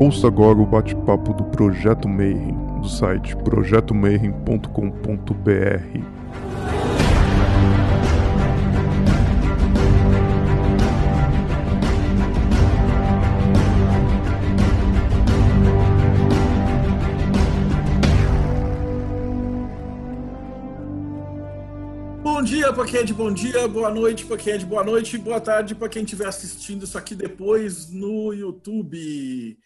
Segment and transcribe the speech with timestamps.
[0.00, 6.00] Ouça agora o bate-papo do Projeto Mayhem, do site projetomayhem.com.br.
[22.22, 24.82] Bom dia para quem é de bom dia, boa noite para quem é de boa
[24.82, 29.58] noite, boa tarde para quem estiver assistindo isso aqui depois no YouTube.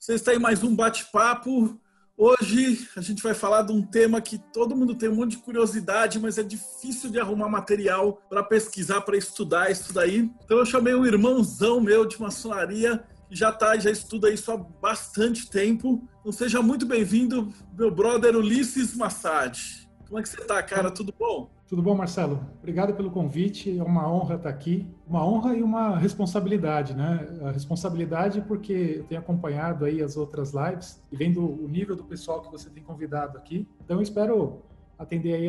[0.00, 1.78] Você está em mais um bate-papo.
[2.16, 5.36] Hoje a gente vai falar de um tema que todo mundo tem um monte de
[5.42, 10.30] curiosidade, mas é difícil de arrumar material para pesquisar, para estudar isso daí.
[10.42, 14.56] Então eu chamei um irmãozão meu de maçonaria que já tá, já estuda isso há
[14.56, 16.02] bastante tempo.
[16.20, 19.79] Então seja muito bem-vindo, meu brother Ulisses Massad.
[20.10, 20.90] Como é que você tá, cara?
[20.90, 21.48] Tudo bom?
[21.68, 22.44] Tudo bom, Marcelo?
[22.58, 23.78] Obrigado pelo convite.
[23.78, 24.84] É uma honra estar aqui.
[25.06, 27.28] Uma honra e uma responsabilidade, né?
[27.44, 32.02] A responsabilidade porque eu tenho acompanhado aí as outras lives e vendo o nível do
[32.02, 33.68] pessoal que você tem convidado aqui.
[33.84, 34.62] Então, eu espero
[34.98, 35.46] atender aí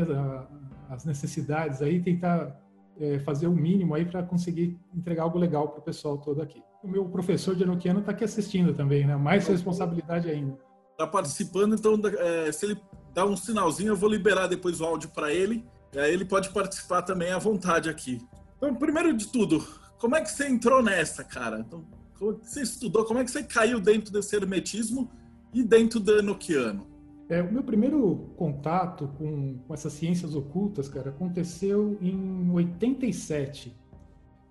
[0.92, 2.56] as necessidades aí, tentar
[3.00, 6.62] é, fazer o mínimo aí para conseguir entregar algo legal para o pessoal todo aqui.
[6.84, 9.16] O meu professor de Enoquiano está aqui assistindo também, né?
[9.16, 10.56] Mais responsabilidade ainda.
[10.92, 12.78] Está participando, então é, se ele
[13.14, 15.66] dá um sinalzinho, eu vou liberar depois o áudio para ele.
[15.94, 18.22] E aí ele pode participar também à vontade aqui.
[18.58, 19.66] Então, primeiro de tudo,
[20.00, 21.60] como é que você entrou nessa, cara?
[21.60, 21.84] Então,
[22.18, 23.04] como você estudou?
[23.06, 25.12] Como é que você caiu dentro desse hermetismo
[25.54, 26.88] e dentro do enoquiano?
[27.28, 33.76] É, o meu primeiro contato com, com essas ciências ocultas, cara, aconteceu em 87.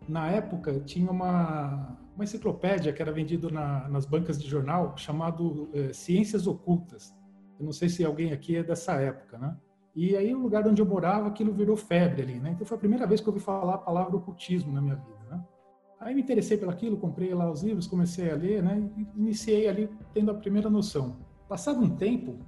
[0.08, 5.68] Na época, tinha uma, uma enciclopédia que era vendida na, nas bancas de jornal chamado
[5.72, 7.14] é, Ciências Ocultas.
[7.60, 9.54] Eu não sei se alguém aqui é dessa época, né?
[9.94, 12.52] E aí, o lugar onde eu morava, aquilo virou febre ali, né?
[12.52, 15.18] Então, foi a primeira vez que eu ouvi falar a palavra ocultismo na minha vida,
[15.30, 15.44] né?
[16.00, 18.88] Aí, me interessei pelo aquilo, comprei lá os livros, comecei a ler, né?
[19.14, 21.18] Iniciei ali tendo a primeira noção.
[21.48, 22.38] Passado um tempo,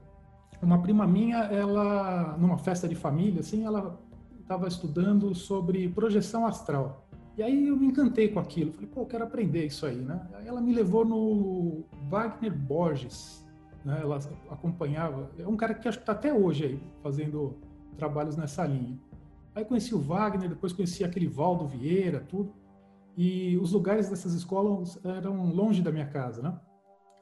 [0.62, 4.00] uma prima minha, ela, numa festa de família, assim, ela
[4.40, 7.06] estava estudando sobre projeção astral.
[7.36, 8.72] E aí eu me encantei com aquilo.
[8.72, 10.26] Falei, pô, eu quero aprender isso aí, né?
[10.34, 13.41] Aí ela me levou no Wagner Borges,
[13.84, 14.00] né?
[14.00, 14.18] Ela
[14.50, 17.56] acompanhava, é um cara que acho que está até hoje aí fazendo
[17.96, 18.98] trabalhos nessa linha.
[19.54, 22.54] Aí conheci o Wagner, depois conheci aquele Valdo Vieira, tudo.
[23.16, 26.58] E os lugares dessas escolas eram longe da minha casa, né?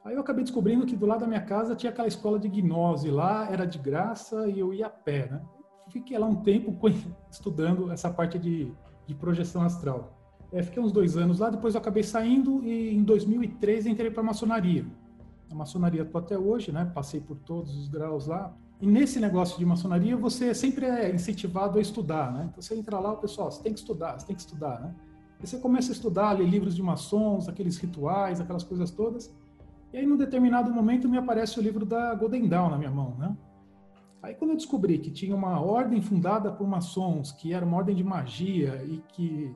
[0.05, 3.11] Aí eu acabei descobrindo que do lado da minha casa tinha aquela escola de gnose
[3.11, 5.41] lá, era de graça e eu ia a pé, né?
[5.89, 6.73] Fiquei lá um tempo
[7.29, 8.71] estudando essa parte de,
[9.05, 10.17] de projeção astral.
[10.53, 14.21] É, fiquei uns dois anos lá, depois eu acabei saindo e em 2013 entrei para
[14.21, 14.85] a maçonaria
[15.51, 16.89] na maçonaria estou até hoje, né?
[16.93, 18.53] Passei por todos os graus lá.
[18.79, 22.47] E nesse negócio de maçonaria, você sempre é incentivado a estudar, né?
[22.49, 24.95] Então você entra lá, o pessoal, você tem que estudar, você tem que estudar, né?
[25.41, 29.33] E você começa a estudar, ler livros de maçons, aqueles rituais, aquelas coisas todas.
[29.93, 33.15] E aí, num determinado momento, me aparece o livro da Golden Dawn na minha mão,
[33.17, 33.35] né?
[34.23, 37.95] Aí, quando eu descobri que tinha uma ordem fundada por maçons, que era uma ordem
[37.95, 39.53] de magia e que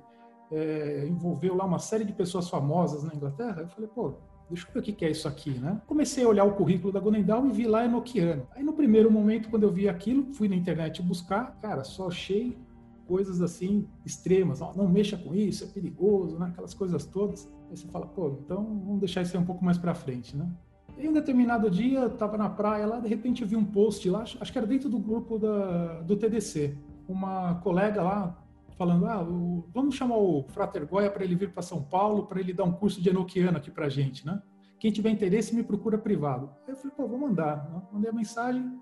[0.51, 4.13] é, envolveu lá uma série de pessoas famosas na Inglaterra, eu falei, pô,
[4.50, 5.81] deixa eu ver o que é isso aqui, né?
[5.88, 8.47] Comecei a olhar o currículo da Gonendal e vi lá Enoquiano.
[8.56, 12.57] Aí no primeiro momento, quando eu vi aquilo, fui na internet buscar, cara, só achei
[13.07, 16.47] coisas assim extremas, não mexa com isso, é perigoso, né?
[16.47, 17.50] Aquelas coisas todas.
[17.69, 20.47] Aí você fala, pô, então vamos deixar isso aí um pouco mais para frente, né?
[20.97, 24.09] E um determinado dia, eu tava na praia lá, de repente eu vi um post
[24.09, 26.77] lá, acho que era dentro do grupo da, do TDC.
[27.07, 28.44] Uma colega lá
[28.78, 32.40] falando, ah, o, vamos chamar o Frater Goya para ele vir para São Paulo, para
[32.40, 34.41] ele dar um curso de enoquiano aqui para a gente, né?
[34.80, 36.50] Quem tiver interesse me procura privado.
[36.68, 37.69] Aí eu falei, pô, vou mandar.
[37.69, 37.81] Né?
[37.91, 38.80] Mandei a mensagem,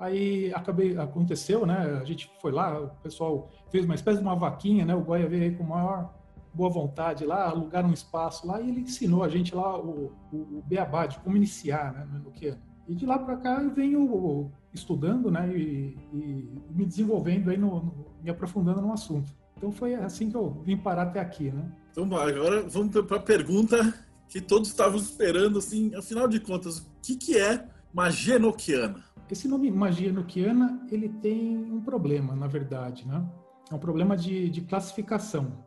[0.00, 1.98] aí acabei, aconteceu, né?
[2.00, 4.94] A gente foi lá, o pessoal fez uma espécie de uma vaquinha, né?
[4.94, 6.14] O Goya veio aí com maior
[6.56, 10.36] boa vontade lá, alugaram um espaço lá e ele ensinou a gente lá o, o,
[10.36, 12.62] o beabá de como iniciar, né, no enoquiano.
[12.88, 17.82] E de lá para cá eu venho estudando, né, e, e me desenvolvendo aí, no,
[17.82, 19.32] no, me aprofundando no assunto.
[19.56, 21.72] Então foi assim que eu vim parar até aqui, né?
[21.90, 23.94] Então agora vamos para a pergunta
[24.28, 29.02] que todos estavam esperando, assim, afinal de contas, o que, que é magia enoquiana?
[29.30, 33.24] Esse nome magia enoquiana, ele tem um problema, na verdade, né?
[33.70, 35.64] É um problema de, de classificação.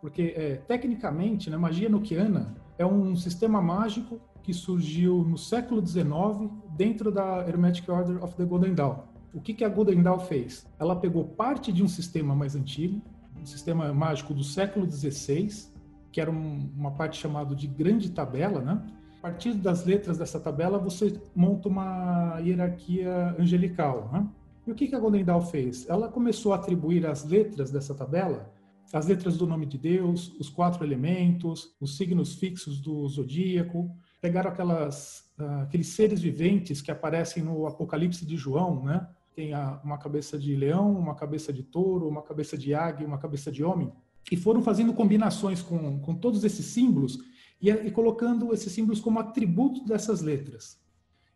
[0.00, 6.50] Porque, é, tecnicamente, né, magia enoquiana é um sistema mágico que surgiu no século XIX
[6.74, 9.00] dentro da Hermetic Order of the Golden Dawn.
[9.34, 10.66] O que, que a Golden Dawn fez?
[10.78, 13.02] Ela pegou parte de um sistema mais antigo,
[13.38, 15.50] um sistema mágico do século XVI,
[16.10, 18.82] que era um, uma parte chamada de grande tabela, né?
[19.18, 24.26] A partir das letras dessa tabela, você monta uma hierarquia angelical, né?
[24.66, 25.86] E o que, que a Golden Dawn fez?
[25.90, 28.50] Ela começou a atribuir as letras dessa tabela
[28.92, 34.50] as letras do nome de Deus, os quatro elementos, os signos fixos do zodíaco, Pegaram
[34.50, 39.08] aquelas, uh, aqueles seres viventes que aparecem no Apocalipse de João, né?
[39.34, 39.52] Tem
[39.84, 43.62] uma cabeça de leão, uma cabeça de touro, uma cabeça de águia, uma cabeça de
[43.62, 43.92] homem.
[44.32, 47.18] E foram fazendo combinações com, com todos esses símbolos
[47.60, 50.80] e, e colocando esses símbolos como atributo dessas letras.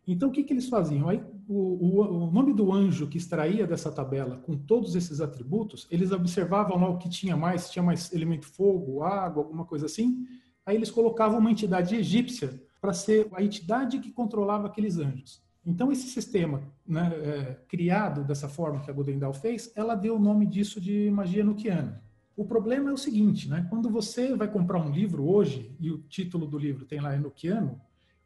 [0.05, 1.07] Então, o que, que eles faziam?
[1.07, 5.87] Aí, o, o, o, nome do anjo que extraía dessa tabela com todos esses atributos,
[5.89, 10.25] eles observavam lá o que tinha mais, tinha mais elemento fogo, água, alguma coisa assim.
[10.65, 15.41] Aí eles colocavam uma entidade egípcia para ser a entidade que controlava aqueles anjos.
[15.65, 20.19] Então, esse sistema né, é, criado dessa forma que a Godendal fez, ela deu o
[20.19, 22.03] nome disso de magia nuquiana.
[22.35, 23.65] O problema é o seguinte, né?
[23.69, 27.79] Quando você vai comprar um livro hoje e o título do livro tem lá Enochiano,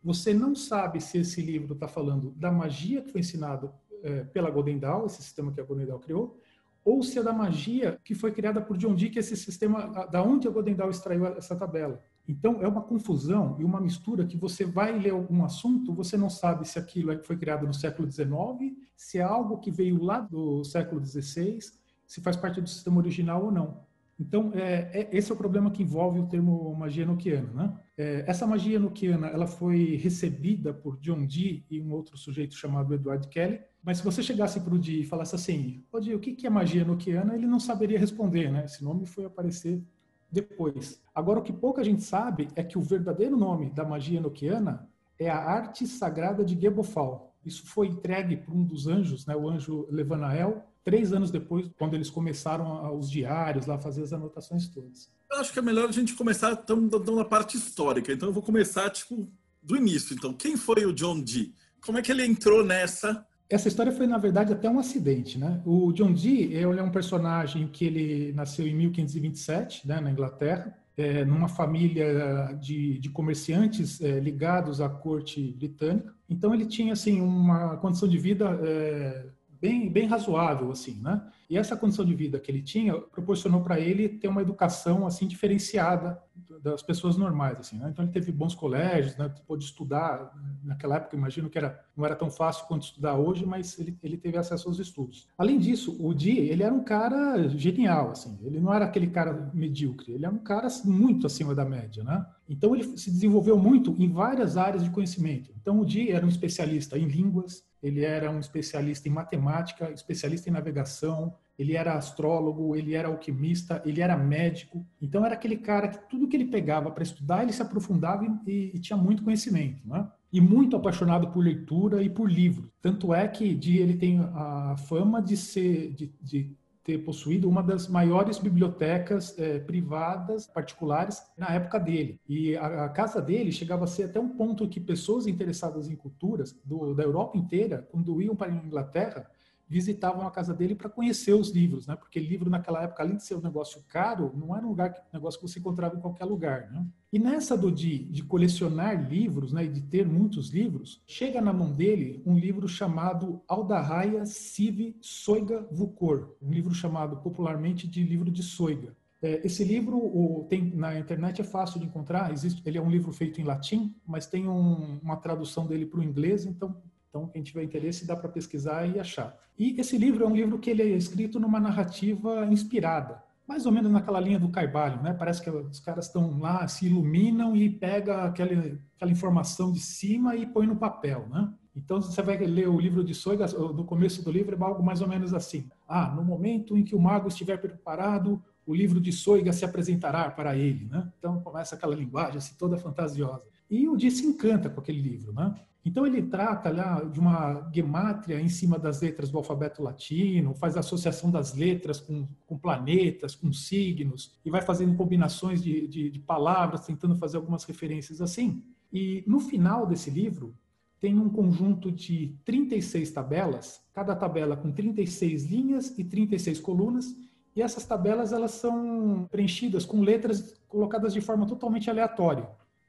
[0.04, 3.72] você não sabe se esse livro está falando da magia que foi ensinado
[4.02, 6.42] é, pela Golden Dawn, esse sistema que a Golden Dawn criou,
[6.84, 10.08] ou se é da magia que foi criada por John Dee, que é esse sistema,
[10.08, 12.02] da onde a Golden Dawn extraiu essa tabela.
[12.28, 16.30] Então, é uma confusão e uma mistura que você vai ler algum assunto, você não
[16.30, 20.20] sabe se aquilo é, foi criado no século XIX, se é algo que veio lá
[20.20, 21.60] do século XVI,
[22.06, 23.88] se faz parte do sistema original ou não.
[24.20, 27.54] Então, é, é, esse é o problema que envolve o termo magia enoquiana.
[27.54, 27.80] Né?
[27.98, 32.94] É, essa magia enoquiana ela foi recebida por John Dee e um outro sujeito chamado
[32.94, 36.20] Edward Kelly, mas se você chegasse para o Dee e falasse assim, oh, Dee, o
[36.20, 38.52] que é magia enoquiana, ele não saberia responder.
[38.52, 38.66] Né?
[38.66, 39.84] Esse nome foi aparecer
[40.32, 41.02] depois.
[41.14, 44.88] Agora, o que pouca gente sabe é que o verdadeiro nome da magia enoquiana
[45.20, 47.36] é a arte sagrada de Gebofal.
[47.46, 51.96] Isso foi entregue por um dos anjos, né, o anjo Levanael, três anos depois, quando
[51.96, 55.10] eles começaram os diários lá, fazer as anotações todas.
[55.32, 58.12] Eu acho que é melhor a gente começar tão, na parte histórica.
[58.12, 59.30] Então eu vou começar tipo
[59.62, 60.16] do início.
[60.16, 61.54] Então, quem foi o John Dee?
[61.82, 63.26] Como é que ele entrou nessa?
[63.50, 65.62] Essa história foi na verdade até um acidente, né?
[65.66, 70.78] O John Dee, ele é um personagem que ele nasceu em 1527, né, na Inglaterra.
[70.98, 76.12] É, numa família de, de comerciantes é, ligados à corte britânica.
[76.28, 79.28] Então ele tinha assim uma condição de vida é,
[79.62, 81.22] bem, bem razoável, assim, né?
[81.50, 85.28] E essa condição de vida que ele tinha proporcionou para ele ter uma educação, assim,
[85.28, 86.20] diferenciada
[86.62, 87.90] das pessoas normais, assim, né?
[87.92, 89.34] Então ele teve bons colégios, né?
[89.46, 90.34] Pôde estudar,
[90.64, 94.18] naquela época, imagino que era, não era tão fácil quanto estudar hoje, mas ele, ele
[94.18, 95.28] teve acesso aos estudos.
[95.38, 99.50] Além disso, o Di, ele era um cara genial, assim, ele não era aquele cara
[99.54, 102.26] medíocre, ele era um cara muito acima da média, né?
[102.50, 105.52] Então ele se desenvolveu muito em várias áreas de conhecimento.
[105.60, 110.50] Então o Di era um especialista em línguas, ele era um especialista em matemática, especialista
[110.50, 114.86] em navegação, ele era astrólogo, ele era alquimista, ele era médico.
[115.02, 118.72] Então era aquele cara que tudo que ele pegava para estudar, ele se aprofundava e,
[118.76, 120.08] e, tinha muito conhecimento, né?
[120.32, 122.70] E muito apaixonado por leitura e por livros.
[122.82, 126.52] Tanto é que de, ele tem a fama de ser de, de
[126.88, 132.18] ter possuído uma das maiores bibliotecas é, privadas particulares na época dele.
[132.26, 135.98] E a, a, casa dele chegava a ser até um ponto que pessoas interessadas em
[135.98, 139.30] culturas do, da Europa inteira, quando iam para a Inglaterra,
[139.68, 141.96] visitavam a casa dele para conhecer os livros, né?
[141.96, 145.18] Porque livro naquela época, além de ser um negócio caro, não era um lugar um
[145.18, 146.86] negócio que você encontrava em qualquer lugar, né?
[147.12, 151.54] E nessa do de, de colecionar livros, né, e de ter muitos livros, chega na
[151.54, 158.30] mão dele um livro chamado Aldarraia Sive Soiga Vucor, um livro chamado popularmente de livro
[158.30, 158.96] de Soiga.
[159.22, 162.32] É, esse livro tem na internet é fácil de encontrar.
[162.32, 166.00] Existe, ele é um livro feito em latim, mas tem um, uma tradução dele para
[166.00, 166.76] o inglês, então
[167.10, 169.38] então, quem tiver interesse, dá para pesquisar e achar.
[169.58, 173.72] E esse livro é um livro que ele é escrito numa narrativa inspirada, mais ou
[173.72, 175.14] menos naquela linha do Carvalho, né?
[175.14, 178.52] Parece que os caras estão lá, se iluminam e pega aquela,
[178.96, 181.52] aquela informação de cima e põe no papel, né?
[181.76, 185.00] Então, você vai ler o livro de Soigas, no começo do livro é algo mais
[185.00, 185.70] ou menos assim.
[185.88, 190.30] Ah, no momento em que o mago estiver preparado, o livro de Soiga se apresentará
[190.32, 191.08] para ele, né?
[191.18, 193.44] Então, começa aquela linguagem assim, toda fantasiosa.
[193.70, 195.54] E o Di se encanta com aquele livro, né?
[195.88, 200.76] Então ele trata lá de uma gemátria em cima das letras do alfabeto latino, faz
[200.76, 206.20] associação das letras com, com planetas, com signos, e vai fazendo combinações de, de, de
[206.20, 208.62] palavras, tentando fazer algumas referências assim.
[208.92, 210.54] E no final desse livro,
[211.00, 217.16] tem um conjunto de 36 tabelas, cada tabela com 36 linhas e 36 colunas,
[217.56, 222.48] e essas tabelas elas são preenchidas com letras colocadas de forma totalmente aleatória.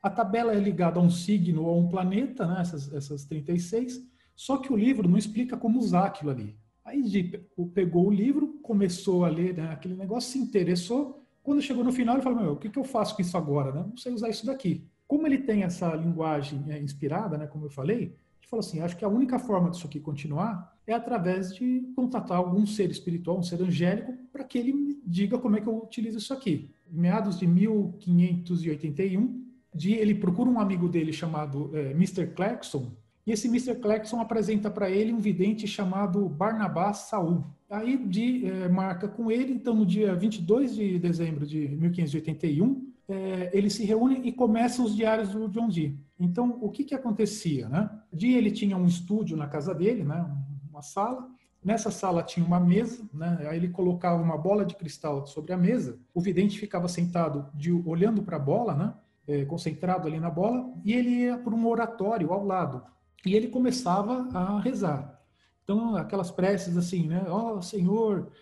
[0.09, 4.03] A tabela é ligada a um signo ou a um planeta, né, essas, essas 36,
[4.35, 6.57] só que o livro não explica como usar aquilo ali.
[6.83, 7.31] Aí
[7.75, 11.23] pegou o livro, começou a ler né, aquele negócio, se interessou.
[11.43, 13.71] Quando chegou no final, ele falou: Meu, o que, que eu faço com isso agora?
[13.71, 13.85] Né?
[13.87, 14.88] Não sei usar isso daqui.
[15.07, 18.97] Como ele tem essa linguagem é, inspirada, né, como eu falei, ele falou assim: Acho
[18.97, 23.43] que a única forma disso aqui continuar é através de contatar algum ser espiritual, um
[23.43, 26.71] ser angélico, para que ele me diga como é que eu utilizo isso aqui.
[26.91, 32.29] Em meados de 1581, de ele procura um amigo dele chamado é, Mr.
[32.29, 32.93] Clarkson,
[33.29, 33.75] e esse Mr.
[33.75, 37.45] Clarkson apresenta para ele um vidente chamado Barnabás Saul.
[37.69, 43.51] Aí de é, marca com ele, então no dia 22 de dezembro de 1581, é,
[43.53, 45.99] ele se reúne e começa os diários do John Dee.
[46.19, 47.91] Então, o que que acontecia, né?
[48.11, 50.27] Dee, ele tinha um estúdio na casa dele, né?
[50.71, 51.29] Uma sala.
[51.63, 53.47] Nessa sala tinha uma mesa, né?
[53.51, 55.99] Aí ele colocava uma bola de cristal sobre a mesa.
[56.15, 58.95] O vidente ficava sentado de, olhando para a bola, né?
[59.29, 62.83] É, concentrado ali na bola, e ele ia para um oratório ao lado.
[63.27, 65.23] E ele começava a rezar.
[65.63, 67.27] Então, aquelas preces assim, né?
[67.29, 68.33] Ó oh, Senhor,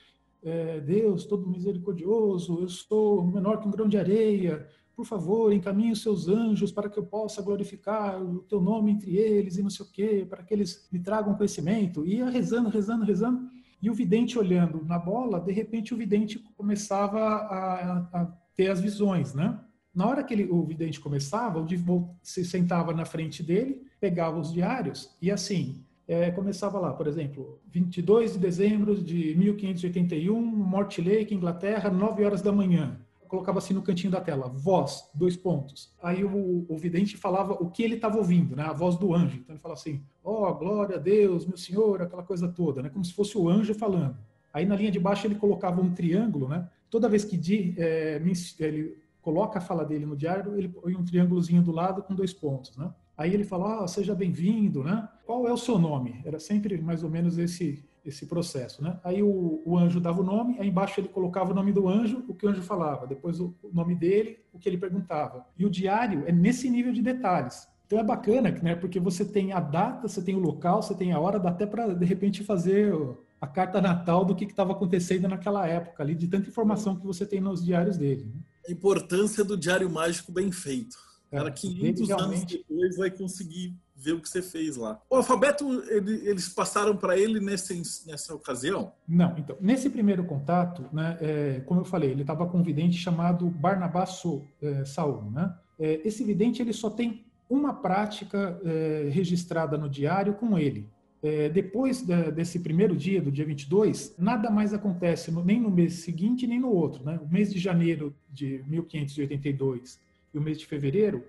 [0.44, 4.64] é, Deus todo misericordioso, eu sou menor que um grão de areia,
[4.96, 9.16] por favor, encaminhe os seus anjos para que eu possa glorificar o teu nome entre
[9.16, 12.06] eles e não sei o quê, para que eles me tragam conhecimento.
[12.06, 13.50] E ia rezando, rezando, rezando.
[13.82, 18.26] E o vidente olhando na bola, de repente o vidente começava a, a
[18.56, 19.60] ter as visões, né?
[19.96, 24.52] Na hora que ele, o vidente começava, o se sentava na frente dele, pegava os
[24.52, 31.88] diários e assim, é, começava lá, por exemplo, 22 de dezembro de 1581, Mortlake, Inglaterra,
[31.88, 33.00] 9 horas da manhã.
[33.26, 35.90] colocava assim no cantinho da tela, voz, dois pontos.
[36.02, 38.64] Aí o, o vidente falava o que ele estava ouvindo, né?
[38.64, 39.38] a voz do anjo.
[39.38, 42.90] Então ele fala assim, ó, oh, glória a Deus, meu senhor, aquela coisa toda, né?
[42.90, 44.18] como se fosse o anjo falando.
[44.52, 46.68] Aí na linha de baixo ele colocava um triângulo, né?
[46.88, 48.20] Toda vez que é,
[48.60, 52.32] ele coloca a fala dele no diário, ele põe um triângulozinho do lado com dois
[52.32, 52.94] pontos, né?
[53.18, 55.08] Aí ele fala, ah, seja bem-vindo, né?
[55.26, 56.22] Qual é o seu nome?
[56.24, 59.00] Era sempre mais ou menos esse esse processo, né?
[59.02, 62.24] Aí o, o, anjo dava o nome, aí embaixo ele colocava o nome do anjo,
[62.28, 65.44] o que o anjo falava, depois o, o nome dele, o que ele perguntava.
[65.58, 67.66] E o diário é nesse nível de detalhes.
[67.84, 68.76] Então é bacana, né?
[68.76, 71.66] Porque você tem a data, você tem o local, você tem a hora, dá até
[71.66, 72.94] para de repente fazer
[73.40, 77.26] a carta natal do que estava acontecendo naquela época ali, de tanta informação que você
[77.26, 78.30] tem nos diários dele.
[78.32, 78.40] Né?
[78.68, 80.96] A importância do diário mágico bem feito.
[81.30, 85.00] Cara, 500 anos depois vai conseguir ver o que você fez lá.
[85.10, 88.92] O alfabeto, ele, eles passaram para ele nesse, nessa ocasião?
[89.08, 92.96] Não, então, nesse primeiro contato, né, é, como eu falei, ele estava com um vidente
[92.96, 94.22] chamado Barnabás
[94.62, 95.30] é, Saul.
[95.30, 95.52] Né?
[95.78, 100.88] É, esse vidente ele só tem uma prática é, registrada no diário com ele.
[101.22, 105.70] É, depois da, desse primeiro dia, do dia 22, nada mais acontece no, nem no
[105.70, 107.04] mês seguinte nem no outro.
[107.04, 107.18] Né?
[107.22, 109.98] O mês de janeiro de 1582
[110.32, 111.24] e o mês de fevereiro,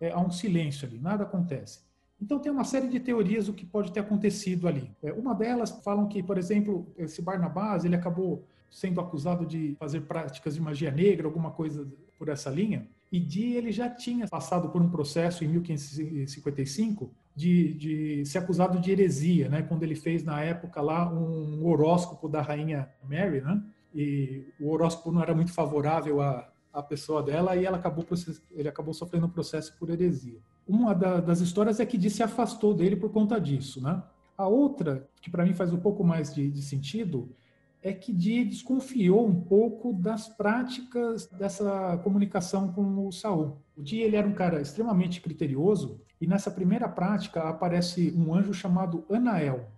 [0.00, 1.80] é, há um silêncio ali, nada acontece.
[2.20, 4.90] Então tem uma série de teorias do que pode ter acontecido ali.
[5.02, 10.02] É, uma delas falam que, por exemplo, esse Barnabás ele acabou sendo acusado de fazer
[10.02, 11.86] práticas de magia negra, alguma coisa
[12.18, 12.88] por essa linha.
[13.10, 18.78] E Di ele já tinha passado por um processo em 1555 de, de ser acusado
[18.78, 19.62] de heresia, né?
[19.62, 23.62] Quando ele fez na época lá um horóscopo da rainha Mary, né?
[23.94, 28.06] E o horóscopo não era muito favorável a a pessoa dela e ela acabou
[28.52, 30.38] ele acabou sofrendo um processo por heresia.
[30.66, 34.02] Uma da, das histórias é que Dee se afastou dele por conta disso, né?
[34.36, 37.34] A outra, que para mim faz um pouco mais de, de sentido,
[37.82, 43.58] é que Dee desconfiou um pouco das práticas dessa comunicação com o Saul.
[43.76, 48.52] O Dee ele era um cara extremamente criterioso e nessa primeira prática aparece um anjo
[48.52, 49.68] chamado Anael.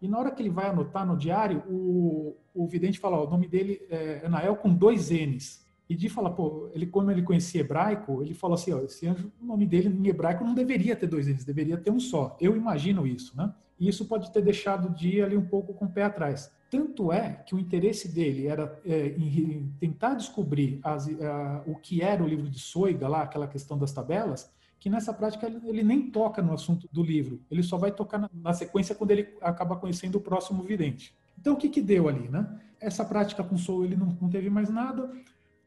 [0.00, 3.30] E na hora que ele vai anotar no diário, o, o vidente fala, ó, o
[3.30, 5.64] nome dele é Anael com dois N's.
[5.88, 9.32] E de falar, pô, ele como ele conhecia hebraico, ele falou assim, ó, esse anjo,
[9.40, 12.36] o nome dele em hebraico não deveria ter dois eles, deveria ter um só.
[12.40, 13.54] Eu imagino isso, né?
[13.78, 16.50] E isso pode ter deixado o dia ali um pouco com o pé atrás.
[16.70, 22.02] Tanto é que o interesse dele era é, em tentar descobrir as, a, o que
[22.02, 25.82] era o livro de Soiga, lá, aquela questão das tabelas, que nessa prática ele, ele,
[25.82, 29.28] nem toca no assunto do livro, ele só vai tocar na, na sequência quando ele
[29.40, 31.14] acaba conhecendo o próximo vidente.
[31.38, 32.60] Então o que que deu ali, né?
[32.80, 35.10] Essa prática com Soul ele não, não teve mais nada,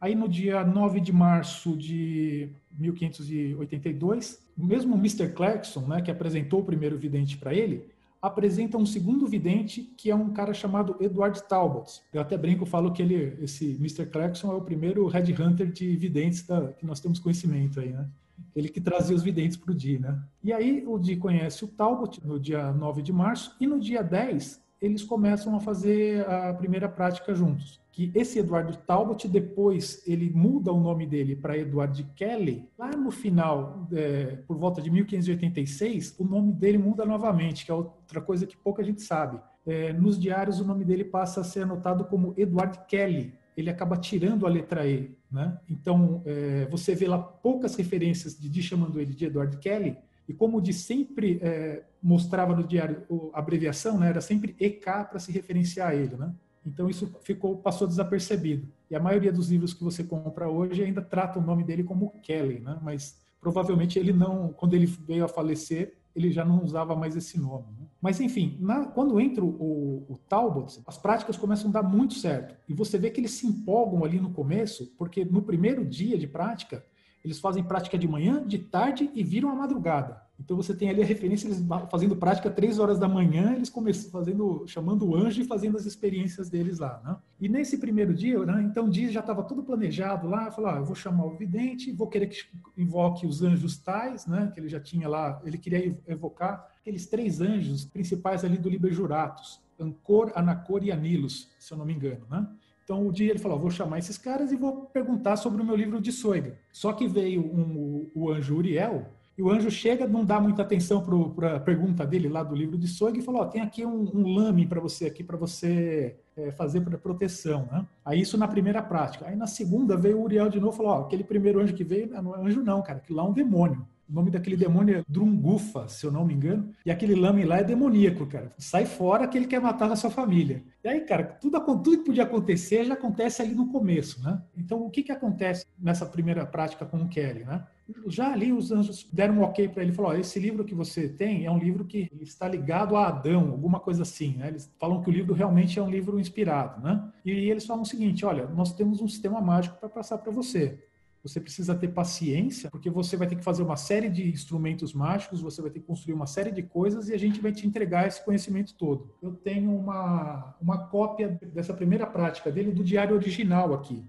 [0.02, 5.34] Aí no dia 9 de março de 1582, o mesmo Mr.
[5.34, 7.86] Clarkson, né, que apresentou o primeiro vidente para ele,
[8.22, 12.02] apresenta um segundo vidente que é um cara chamado Edward Talbot.
[12.14, 14.06] Eu até brinco, falo que ele, esse Mr.
[14.06, 18.08] Clarkson é o primeiro headhunter de videntes da, que nós temos conhecimento aí, né?
[18.56, 20.22] Ele que trazia os videntes para o Di, né?
[20.44, 24.02] E aí o Di conhece o Talbot no dia 9 de março e no dia
[24.02, 27.80] 10 eles começam a fazer a primeira prática juntos.
[28.00, 32.66] Que esse Eduardo Talbot, depois ele muda o nome dele para Eduardo Kelly.
[32.78, 37.74] Lá no final, é, por volta de 1586, o nome dele muda novamente, que é
[37.74, 39.42] outra coisa que pouca gente sabe.
[39.68, 43.34] É, nos diários, o nome dele passa a ser anotado como Edward Kelly.
[43.58, 45.14] Ele acaba tirando a letra E.
[45.30, 45.60] Né?
[45.70, 50.34] Então, é, você vê lá poucas referências de, de chamando ele de Edward Kelly, e
[50.34, 53.04] como de sempre é, mostrava no diário
[53.34, 56.34] a abreviação, né, era sempre EK para se referenciar a ele, né?
[56.66, 58.68] Então isso ficou passou desapercebido.
[58.90, 62.12] E a maioria dos livros que você compra hoje ainda trata o nome dele como
[62.22, 62.78] Kelly, né?
[62.82, 67.40] Mas provavelmente ele não, quando ele veio a falecer, ele já não usava mais esse
[67.40, 67.68] nome.
[67.80, 67.86] Né?
[68.02, 72.56] Mas, enfim, na, quando entra o, o, Talbot, as práticas começam a dar muito certo.
[72.68, 76.28] E você vê que eles se empolgam ali no começo, porque no primeiro dia de
[76.28, 76.84] prática,
[77.24, 80.22] eles fazem prática de manhã, de tarde e viram a madrugada.
[80.40, 81.62] Então você tem ali a referência, eles
[81.92, 85.86] fazendo prática três horas da manhã, eles começam fazendo, chamando o anjo e fazendo as
[85.86, 87.18] experiências deles lá, né?
[87.42, 90.78] E nesse primeiro dia, né, então o dia já estava tudo planejado lá, falou, ah,
[90.78, 92.38] eu vou chamar o vidente, vou querer que
[92.78, 94.50] invoque os anjos tais, né?
[94.54, 98.94] Que ele já tinha lá, ele queria evocar aqueles três anjos principais ali do Liber
[98.94, 102.48] Juratus, Ancor, Anacor e Anilos, se eu não me engano, né?
[102.90, 105.76] Então, o dia ele falou: vou chamar esses caras e vou perguntar sobre o meu
[105.76, 106.58] livro de Soiga.
[106.72, 109.06] Só que veio um, o, o anjo Uriel,
[109.38, 111.06] e o anjo chega, não dá muita atenção
[111.36, 114.10] para a pergunta dele lá do livro de Soig e falou: ó, tem aqui um,
[114.12, 117.86] um lame para você aqui para você é, fazer para proteção, né?
[118.04, 119.28] Aí isso na primeira prática.
[119.28, 122.10] Aí na segunda veio o Uriel de novo falou: ó, aquele primeiro anjo que veio
[122.24, 123.86] não é anjo não, cara, aquilo lá é um demônio.
[124.10, 126.72] O nome daquele demônio é Drungufa, se eu não me engano.
[126.84, 128.52] E aquele lame lá é demoníaco, cara.
[128.58, 130.64] Sai fora que ele quer matar a sua família.
[130.84, 134.42] E aí, cara, tudo, tudo que podia acontecer já acontece ali no começo, né?
[134.58, 137.64] Então, o que, que acontece nessa primeira prática com o Kelly, né?
[138.08, 141.46] Já ali os anjos deram um ok para ele, falou: esse livro que você tem
[141.46, 144.48] é um livro que está ligado a Adão, alguma coisa assim, né?
[144.48, 147.04] Eles falam que o livro realmente é um livro inspirado, né?
[147.26, 150.80] E eles falam o seguinte: olha, nós temos um sistema mágico para passar para você.
[151.24, 155.42] Você precisa ter paciência, porque você vai ter que fazer uma série de instrumentos mágicos,
[155.42, 158.08] você vai ter que construir uma série de coisas e a gente vai te entregar
[158.08, 159.14] esse conhecimento todo.
[159.22, 164.06] Eu tenho uma, uma cópia dessa primeira prática dele do diário original aqui.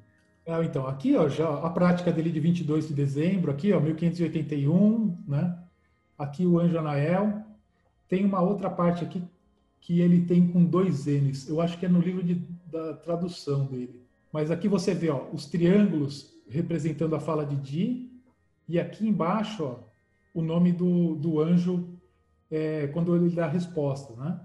[0.46, 5.18] É, então, aqui ó, já a prática dele de 22 de dezembro, aqui ó, 1581,
[5.26, 5.58] né?
[6.18, 7.42] Aqui o Anjo Anael.
[8.08, 9.22] Tem uma outra parte aqui
[9.80, 11.48] que ele tem com dois N's.
[11.48, 12.34] Eu acho que é no livro de,
[12.66, 14.00] da tradução dele.
[14.32, 18.10] Mas aqui você vê ó, os triângulos representando a fala de Di,
[18.68, 19.76] e aqui embaixo ó,
[20.34, 21.88] o nome do, do anjo
[22.50, 24.14] é, quando ele dá a resposta.
[24.14, 24.40] Né?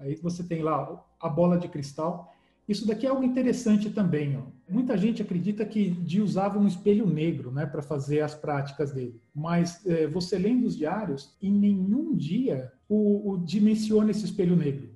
[0.00, 2.34] Aí você tem lá a bola de cristal.
[2.68, 4.36] Isso daqui é algo interessante também.
[4.36, 4.42] Ó.
[4.68, 9.20] Muita gente acredita que Di usava um espelho negro né, para fazer as práticas dele.
[9.34, 14.56] Mas é, você lendo os diários, em nenhum dia o, o Di menciona esse espelho
[14.56, 14.90] negro.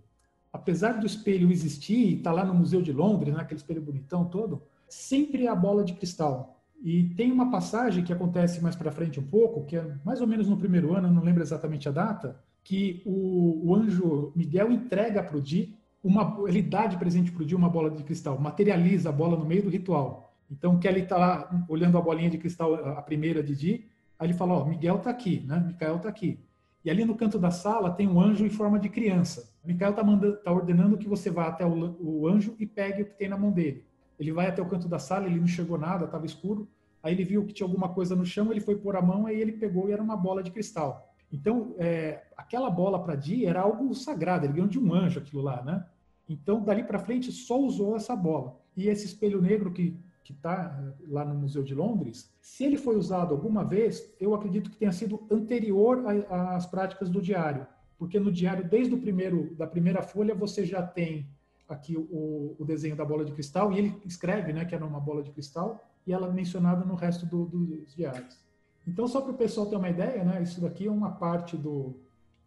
[0.52, 3.82] Apesar do espelho existir e estar tá lá no Museu de Londres, né, aquele espelho
[3.82, 6.60] bonitão todo, sempre a bola de cristal.
[6.82, 10.26] E tem uma passagem que acontece mais para frente um pouco, que é mais ou
[10.26, 15.22] menos no primeiro ano, não lembro exatamente a data, que o, o anjo Miguel entrega
[15.22, 18.38] para o Di, uma, ele dá de presente para o Di uma bola de cristal,
[18.38, 20.34] materializa a bola no meio do ritual.
[20.50, 23.86] Então, Kelly está lá olhando a bolinha de cristal, a primeira de Di,
[24.18, 25.58] aí ele fala, ó, Miguel está aqui, né?
[25.66, 26.38] Micael está aqui.
[26.84, 29.52] E ali no canto da sala tem um anjo em forma de criança.
[29.64, 30.04] Micael está
[30.44, 33.36] tá ordenando que você vá até o, o anjo e pegue o que tem na
[33.36, 33.84] mão dele.
[34.18, 36.68] Ele vai até o canto da sala, ele não enxergou nada, estava escuro.
[37.02, 39.40] Aí ele viu que tinha alguma coisa no chão, ele foi pôr a mão, aí
[39.40, 41.12] ele pegou e era uma bola de cristal.
[41.32, 45.42] Então, é, aquela bola para Di era algo sagrado, ele ganhou de um anjo aquilo
[45.42, 45.84] lá, né?
[46.28, 48.58] Então, dali para frente, só usou essa bola.
[48.76, 52.76] E esse espelho negro que que está é, lá no Museu de Londres, se ele
[52.76, 57.64] foi usado alguma vez, eu acredito que tenha sido anterior às práticas do diário,
[57.96, 61.30] porque no diário, desde o primeiro da primeira folha, você já tem
[61.68, 65.00] aqui o, o, desenho da bola de cristal e ele escreve, né, que era uma
[65.00, 68.38] bola de cristal e ela é mencionada no resto do, dos diários.
[68.86, 71.96] Então, só para o pessoal ter uma ideia, né, isso daqui é uma parte do,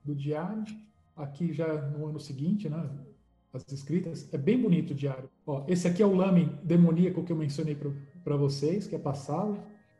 [0.03, 0.63] do diário.
[1.15, 2.89] Aqui já no ano seguinte, né,
[3.51, 4.33] as escritas.
[4.33, 5.29] É bem bonito o diário.
[5.45, 7.77] Ó, esse aqui é o lame demoníaco que eu mencionei
[8.23, 9.59] para vocês, que é passado.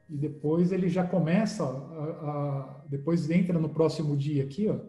[0.10, 4.80] E depois ele já começa, a, a, depois entra no próximo dia aqui, ó.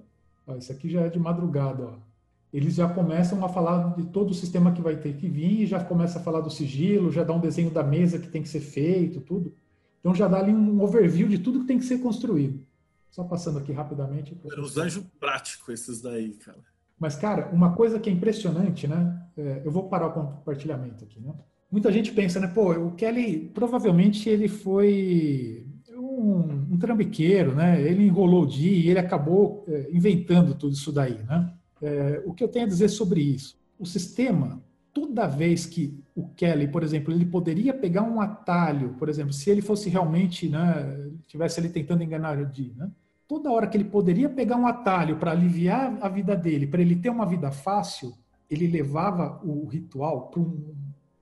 [0.46, 0.54] ó.
[0.54, 2.09] Esse aqui já é de madrugada, ó
[2.52, 5.82] eles já começam a falar de todo o sistema que vai ter que vir, já
[5.82, 8.60] começa a falar do sigilo, já dá um desenho da mesa que tem que ser
[8.60, 9.54] feito, tudo.
[10.00, 12.64] Então já dá ali um overview de tudo que tem que ser construído.
[13.10, 14.36] Só passando aqui rapidamente.
[14.50, 16.58] Eram os anjos práticos esses daí, cara.
[16.98, 19.20] Mas, cara, uma coisa que é impressionante, né?
[19.36, 21.32] É, eu vou parar o compartilhamento aqui, né?
[21.70, 22.46] Muita gente pensa, né?
[22.48, 27.80] Pô, o Kelly, provavelmente ele foi um, um trambiqueiro, né?
[27.80, 31.52] Ele enrolou o dia e ele acabou é, inventando tudo isso daí, né?
[31.82, 33.58] É, o que eu tenho a dizer sobre isso?
[33.78, 34.62] O sistema,
[34.92, 39.50] toda vez que o Kelly, por exemplo, ele poderia pegar um atalho, por exemplo, se
[39.50, 42.90] ele fosse realmente, né, tivesse ele tentando enganar o Dee, né?
[43.26, 46.96] Toda hora que ele poderia pegar um atalho para aliviar a vida dele, para ele
[46.96, 48.12] ter uma vida fácil,
[48.50, 50.74] ele levava o ritual para um,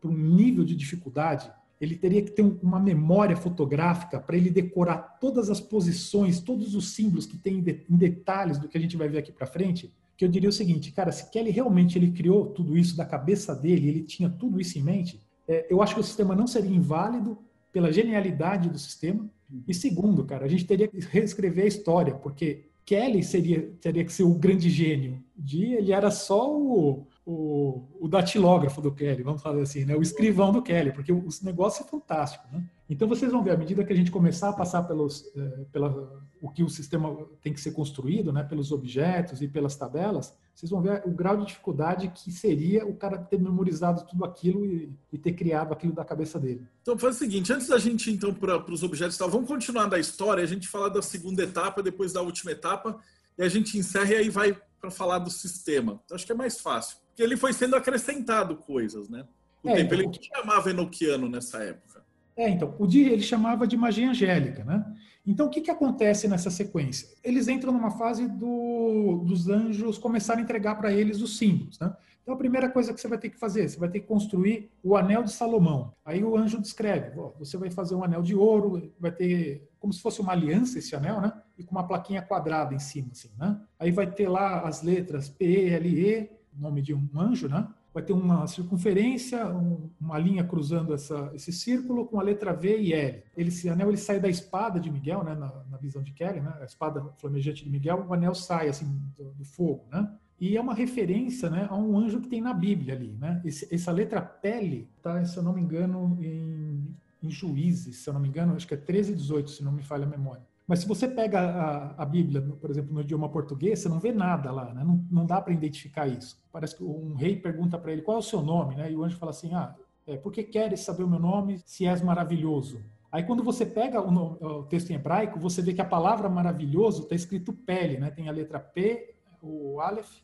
[0.04, 5.48] um nível de dificuldade ele teria que ter uma memória fotográfica para ele decorar todas
[5.48, 9.18] as posições, todos os símbolos que tem em detalhes do que a gente vai ver
[9.18, 12.76] aqui para frente, que eu diria o seguinte, cara, se Kelly realmente ele criou tudo
[12.76, 16.04] isso da cabeça dele, ele tinha tudo isso em mente, é, eu acho que o
[16.04, 17.38] sistema não seria inválido,
[17.72, 19.28] pela genialidade do sistema.
[19.66, 24.12] E segundo, cara, a gente teria que reescrever a história, porque Kelly seria, teria que
[24.12, 25.22] ser o grande gênio.
[25.36, 29.94] De, ele era só o, o, o, datilógrafo do Kelly, vamos falar assim, né?
[29.94, 32.44] o escrivão do Kelly, porque o, o negócio é fantástico.
[32.52, 32.64] Né?
[32.88, 36.22] Então vocês vão ver, à medida que a gente começar a passar pelos, é, pela,
[36.40, 38.42] o que o sistema tem que ser construído, né?
[38.42, 42.94] pelos objetos e pelas tabelas, vocês vão ver o grau de dificuldade que seria o
[42.94, 46.66] cara ter memorizado tudo aquilo e, e ter criado aquilo da cabeça dele.
[46.80, 49.86] Então faz o seguinte, antes da gente ir então para os objetos, tal, vamos continuar
[49.86, 52.98] da história, a gente fala da segunda etapa, depois da última etapa,
[53.36, 56.00] e a gente encerra e aí vai para falar do sistema.
[56.04, 59.26] Então, acho que é mais fácil porque ele foi sendo acrescentado coisas, né?
[59.60, 61.97] O é, tempo ele chamava enoquiano nessa época.
[62.38, 64.86] É, então, o dia ele chamava de magia angélica, né?
[65.26, 67.08] Então, o que, que acontece nessa sequência?
[67.24, 71.92] Eles entram numa fase do, dos anjos começarem a entregar para eles os símbolos, né?
[72.22, 74.70] Então, a primeira coisa que você vai ter que fazer, você vai ter que construir
[74.84, 75.92] o anel de Salomão.
[76.04, 79.92] Aí o anjo descreve, ó, você vai fazer um anel de ouro, vai ter como
[79.92, 81.32] se fosse uma aliança esse anel, né?
[81.58, 83.60] E com uma plaquinha quadrada em cima, assim, né?
[83.80, 87.66] Aí vai ter lá as letras P, L, E, nome de um anjo, né?
[87.92, 92.78] Vai ter uma circunferência, um, uma linha cruzando essa, esse círculo com a letra V
[92.78, 93.22] e L.
[93.36, 95.34] Ele, esse anel ele sai da espada de Miguel, né?
[95.34, 96.54] Na, na visão de Kelly, né?
[96.60, 100.08] A espada flamejante de Miguel, o anel sai assim do, do fogo, né?
[100.40, 103.16] E é uma referência né, a um anjo que tem na Bíblia ali.
[103.18, 103.42] Né?
[103.44, 108.14] Esse, essa letra pele está, se eu não me engano, em, em Juízes, se eu
[108.14, 110.46] não me engano, acho que é 13 e 18, se não me falha a memória.
[110.68, 114.12] Mas se você pega a, a Bíblia, por exemplo, no idioma português, você não vê
[114.12, 114.84] nada lá, né?
[114.84, 116.38] não, não dá para identificar isso.
[116.52, 118.92] Parece que um rei pergunta para ele qual é o seu nome, né?
[118.92, 119.74] e o anjo fala assim: Ah,
[120.06, 122.82] é, por que queres saber o meu nome se és maravilhoso?
[123.10, 127.04] Aí quando você pega o, o texto em hebraico, você vê que a palavra maravilhoso
[127.04, 128.10] está escrito pele, né?
[128.10, 130.20] Tem a letra P, o Aleph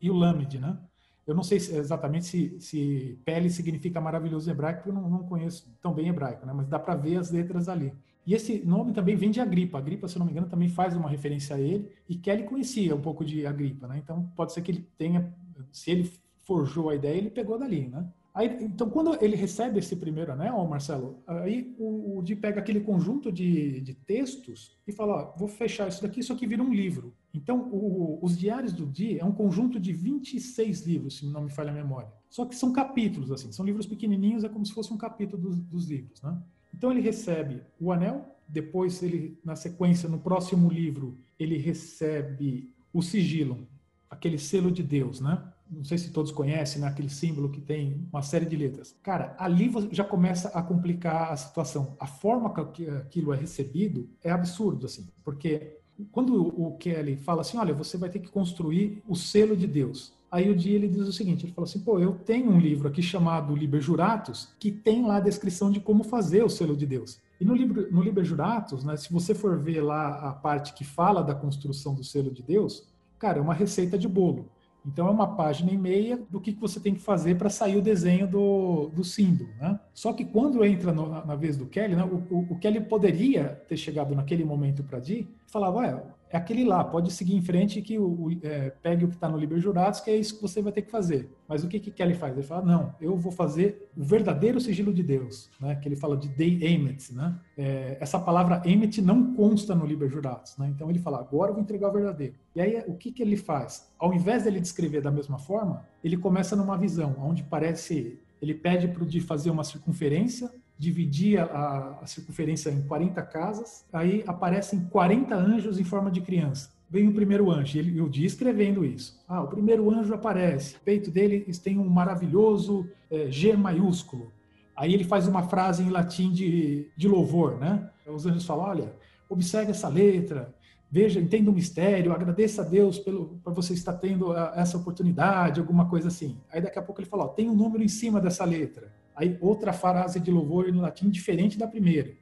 [0.00, 0.76] e o Lamed, né?
[1.24, 5.24] Eu não sei exatamente se, se pele significa maravilhoso em hebraico, porque eu não, não
[5.24, 6.52] conheço tão bem hebraico, né?
[6.52, 7.94] Mas dá para ver as letras ali.
[8.26, 9.78] E esse nome também vem de Agripa.
[9.78, 11.88] Agripa, se não me engano, também faz uma referência a ele.
[12.08, 14.00] E Kelly conhecia um pouco de Agripa, né?
[14.02, 15.34] Então pode ser que ele tenha,
[15.70, 16.10] se ele
[16.42, 18.06] forjou a ideia, ele pegou dali, né?
[18.34, 22.80] Aí, então, quando ele recebe esse primeiro anel, Marcelo, aí o, o Di pega aquele
[22.80, 26.74] conjunto de, de textos e fala: ó, vou fechar isso daqui, isso aqui vira um
[26.74, 27.14] livro.
[27.32, 31.50] Então, o, os diários do Di é um conjunto de 26 livros, se não me
[31.50, 32.10] falha a memória.
[32.28, 35.56] Só que são capítulos, assim, são livros pequenininhos, é como se fosse um capítulo dos,
[35.56, 36.36] dos livros, né?
[36.76, 43.00] Então ele recebe o anel, depois ele na sequência no próximo livro ele recebe o
[43.00, 43.66] sigilo,
[44.10, 45.42] aquele selo de Deus, né?
[45.70, 46.86] Não sei se todos conhecem, né?
[46.86, 48.94] aquele símbolo que tem uma série de letras.
[49.02, 51.96] Cara, ali já começa a complicar a situação.
[51.98, 55.78] A forma que aquilo é recebido é absurdo, assim, porque
[56.12, 60.12] quando o Kelly fala assim, olha, você vai ter que construir o selo de Deus.
[60.34, 62.88] Aí o dia ele diz o seguinte, ele fala assim, pô, eu tenho um livro
[62.88, 66.84] aqui chamado Liber Juratus, que tem lá a descrição de como fazer o selo de
[66.84, 67.20] Deus.
[67.40, 70.82] E no, livro, no Liber Juratus, né, se você for ver lá a parte que
[70.84, 72.84] fala da construção do selo de Deus,
[73.16, 74.50] cara, é uma receita de bolo.
[74.84, 77.82] Então é uma página e meia do que você tem que fazer para sair o
[77.82, 79.50] desenho do, do símbolo.
[79.60, 79.78] Né?
[79.94, 82.80] Só que quando entra no, na, na, vez do Kelly, né, o, o, o, Kelly
[82.80, 87.40] poderia ter chegado naquele momento para Di e falava, é aquele lá, pode seguir em
[87.40, 90.34] frente que o, o é, pegue o que está no Liber Jurados, que é isso
[90.34, 91.30] que você vai ter que fazer.
[91.46, 92.36] Mas o que que Kelly faz?
[92.36, 95.76] Ele fala, não, eu vou fazer o verdadeiro sigilo de Deus, né?
[95.76, 97.38] Que ele fala de Dei Emet, né?
[97.56, 100.68] É, essa palavra Emet não consta no Liber Jurados, né?
[100.74, 102.34] Então ele fala, agora eu vou entregar o verdadeiro.
[102.56, 103.88] E aí o que que ele faz?
[103.96, 108.88] Ao invés dele descrever da mesma forma, ele começa numa visão onde parece ele pede
[108.88, 114.80] para o de fazer uma circunferência dividia a, a, circunferência em 40 casas, aí aparecem
[114.86, 116.70] 40 anjos em forma de criança.
[116.90, 119.20] Vem o primeiro anjo, ele, eu dia escrevendo isso.
[119.28, 124.32] Ah, o primeiro anjo aparece, o peito dele tem um maravilhoso é, G maiúsculo.
[124.76, 127.88] Aí ele faz uma frase em latim de, de louvor, né?
[128.06, 128.92] Os anjos falam, olha,
[129.28, 130.52] observe essa letra,
[130.90, 135.60] veja, entenda o mistério, agradeça a Deus pelo por você estar tendo a, essa oportunidade,
[135.60, 136.36] alguma coisa assim.
[136.52, 138.92] Aí daqui a pouco ele fala, ó, tem um número em cima dessa letra.
[139.14, 142.14] Aí outra frase de louvor no latim diferente da primeira.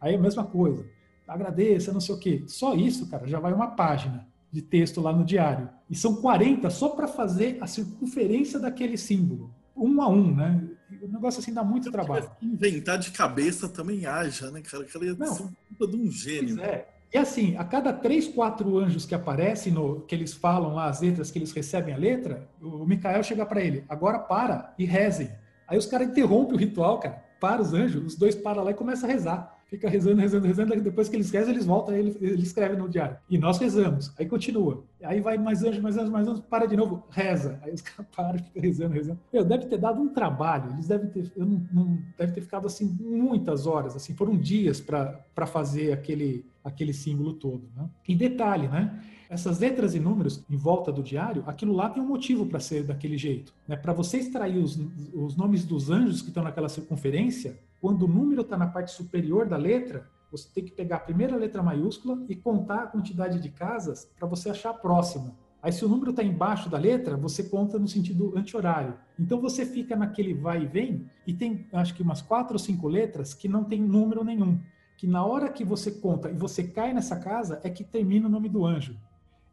[0.00, 0.86] Aí a mesma coisa.
[1.26, 2.44] Agradeça, não sei o quê.
[2.46, 5.68] Só isso, cara, já vai uma página de texto lá no diário.
[5.90, 9.52] E são 40 só para fazer a circunferência daquele símbolo.
[9.76, 10.64] Um a um, né?
[11.02, 12.30] O negócio assim dá muito trabalho.
[12.40, 14.84] Inventar de cabeça também haja, né, cara?
[14.84, 15.52] Aquela não,
[15.86, 16.60] de um gênio.
[16.60, 16.86] É.
[17.12, 21.00] E assim, a cada três, quatro anjos que aparecem, no, que eles falam lá as
[21.00, 25.30] letras, que eles recebem a letra, o Micael chega para ele, agora para e rezem.
[25.66, 28.74] Aí os caras interrompem o ritual, cara, para os anjos, os dois param lá e
[28.74, 29.56] começam a rezar.
[29.68, 33.16] Fica rezando, rezando, rezando, depois que eles rezam, eles voltam, ele, ele escreve no diário.
[33.28, 34.12] E nós rezamos.
[34.16, 34.84] Aí continua.
[35.02, 37.58] Aí vai mais anjos, mais anjos, mais anjos, para de novo, reza.
[37.62, 39.18] Aí os caras param, ficam rezando, rezando.
[39.32, 42.66] Meu, deve ter dado um trabalho, eles devem ter, eu não, não deve ter ficado
[42.66, 47.68] assim muitas horas, assim, foram dias para fazer aquele, aquele símbolo todo.
[47.74, 47.88] Né?
[48.06, 49.00] E detalhe, né?
[49.28, 52.84] Essas letras e números em volta do diário, aquilo lá tem um motivo para ser
[52.84, 53.52] daquele jeito.
[53.66, 53.76] Né?
[53.76, 54.78] Para você extrair os,
[55.12, 59.46] os nomes dos anjos que estão naquela circunferência, quando o número está na parte superior
[59.46, 63.48] da letra, você tem que pegar a primeira letra maiúscula e contar a quantidade de
[63.48, 65.34] casas para você achar a próxima.
[65.62, 68.94] Aí, se o número está embaixo da letra, você conta no sentido anti-horário.
[69.18, 72.86] Então, você fica naquele vai e vem, e tem, acho que umas quatro ou cinco
[72.86, 74.60] letras que não tem número nenhum.
[74.96, 78.30] Que na hora que você conta e você cai nessa casa, é que termina o
[78.30, 78.96] nome do anjo.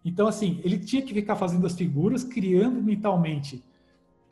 [0.06, 3.64] Então, assim, ele tinha que ficar fazendo as figuras, criando mentalmente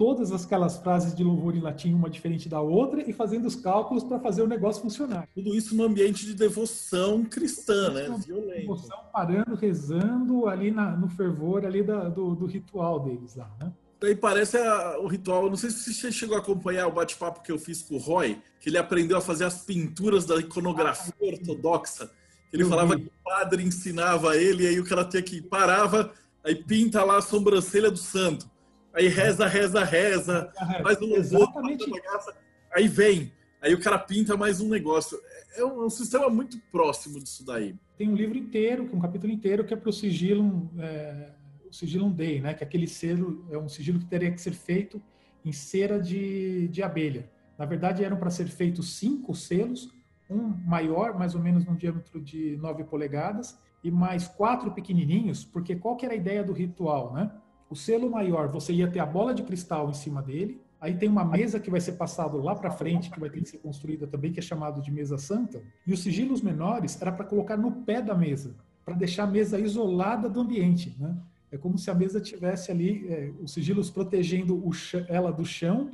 [0.01, 4.03] todas aquelas frases de louvor em latim, uma diferente da outra, e fazendo os cálculos
[4.03, 5.29] para fazer o negócio funcionar.
[5.31, 8.17] Tudo isso no ambiente de devoção cristã, né?
[8.25, 8.62] Violento.
[8.62, 13.71] Devoção parando, rezando ali na, no fervor ali da, do, do, ritual deles lá, né?
[13.99, 17.51] Daí parece a, o ritual, não sei se você chegou a acompanhar o bate-papo que
[17.51, 21.25] eu fiz com o Roy, que ele aprendeu a fazer as pinturas da iconografia ah,
[21.25, 22.10] ortodoxa.
[22.51, 26.11] Ele falava que o padre ensinava ele, e aí o cara tinha que parava,
[26.43, 28.51] aí pinta lá a sobrancelha do santo
[28.93, 30.51] aí reza, reza, reza,
[30.83, 31.89] faz um Exatamente.
[31.89, 32.35] Bagaça,
[32.73, 35.19] aí vem, aí o cara pinta mais um negócio.
[35.55, 37.75] É um, é um, sistema muito próximo disso daí.
[37.97, 41.31] Tem um livro inteiro, um capítulo inteiro que é para o sigilo, é,
[41.69, 42.53] o sigilo Day, né?
[42.53, 45.01] Que é aquele selo é um sigilo que teria que ser feito
[45.43, 47.29] em cera de, de abelha.
[47.57, 49.89] Na verdade, eram para ser feitos cinco selos,
[50.31, 55.75] um maior, mais ou menos no diâmetro de 9 polegadas, e mais quatro pequenininhos, porque
[55.75, 57.31] qual que era a ideia do ritual, né?
[57.69, 60.61] O selo maior, você ia ter a bola de cristal em cima dele.
[60.79, 63.49] Aí tem uma mesa que vai ser passado lá para frente, que vai ter que
[63.49, 65.61] ser construída também, que é chamado de mesa santa.
[65.87, 69.59] E os sigilos menores era para colocar no pé da mesa, para deixar a mesa
[69.59, 71.15] isolada do ambiente, né?
[71.51, 74.61] É como se a mesa tivesse ali é, os sigilos protegendo
[75.07, 75.91] ela do chão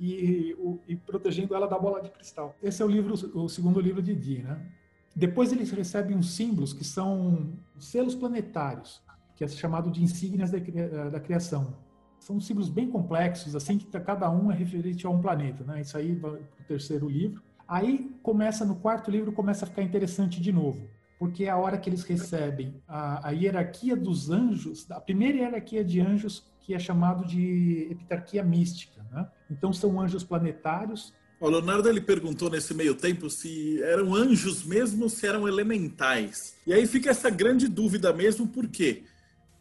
[0.00, 2.54] e, o, e, protegendo ela da bola de cristal.
[2.62, 4.60] Esse é o livro, o segundo livro de Di, né?
[5.14, 9.02] Depois eles recebem uns símbolos que são selos planetários
[9.38, 11.72] que é chamado de insígnias da, criação.
[12.18, 15.80] São símbolos bem complexos, assim, que cada um é referente a um planeta, né?
[15.80, 17.40] Isso aí vai para o terceiro livro.
[17.66, 20.88] Aí começa, no quarto livro, começa a ficar interessante de novo,
[21.20, 25.84] porque é a hora que eles recebem a, a hierarquia dos anjos, a primeira hierarquia
[25.84, 28.97] de anjos, que é chamado de epitarquia mística?
[29.50, 35.04] Então são anjos planetários, o Leonardo ele perguntou nesse meio tempo se eram anjos mesmo
[35.04, 36.56] ou se eram elementais.
[36.66, 39.04] E aí fica essa grande dúvida mesmo, por quê?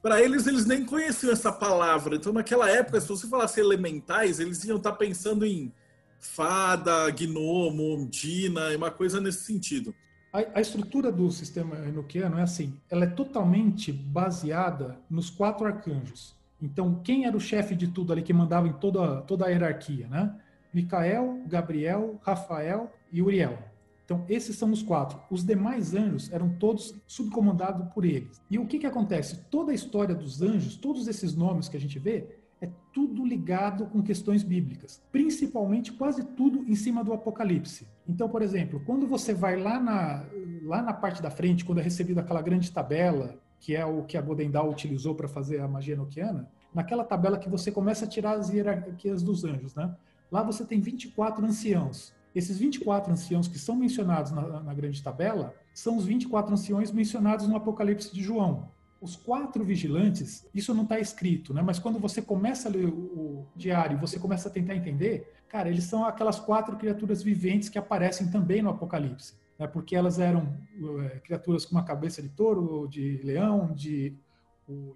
[0.08, 2.16] para eles, eles nem conheciam essa palavra.
[2.16, 5.70] Então, naquela época, se você falasse elementais, eles iam estar tá pensando em
[6.18, 9.94] fada, gnomo, ondina, uma coisa nesse sentido.
[10.32, 16.37] A, a, estrutura do sistema enoquiano é assim, ela é totalmente baseada nos quatro arcanjos.
[16.62, 20.08] Então, quem era o chefe de tudo ali que mandava em toda, toda a hierarquia,
[20.08, 20.36] né?
[20.74, 23.58] Micael, Gabriel, Rafael e Uriel.
[24.06, 25.20] Então, esses são os quatro.
[25.30, 28.42] Os demais anjos eram todos subcomandados por eles.
[28.50, 29.44] E o que, que acontece?
[29.52, 33.86] Toda a história dos anjos, todos esses nomes que a gente vê, é tudo ligado
[33.88, 37.88] com questões bíblicas, principalmente quase tudo em cima do Apocalipse.
[38.08, 40.26] Então, por exemplo, quando você vai lá na,
[40.64, 44.18] lá na parte da frente, quando é recebida aquela grande tabela, que é o que
[44.18, 48.38] a Godendal utilizou para fazer a magia noquiana, naquela tabela que você começa a tirar
[48.38, 49.96] as hierarquias dos anjos, né?
[50.32, 52.14] Lá você tem 24 anciãos.
[52.36, 57.48] Esses 24 anciãos que são mencionados na, na grande tabela são os 24 anciões mencionados
[57.48, 58.70] no Apocalipse de João.
[59.00, 61.62] Os quatro vigilantes, isso não está escrito, né?
[61.62, 65.70] Mas quando você começa a ler o, o diário, você começa a tentar entender, cara,
[65.70, 69.68] eles são aquelas quatro criaturas viventes que aparecem também no Apocalipse, né?
[69.68, 70.58] Porque elas eram
[71.06, 74.18] é, criaturas com uma cabeça de touro, de leão, de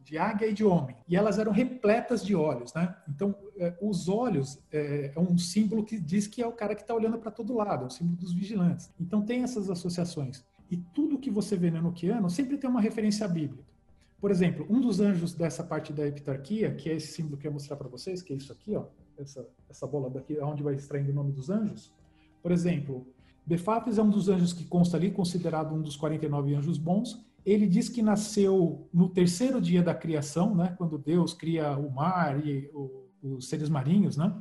[0.03, 0.95] de águia e de homem.
[1.07, 2.93] E elas eram repletas de olhos, né?
[3.07, 6.81] Então, é, os olhos é, é, um símbolo que diz que é o cara que
[6.81, 8.91] está olhando para todo lado, é o símbolo dos vigilantes.
[8.99, 10.43] Então, tem essas associações.
[10.69, 13.63] E tudo que você vê no Enoquiano sempre tem uma referência bíblica.
[14.19, 17.49] Por exemplo, um dos anjos dessa parte da epitarquia, que é esse símbolo que eu
[17.49, 18.85] ia mostrar para vocês, que é isso aqui, ó,
[19.17, 21.93] essa, essa bola daqui, onde vai extraindo o nome dos anjos.
[22.43, 23.07] Por exemplo,
[23.45, 27.67] Befapes é um dos anjos que consta ali, considerado um dos 49 anjos bons, ele
[27.67, 32.69] diz que nasceu no terceiro dia da criação, né, quando Deus cria o mar e
[32.73, 34.33] o, os seres marinhos, né?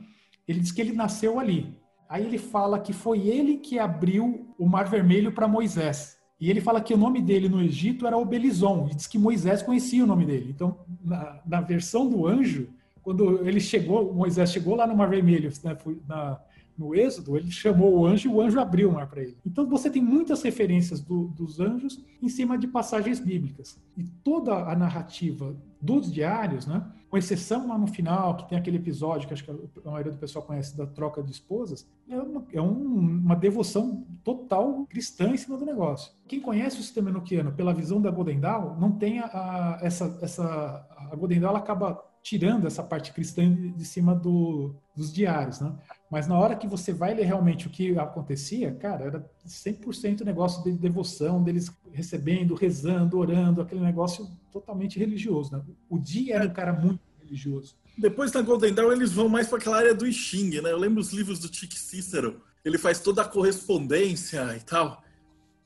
[0.47, 1.75] Ele diz que ele nasceu ali.
[2.09, 6.19] Aí ele fala que foi ele que abriu o Mar Vermelho para Moisés.
[6.41, 8.89] E ele fala que o nome dele no Egito era Obelizon.
[8.91, 10.51] E diz que Moisés conhecia o nome dele.
[10.51, 12.69] Então, na, na versão do anjo,
[13.01, 15.77] quando ele chegou, Moisés chegou lá no Mar Vermelho, né,
[16.09, 16.41] na,
[16.81, 19.37] no Êxodo, ele chamou o anjo e o anjo abriu o mar para ele.
[19.45, 23.79] Então você tem muitas referências do, dos anjos em cima de passagens bíblicas.
[23.99, 28.79] E toda a narrativa dos diários, né, com exceção lá no final, que tem aquele
[28.79, 32.47] episódio que acho que a maioria do pessoal conhece da troca de esposas, é uma,
[32.51, 36.13] é um, uma devoção total cristã em cima do negócio.
[36.27, 40.19] Quem conhece o sistema enoquiano pela visão da Golden Dawn, não tem a, a essa,
[40.23, 45.75] essa a Golden Dawn acaba tirando essa parte cristã de cima do, dos diários, né?
[46.11, 50.65] Mas na hora que você vai ler realmente o que acontecia, cara, era 100% negócio
[50.65, 55.63] de devoção, deles recebendo, rezando, orando, aquele negócio totalmente religioso, né?
[55.89, 57.77] O dia era um cara muito religioso.
[57.97, 60.73] Depois na Golden Dawn eles vão mais para aquela área do I Ching, né?
[60.73, 65.05] Eu lembro os livros do Chick Cícero, ele faz toda a correspondência e tal.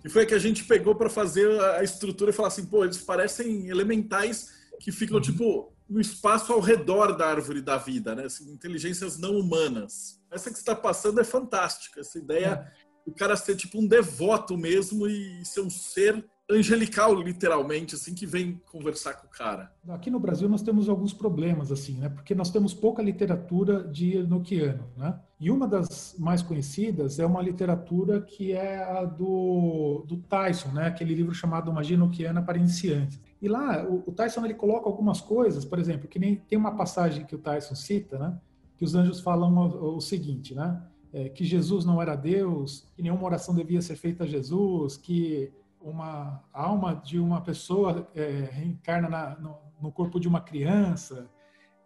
[0.04, 2.98] E foi que a gente pegou para fazer a estrutura e falar assim, pô, eles
[2.98, 5.22] parecem elementais que ficam, uhum.
[5.22, 8.24] tipo, no espaço ao redor da árvore da vida, né?
[8.24, 10.20] Assim, inteligências não humanas.
[10.30, 12.00] Essa que está passando é fantástica.
[12.00, 12.72] Essa ideia
[13.06, 13.10] é.
[13.10, 18.26] do cara ser tipo um devoto mesmo e ser um ser angelical, literalmente, assim, que
[18.26, 19.72] vem conversar com o cara.
[19.88, 22.08] Aqui no Brasil nós temos alguns problemas, assim, né?
[22.10, 25.18] Porque nós temos pouca literatura de Enochiano, né?
[25.40, 30.86] E uma das mais conhecidas é uma literatura que é a do, do Tyson, né?
[30.86, 33.18] Aquele livro chamado Magia Enochiana para Iniciantes.
[33.44, 36.74] E lá o, o, Tyson ele coloca algumas coisas, por exemplo, que nem tem uma
[36.74, 38.40] passagem que o Tyson cita, né?
[38.74, 40.82] Que os anjos falam o, o seguinte, né?
[41.12, 45.52] É, que Jesus não era Deus, que nenhuma oração devia ser feita a Jesus, que
[45.78, 51.28] uma alma de uma pessoa é, reencarna na, no, no, corpo de uma criança,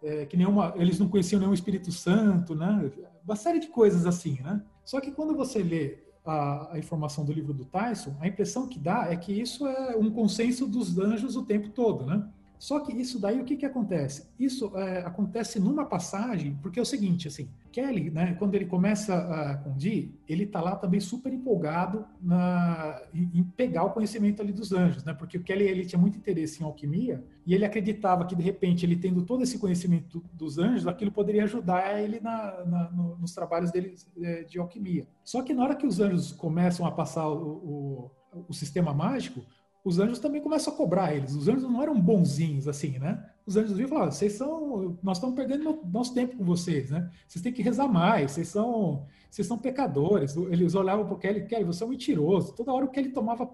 [0.01, 2.89] é, que nenhuma, eles não conheciam nenhum Espírito Santo, né?
[3.25, 4.63] Uma série de coisas assim, né?
[4.85, 8.79] Só que quando você lê a, a, informação do livro do Tyson, a impressão que
[8.79, 12.29] dá é que isso é um consenso dos anjos o tempo todo, né?
[12.59, 14.29] Só que isso daí, o que que acontece?
[14.39, 19.15] Isso é, acontece numa passagem, porque é o seguinte, assim, Kelly, né, quando ele começa
[19.15, 24.43] uh, com Dee, ele tá lá também super empolgado na, em, em, pegar o conhecimento
[24.43, 27.65] ali dos anjos, né, porque o Kelly, ele tinha muito interesse em alquimia, e ele
[27.65, 32.19] acreditava que, de repente, ele tendo todo esse conhecimento dos anjos, aquilo poderia ajudar ele
[32.21, 35.07] na, na, no, nos trabalhos dele é, de alquimia.
[35.23, 39.41] Só que na hora que os anjos começam a passar o, o, o sistema mágico,
[39.85, 41.35] os anjos também começam a cobrar eles.
[41.35, 43.25] Os anjos não eram bonzinhos assim, né?
[43.47, 47.11] Os anjos vinham falar: vocês são, nós estamos perdendo nosso tempo com vocês, né?
[47.27, 50.37] Vocês têm que rezar mais, vocês são, vocês são pecadores.
[50.37, 52.55] Eles olhavam para o Kelly, Kelly, você é um mentiroso.
[52.55, 53.51] Toda hora o Kelly tomava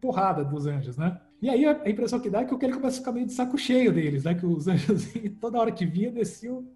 [0.00, 1.20] porrada dos anjos, né?
[1.40, 3.32] E aí a impressão que dá é que o Kelly começa a ficar meio de
[3.32, 4.34] saco cheio deles, né?
[4.34, 6.66] Que os anjos, toda hora que via, desciam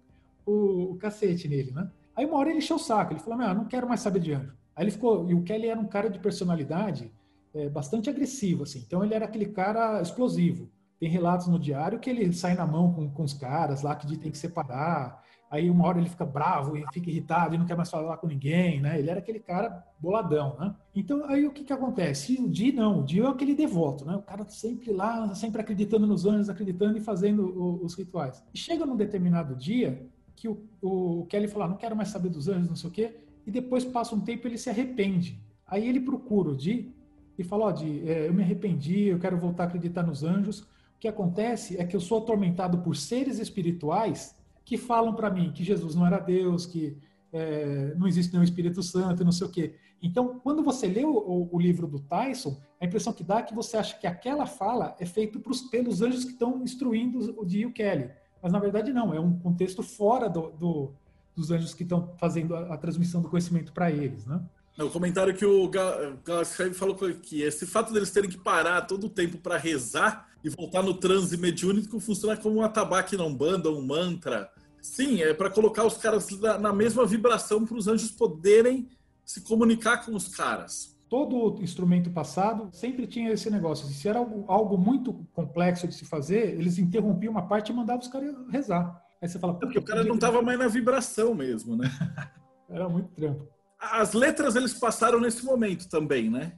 [0.45, 1.89] o, o cacete nele, né?
[2.15, 4.33] Aí uma hora ele encheu o saco, ele falou: Meu, não quero mais saber de
[4.33, 4.53] anjo.
[4.75, 7.11] Aí ele ficou, e o Kelly era um cara de personalidade
[7.53, 8.83] é, bastante agressivo, assim.
[8.85, 10.69] Então ele era aquele cara explosivo.
[10.99, 14.17] Tem relatos no diário que ele sai na mão com, com os caras lá que
[14.17, 15.21] tem que separar.
[15.51, 18.25] Aí uma hora ele fica bravo e fica irritado e não quer mais falar com
[18.25, 18.97] ninguém, né?
[18.97, 20.73] Ele era aquele cara boladão, né?
[20.95, 22.41] Então aí o que que acontece?
[22.41, 24.15] O Di não, o Di é aquele devoto, né?
[24.15, 28.43] O cara sempre lá, sempre acreditando nos anjos, acreditando e fazendo o, os rituais.
[28.53, 32.47] E chega num determinado dia que o, o Kelly fala, não quero mais saber dos
[32.47, 35.39] anjos, não sei o quê, e depois passa um tempo ele se arrepende.
[35.67, 36.92] Aí ele procura o Di
[37.37, 40.61] e fala, ó, de, é, eu me arrependi, eu quero voltar a acreditar nos anjos.
[40.61, 40.67] O
[40.99, 45.63] que acontece é que eu sou atormentado por seres espirituais que falam para mim que
[45.63, 46.97] Jesus não era Deus, que
[47.31, 49.75] é, não existe nenhum Espírito Santo, não sei o quê.
[50.01, 53.55] Então, quando você lê o, o, livro do Tyson, a impressão que dá é que
[53.55, 55.39] você acha que aquela fala é feita
[55.71, 58.11] pelos anjos que estão instruindo o Dio Kelly.
[58.41, 59.13] Mas, na verdade, não.
[59.13, 60.91] É um contexto fora do, do,
[61.33, 64.41] dos anjos que estão fazendo a, a transmissão do conhecimento para eles, né?
[64.77, 69.09] O comentário que o Galaxy falou que esse fato deles terem que parar todo o
[69.09, 73.85] tempo para rezar e voltar no transe mediúnico funciona como um atabaque não banda, um
[73.85, 74.49] mantra.
[74.81, 76.27] Sim, é para colocar os caras
[76.59, 78.89] na mesma vibração para os anjos poderem
[79.23, 80.97] se comunicar com os caras.
[81.07, 83.87] Todo instrumento passado sempre tinha esse negócio.
[83.87, 88.01] Se era algo, algo muito complexo de se fazer, eles interrompiam uma parte e mandavam
[88.01, 89.01] os caras rezar.
[89.21, 91.89] Aí você fala, é porque o cara não estava mais na vibração mesmo, né?
[92.67, 93.47] era muito trampo.
[93.91, 96.53] As letras eles passaram nesse momento também, né?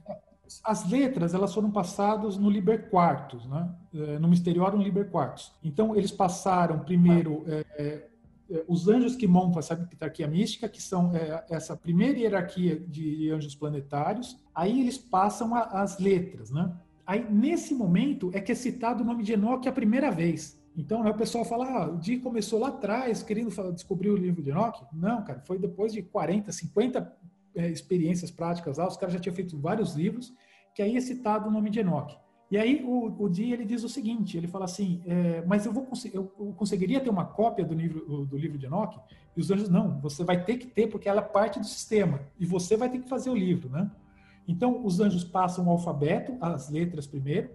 [0.64, 3.68] As letras elas foram passadas no Liber Quartos, né?
[3.94, 5.52] É, no Misteriórum Liber Quartos.
[5.62, 8.08] Então eles passaram primeiro é, é,
[8.48, 13.30] é, os anjos que montam essa hierarquia mística, que são é, essa primeira hierarquia de
[13.30, 14.38] anjos planetários.
[14.54, 16.72] Aí eles passam a, as letras, né?
[17.04, 20.55] Aí nesse momento é que é citado o nome de Enoque a primeira vez.
[20.76, 24.42] Então, né, o pessoal fala, ah, o Di começou lá atrás querendo descobrir o livro
[24.42, 24.84] de Enoch.
[24.92, 27.16] Não, cara, foi depois de 40, 50
[27.54, 30.34] é, experiências práticas lá, os caras já tinham feito vários livros,
[30.74, 32.18] que aí é citado o nome de Enoch.
[32.50, 35.72] E aí o, o Di ele diz o seguinte, ele fala assim, é, mas eu
[35.72, 36.24] vou eu,
[36.56, 39.00] conseguiria ter uma cópia do livro do livro de Enoch?
[39.34, 42.20] E os anjos não, você vai ter que ter porque ela é parte do sistema
[42.38, 43.90] e você vai ter que fazer o livro, né?
[44.46, 47.50] Então os anjos passam o alfabeto, as letras primeiro,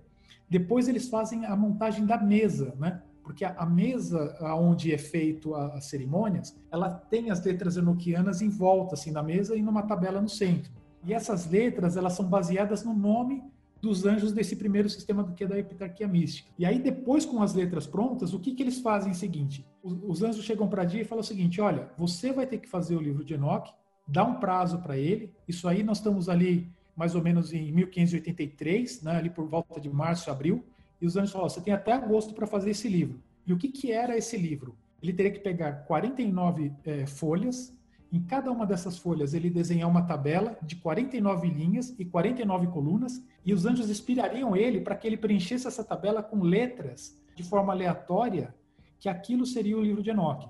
[0.50, 3.02] depois eles fazem a montagem da mesa, né?
[3.32, 8.96] Porque a, mesa onde é feito as cerimônias, ela tem as letras enoquianas em volta
[8.96, 10.70] assim na mesa e numa tabela no centro.
[11.06, 13.42] E essas letras elas são baseadas no nome
[13.82, 16.52] dos anjos desse primeiro sistema que é da epitarquia mística.
[16.60, 19.66] E aí depois com as letras prontas, o que que eles fazem é o seguinte?
[19.82, 22.68] Os, os anjos chegam para Dia e falam o seguinte: olha, você vai ter que
[22.68, 23.72] fazer o livro de Enoch,
[24.06, 25.34] dá um prazo para ele.
[25.48, 29.90] Isso aí nós estamos ali mais ou menos em 1583, né, ali por volta de
[29.90, 30.66] março, abril.
[31.02, 33.22] E os anjos falam: você tem até agosto para fazer esse livro.
[33.46, 34.78] E o que que era esse livro?
[35.02, 37.76] Ele teria que pegar 49 é, folhas
[38.12, 43.24] em cada uma dessas folhas, ele desenhar uma tabela de 49 linhas e 49 colunas,
[43.46, 47.72] e os anjos inspirariam ele para que ele preenchesse essa tabela com letras de forma
[47.72, 48.54] aleatória,
[49.00, 50.50] que aquilo seria o livro de Enoque.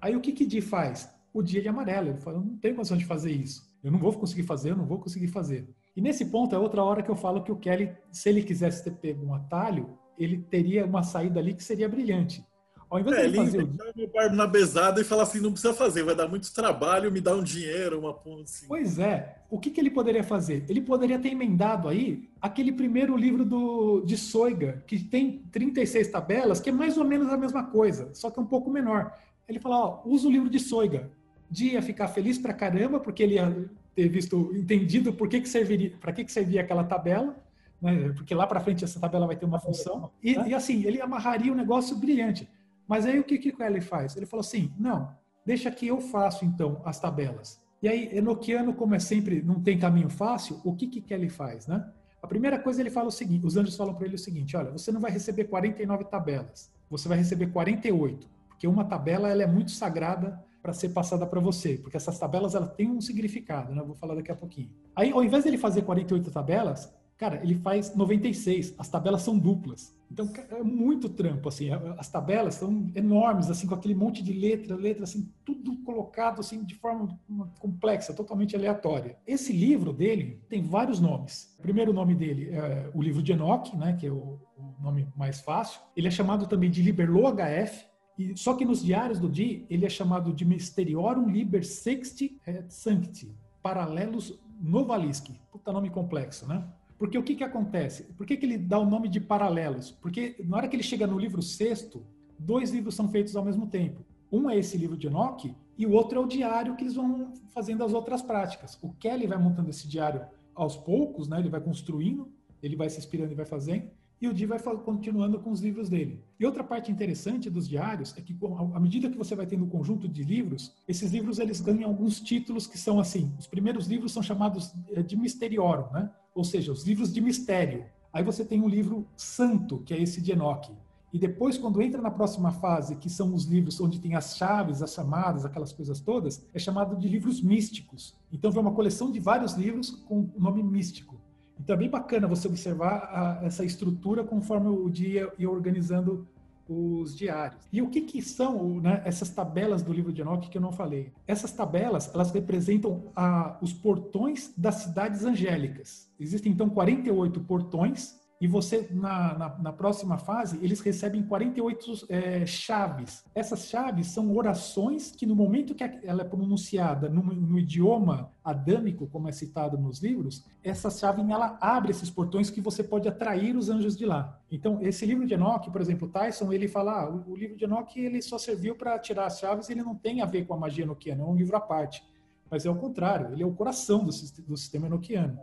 [0.00, 1.08] Aí o que que Di faz?
[1.32, 2.08] O dia de amarelo.
[2.08, 3.70] Ele fala, eu não tenho condição de fazer isso.
[3.84, 5.68] Eu não vou conseguir fazer, eu não vou conseguir fazer.
[5.96, 8.84] E nesse ponto é outra hora que eu falo que o Kelly, se ele quisesse
[8.84, 12.44] ter pego um atalho, ele teria uma saída ali que seria brilhante.
[12.90, 16.02] Ao invés é, de fazer o barbo na besada e falar assim, não precisa fazer,
[16.02, 18.66] vai dar muito trabalho, me dá um dinheiro, uma ponta assim.
[18.66, 19.44] Pois é.
[19.48, 20.64] O que, que ele poderia fazer?
[20.68, 26.58] Ele poderia ter emendado aí aquele primeiro livro do, de Soiga, que tem 36 tabelas,
[26.58, 29.16] que é mais ou menos a mesma coisa, só que é um pouco menor.
[29.48, 31.12] Ele fala, ó, usa o livro de Soiga.
[31.48, 35.48] Dia ia ficar feliz pra caramba, porque ele ia ter visto, entendido por que, que
[35.48, 37.36] serviria, para que, que servia aquela tabela,
[37.80, 38.12] né?
[38.16, 40.10] porque lá para frente essa tabela vai ter uma função.
[40.22, 42.48] E, e assim, ele amarraria um negócio brilhante.
[42.86, 44.16] Mas aí o que, que ele faz?
[44.16, 45.14] Ele falou assim: não,
[45.44, 47.60] deixa que eu faço então as tabelas.
[47.82, 51.66] E aí, Enoquiano, como é sempre, não tem caminho fácil, o que, que Kelly faz,
[51.66, 51.88] né?
[52.22, 54.70] A primeira coisa ele fala o seguinte: os anjos falam para ele o seguinte: olha,
[54.70, 59.46] você não vai receber 49 tabelas, você vai receber 48, porque uma tabela ela é
[59.46, 63.80] muito sagrada para ser passada para você, porque essas tabelas ela têm um significado, né?
[63.80, 64.70] Eu vou falar daqui a pouquinho.
[64.94, 69.94] Aí, ao invés dele fazer 48 tabelas, Cara, ele faz 96, as tabelas são duplas.
[70.10, 71.68] Então é muito trampo, assim.
[71.98, 76.64] As tabelas são enormes, assim, com aquele monte de letra, letra, assim, tudo colocado, assim,
[76.64, 77.20] de forma
[77.58, 79.18] complexa, totalmente aleatória.
[79.26, 81.54] Esse livro dele tem vários nomes.
[81.58, 85.06] O primeiro nome dele é o livro de Enoch, né, que é o, o nome
[85.14, 85.78] mais fácil.
[85.94, 87.84] Ele é chamado também de Liberlo HF,
[88.20, 92.70] e, só que nos diários do Di, ele é chamado de Mysteriorum Liber Sexti et
[92.70, 95.40] Sancti, Paralelos Novalisci.
[95.50, 96.62] Puta nome complexo, né?
[96.98, 98.02] Porque o que, que acontece?
[98.12, 99.90] Por que, que ele dá o nome de paralelos?
[99.90, 102.04] Porque na hora que ele chega no livro sexto,
[102.38, 104.04] dois livros são feitos ao mesmo tempo.
[104.30, 107.32] Um é esse livro de Enoch e o outro é o diário que eles vão
[107.54, 108.78] fazendo as outras práticas.
[108.82, 111.38] O Kelly vai montando esse diário aos poucos, né?
[111.38, 112.28] ele vai construindo,
[112.62, 113.90] ele vai se inspirando e vai fazendo,
[114.20, 116.22] e o Di vai continuando com os livros dele.
[116.38, 118.36] E outra parte interessante dos diários é que,
[118.74, 122.20] à medida que você vai tendo um conjunto de livros, esses livros eles ganham alguns
[122.20, 123.32] títulos que são assim.
[123.38, 126.10] Os primeiros livros são chamados eh, de Mysteriorum, né?
[126.34, 127.86] ou seja, os livros de mistério.
[128.12, 130.72] Aí você tem um livro santo, que é esse de Enoque.
[131.12, 134.80] E depois, quando entra na próxima fase, que são os livros onde tem as chaves,
[134.80, 138.14] as chamadas, aquelas coisas todas, é chamado de livros místicos.
[138.32, 141.19] Então, vem uma coleção de vários livros com o nome místico.
[141.62, 146.26] Então, é bem bacana você observar a, essa estrutura conforme o dia ia organizando
[146.66, 147.60] os diários.
[147.72, 150.72] E o que, que são né, essas tabelas do livro de Enoque que eu não
[150.72, 151.12] falei?
[151.26, 156.08] Essas tabelas, elas representam a, os portões das cidades angélicas.
[156.18, 162.46] Existem, então, 48 portões e você, na, na, na, próxima fase, eles recebem 48 é,
[162.46, 163.22] chaves.
[163.34, 169.06] Essas chaves são orações que, no momento que ela é pronunciada no, no, idioma adâmico,
[169.08, 173.54] como é citado nos livros, essa chave ela abre esses portões que você pode atrair
[173.54, 174.40] os anjos de lá.
[174.50, 178.00] Então, esse livro de Enoch, por exemplo, Tyson, ele fala, ah, o, livro de Enoch
[178.00, 180.84] ele só serviu para tirar as chaves, ele não tem a ver com a magia
[180.84, 182.02] enoquiana, é um livro à parte.
[182.50, 184.10] Mas é o contrário, ele é o coração do,
[184.46, 185.38] do sistema enoquiano.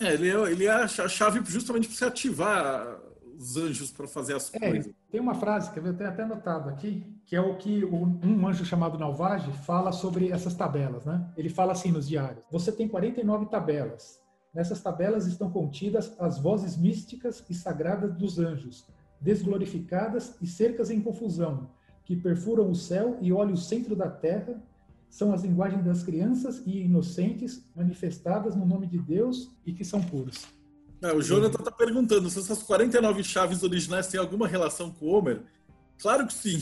[0.00, 2.98] É, ele é, ele é a chave justamente para você ativar
[3.38, 4.92] os anjos para fazer as é, coisas.
[5.10, 8.64] Tem uma frase que eu tenho até anotado aqui, que é o que um anjo
[8.64, 11.28] chamado Nalvage fala sobre essas tabelas, né?
[11.36, 14.22] Ele fala assim nos diários: Você tem 49 tabelas.
[14.52, 18.86] Nessas tabelas estão contidas as vozes místicas e sagradas dos anjos,
[19.20, 21.70] desglorificadas e cercas em confusão,
[22.04, 24.62] que perfuram o céu e olham o centro da terra
[25.14, 30.02] são as linguagens das crianças e inocentes manifestadas no nome de Deus e que são
[30.02, 30.44] puros.
[31.00, 35.10] É, o Jonathan está perguntando se essas 49 chaves originais têm alguma relação com o
[35.10, 35.42] Homer.
[36.02, 36.60] Claro que sim.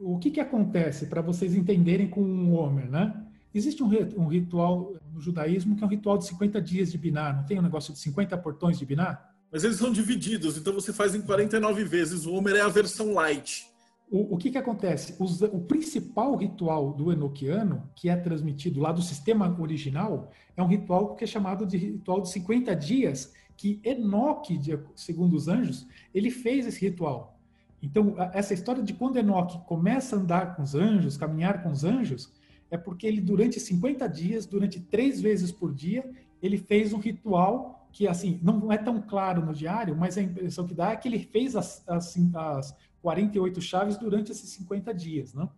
[0.00, 3.24] O que, que acontece para vocês entenderem com o Homer, né?
[3.54, 7.32] Existe um, um, ritual no judaísmo que é um ritual de 50 dias de Biná.
[7.32, 9.16] Não tem um negócio de 50 portões de Biná?
[9.52, 12.26] Mas eles são divididos, então você faz em 49 vezes.
[12.26, 13.64] O Homer é a versão light.
[14.08, 15.16] O, o que, que acontece?
[15.18, 21.16] O principal ritual do Enochiano, que é transmitido lá do sistema original, é um ritual
[21.16, 24.60] que é chamado de ritual de 50 dias, que Enoque,
[24.94, 27.40] segundo os anjos, ele fez esse ritual.
[27.82, 31.84] Então, essa história de quando Enoque começa a andar com os anjos, caminhar com os
[31.84, 32.32] anjos,
[32.70, 36.08] é porque ele, durante 50 dias, durante três vezes por dia,
[36.42, 40.66] ele fez um ritual que, assim, não é tão claro no diário, mas a impressão
[40.66, 42.76] que dá é que ele fez as, as, as
[43.06, 45.48] 48 chaves durante esses 50 dias, né?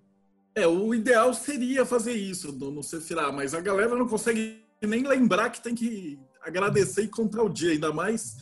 [0.55, 5.03] É, o ideal seria fazer isso no, no Sefirah, mas a galera não consegue nem
[5.03, 8.37] lembrar que tem que agradecer e contar o dia, ainda mais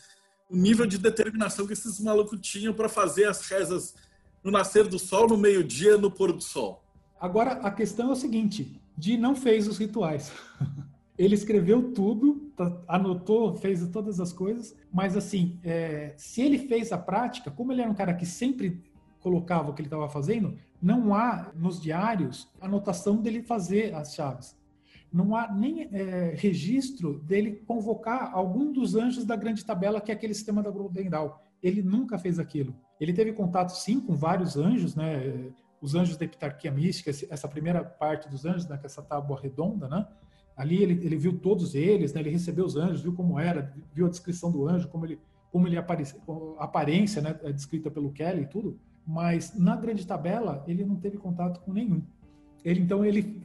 [0.49, 3.95] o nível de determinação que esses malucos tinham para fazer as rezas
[4.43, 6.83] no nascer do sol, no meio-dia, no pôr do sol.
[7.17, 10.33] Agora, a questão é o seguinte, Di não fez os rituais.
[11.17, 16.91] Ele escreveu tudo, tá, anotou, fez todas as coisas, mas assim, é, se ele fez
[16.91, 18.83] a prática, como ele era um cara que sempre
[19.27, 24.57] colocava o que ele estava fazendo, não há nos diários anotação dele fazer as chaves.
[25.11, 30.15] Não há nem é, registro dele convocar algum dos anjos da grande tabela, que é
[30.15, 31.31] aquele sistema da Golden Dawn.
[31.61, 32.73] Ele nunca fez aquilo.
[32.99, 35.51] Ele teve contato, sim, com vários anjos, né?
[35.81, 38.79] Os anjos da epitarquia mística, essa primeira parte dos anjos, né?
[38.83, 40.07] essa tábua redonda, né?
[40.55, 42.21] Ali ele, ele viu todos eles, né?
[42.21, 45.19] ele recebeu os anjos, viu como era, viu a descrição do anjo, como ele,
[45.51, 46.19] como ele aparecia,
[46.57, 47.39] a aparência, né?
[47.43, 51.71] É descrita pelo Kelly e tudo mas na grande tabela ele não teve contato com
[51.71, 52.01] nenhum.
[52.63, 53.41] Ele então ele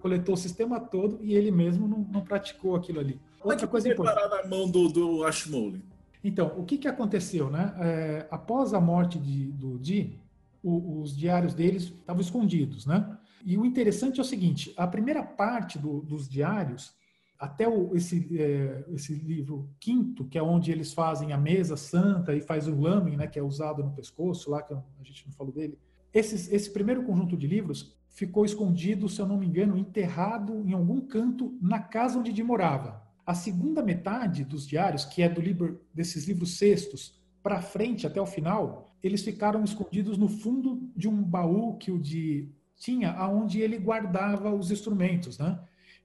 [0.00, 3.20] coletou o sistema todo e ele mesmo não, não praticou aquilo ali.
[3.44, 4.44] Outra coisa importante.
[4.44, 5.84] na mão do, do Ashmole.
[6.24, 7.72] Então, o que, que aconteceu, né?
[7.78, 10.18] É, após a morte de, do Di,
[10.62, 13.16] o, os diários deles estavam escondidos, né?
[13.44, 16.92] E o interessante é o seguinte: a primeira parte do, dos diários
[17.38, 22.34] até o, esse, é, esse livro quinto, que é onde eles fazem a mesa santa
[22.34, 25.32] e faz o lame, né, que é usado no pescoço, lá que a gente não
[25.32, 25.78] falou dele.
[26.12, 30.72] Esse, esse primeiro conjunto de livros ficou escondido, se eu não me engano, enterrado em
[30.72, 33.02] algum canto na casa onde Di morava.
[33.26, 38.20] A segunda metade dos diários, que é do livro, desses livros cestos, para frente até
[38.20, 43.60] o final, eles ficaram escondidos no fundo de um baú que o Di tinha, aonde
[43.60, 45.58] ele guardava os instrumentos, né?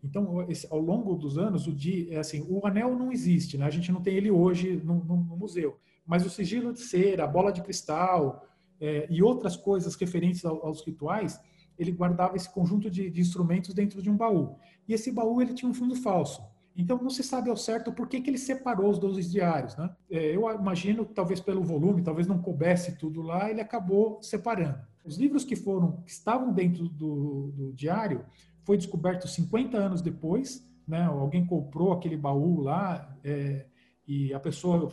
[0.03, 1.75] Então, esse, ao longo dos anos, o
[2.09, 3.65] é assim, o anel não existe, né?
[3.65, 5.77] A gente não tem ele hoje no, no, no museu.
[6.05, 8.45] Mas o sigilo de cera, a bola de cristal
[8.79, 11.39] é, e outras coisas referentes ao, aos rituais,
[11.77, 14.55] ele guardava esse conjunto de, de, instrumentos dentro de um baú.
[14.87, 16.41] E esse baú ele tinha um fundo falso.
[16.75, 19.75] Então não se sabe ao certo por que, que ele separou os 12 diários.
[19.75, 19.89] Né?
[20.09, 24.79] É, eu imagino, talvez pelo volume, talvez não coubesse tudo lá, ele acabou separando.
[25.03, 28.25] Os livros que foram que estavam dentro do, do diário
[28.63, 31.03] foi descoberto 50 anos depois, né?
[31.03, 33.65] Alguém comprou aquele baú lá é,
[34.13, 34.91] e a pessoa,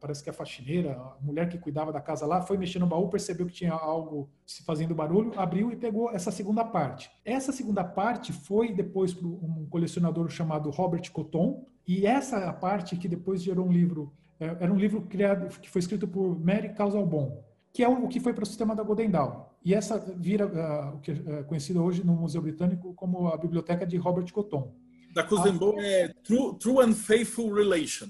[0.00, 3.08] parece que a faxineira, a mulher que cuidava da casa lá, foi mexer no baú,
[3.08, 7.10] percebeu que tinha algo se fazendo barulho, abriu e pegou essa segunda parte.
[7.24, 13.06] Essa segunda parte foi depois para um colecionador chamado Robert Cotton, e essa parte que
[13.08, 17.44] depois gerou um livro, é, era um livro criado, que foi escrito por Mary Causalbon,
[17.70, 19.47] que é o que foi para o sistema da Golden Dawn.
[19.64, 23.86] E essa vira uh, o que é conhecido hoje no Museu Britânico como a biblioteca
[23.86, 24.72] de Robert Cotton.
[25.12, 25.82] Da Cousin a...
[25.82, 28.08] é True, True and Faithful Relation.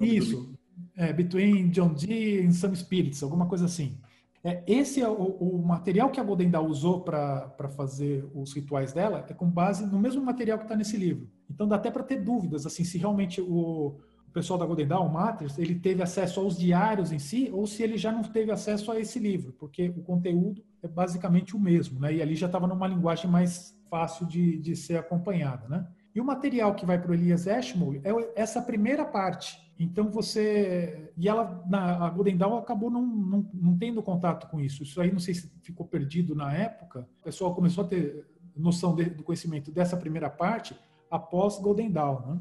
[0.00, 0.54] Isso.
[0.96, 3.98] É, between John Dee and Some Spirits, alguma coisa assim.
[4.42, 8.92] É, esse é o, o, material que a Golden Dawn usou para fazer os rituais
[8.92, 11.28] dela, é com base no mesmo material que está nesse livro.
[11.48, 13.98] Então dá até para ter dúvidas, assim, se realmente o,
[14.30, 17.66] o pessoal da Golden Dawn, o Matters, ele teve acesso aos diários em si, ou
[17.66, 21.58] se ele já não teve acesso a esse livro, porque o conteúdo é basicamente o
[21.58, 22.14] mesmo, né?
[22.14, 25.84] E ali já estava numa linguagem mais fácil de, de ser acompanhada, né?
[26.14, 28.10] E o material que vai para o Elias Ashmole é
[28.40, 29.58] essa primeira parte.
[29.78, 31.12] Então você.
[31.16, 34.82] E ela, na, a Golden Dawn acabou não, não, não tendo contato com isso.
[34.82, 37.08] Isso aí não sei se ficou perdido na época.
[37.20, 38.26] O pessoal começou a ter
[38.56, 40.76] noção de, do conhecimento dessa primeira parte
[41.10, 42.40] após Golden Dawn, né?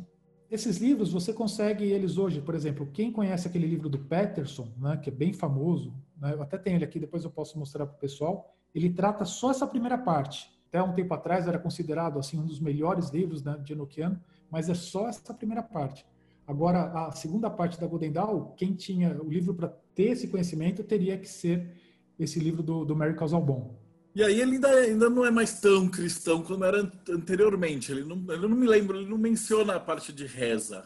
[0.50, 4.98] Esses livros você consegue eles hoje, por exemplo, quem conhece aquele livro do Peterson, né,
[4.98, 7.96] que é bem famoso, né, eu até tenho ele aqui, depois eu posso mostrar para
[7.96, 8.52] o pessoal.
[8.74, 10.50] Ele trata só essa primeira parte.
[10.68, 14.20] Até um tempo atrás era considerado assim um dos melhores livros né, de Enochiano,
[14.50, 16.04] mas é só essa primeira parte.
[16.48, 20.84] Agora, a segunda parte da Golden Dawn, quem tinha o livro para ter esse conhecimento
[20.84, 21.76] teria que ser
[22.18, 23.76] esse livro do, do Mary Casalbon.
[24.16, 27.92] E aí ele ainda, ainda não é mais tão cristão como era anteriormente.
[27.92, 30.86] Ele não, ele não me lembra, ele não menciona a parte de reza.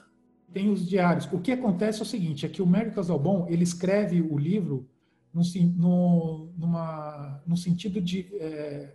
[0.52, 1.28] Tem os diários.
[1.32, 4.88] O que acontece é o seguinte, é que o Mary Casalbon, ele escreve o livro
[5.34, 8.94] no, numa, sentido de é,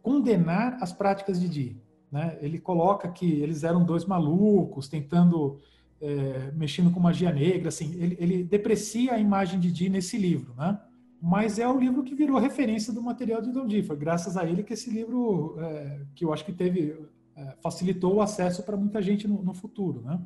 [0.00, 1.76] condenar as práticas de Di.
[2.10, 2.38] Né?
[2.40, 5.60] Ele coloca que eles eram dois malucos tentando
[6.00, 10.54] é, mexendo com magia negra, assim, ele, ele, deprecia a imagem de Dee nesse livro,
[10.54, 10.78] né?
[11.20, 13.82] Mas é o livro que virou referência do material de Don Dee.
[13.82, 16.98] Foi graças a ele que esse livro, é, que eu acho que teve,
[17.34, 20.20] é, facilitou o acesso para muita gente no, no, futuro, né?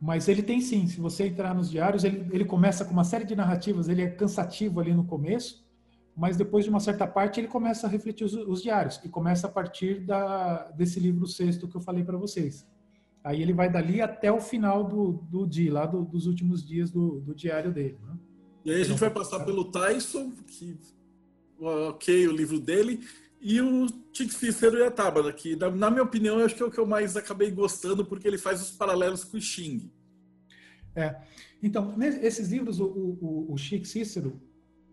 [0.00, 3.24] Mas ele tem sim, se você entrar nos diários, ele, ele começa com uma série
[3.24, 5.62] de narrativas, ele é cansativo ali no começo,
[6.16, 9.46] mas depois de uma certa parte ele começa a refletir os, os diários, e começa
[9.46, 12.66] a partir da, desse livro sexto que eu falei para vocês.
[13.22, 16.90] Aí ele vai dali até o final do, do dia, lá do, dos últimos dias
[16.90, 17.98] do, do diário dele.
[18.02, 18.14] Né?
[18.64, 20.76] E aí a gente vai passar pelo Tyson, que
[21.60, 23.00] ok, o livro dele,
[23.40, 26.66] e o Chick Cícero e a Tábara, que na, minha opinião eu acho que é
[26.66, 29.90] o que eu mais acabei gostando, porque ele faz os paralelos com o Xing.
[30.94, 31.16] É.
[31.62, 34.40] Então, esses livros, o, o, o Cícero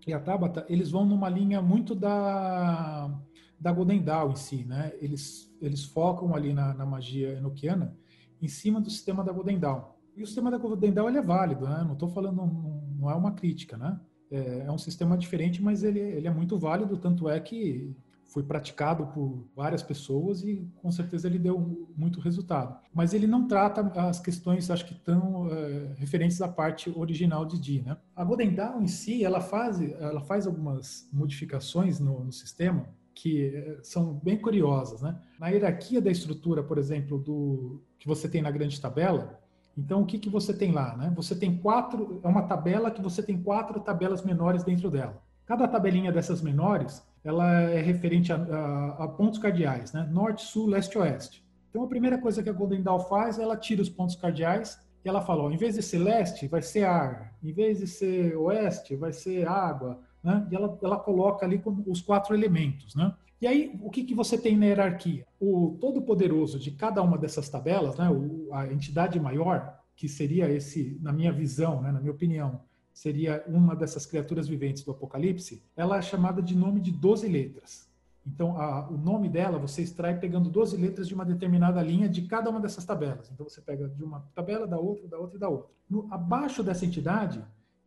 [0.05, 3.13] e a Tabata, eles vão numa linha muito da,
[3.59, 4.93] da Golden Dawn em si, né?
[5.01, 7.93] Eles, eles focam ali na, na magia enoquiana,
[8.41, 9.82] em cima do sistema da Golden Dawn.
[10.15, 11.84] E o sistema da Golden Dawn ele é válido, né?
[11.86, 13.99] Não estou falando, não, não, é uma crítica, né?
[14.29, 17.95] É, é, um sistema diferente, mas ele, ele é muito válido, tanto é que
[18.25, 22.77] foi praticado por várias pessoas e com certeza ele deu muito resultado.
[22.93, 27.59] Mas ele não trata as questões, acho que tão é, referentes à parte original de
[27.59, 27.97] Dee, né?
[28.13, 33.47] A Golden Dawn em si, ela faz, ela faz algumas modificações no, no sistema que
[33.47, 35.19] eh, são bem curiosas, né?
[35.39, 39.39] Na hierarquia da estrutura, por exemplo, do que você tem na grande tabela,
[39.78, 41.13] então o que que você tem lá, né?
[41.15, 45.21] Você tem quatro, é uma tabela que você tem quatro tabelas menores dentro dela.
[45.45, 50.07] Cada tabelinha dessas menores, ela é referente a, a, a pontos cardeais, né?
[50.11, 51.45] Norte, sul, leste, oeste.
[51.69, 55.09] Então a primeira coisa que a Golden Dawn faz, ela tira os pontos cardeais e
[55.09, 58.36] ela fala, ó, em vez de ser leste, vai ser ar, em vez de ser
[58.36, 60.47] oeste, vai ser água, né?
[60.51, 63.13] E ela, ela coloca ali os quatro elementos, né?
[63.39, 65.25] E aí, o que, que você tem na hierarquia?
[65.39, 70.97] O todo-poderoso de cada uma dessas tabelas, né, o, a entidade maior, que seria esse,
[71.01, 72.61] na minha visão, né, na minha opinião,
[72.91, 77.88] seria uma dessas criaturas viventes do Apocalipse, ela é chamada de nome de 12 letras.
[78.25, 82.23] Então, a, o nome dela você extrai pegando 12 letras de uma determinada linha de
[82.23, 83.29] cada uma dessas tabelas.
[83.31, 85.69] Então, você pega de uma tabela, da outra, da outra e da outra.
[85.88, 87.41] No, abaixo dessa entidade,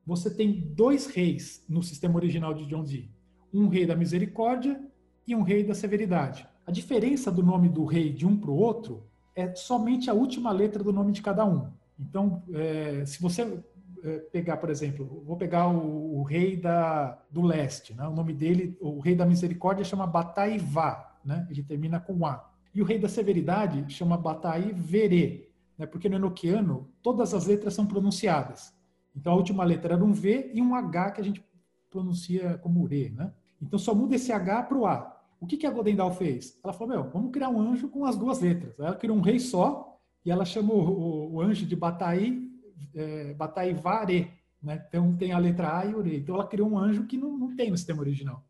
[0.06, 3.10] você tem dois reis no sistema original de John Dee.
[3.52, 4.80] Um rei da misericórdia
[5.32, 6.46] e um rei da severidade.
[6.66, 9.04] A diferença do nome do rei de um para o outro
[9.34, 11.70] é somente a última letra do nome de cada um.
[11.98, 13.62] Então, é, se você
[14.02, 18.06] é, pegar, por exemplo, vou pegar o, o rei da, do leste, né?
[18.06, 21.46] o nome dele, o rei da misericórdia chama Bataivá, né?
[21.50, 22.48] ele termina com A.
[22.74, 25.86] E o rei da severidade chama Batai Verê, né?
[25.86, 28.72] porque no enoquiano todas as letras são pronunciadas.
[29.14, 31.44] Então a última letra era um V e um H que a gente
[31.90, 33.32] pronuncia como Re, né?
[33.60, 35.19] Então só muda esse H para o A.
[35.40, 36.58] O que, que a Golden Dawn fez?
[36.62, 38.78] Ela falou, meu, vamos criar um anjo com as duas letras.
[38.78, 42.50] Ela criou um rei só e ela chamou o, o anjo de Bataí,
[42.94, 44.30] é, Bataí Vare,
[44.62, 44.84] né?
[44.88, 46.18] Então tem a letra A e o Re.
[46.18, 48.44] Então ela criou um anjo que não, não tem no sistema original.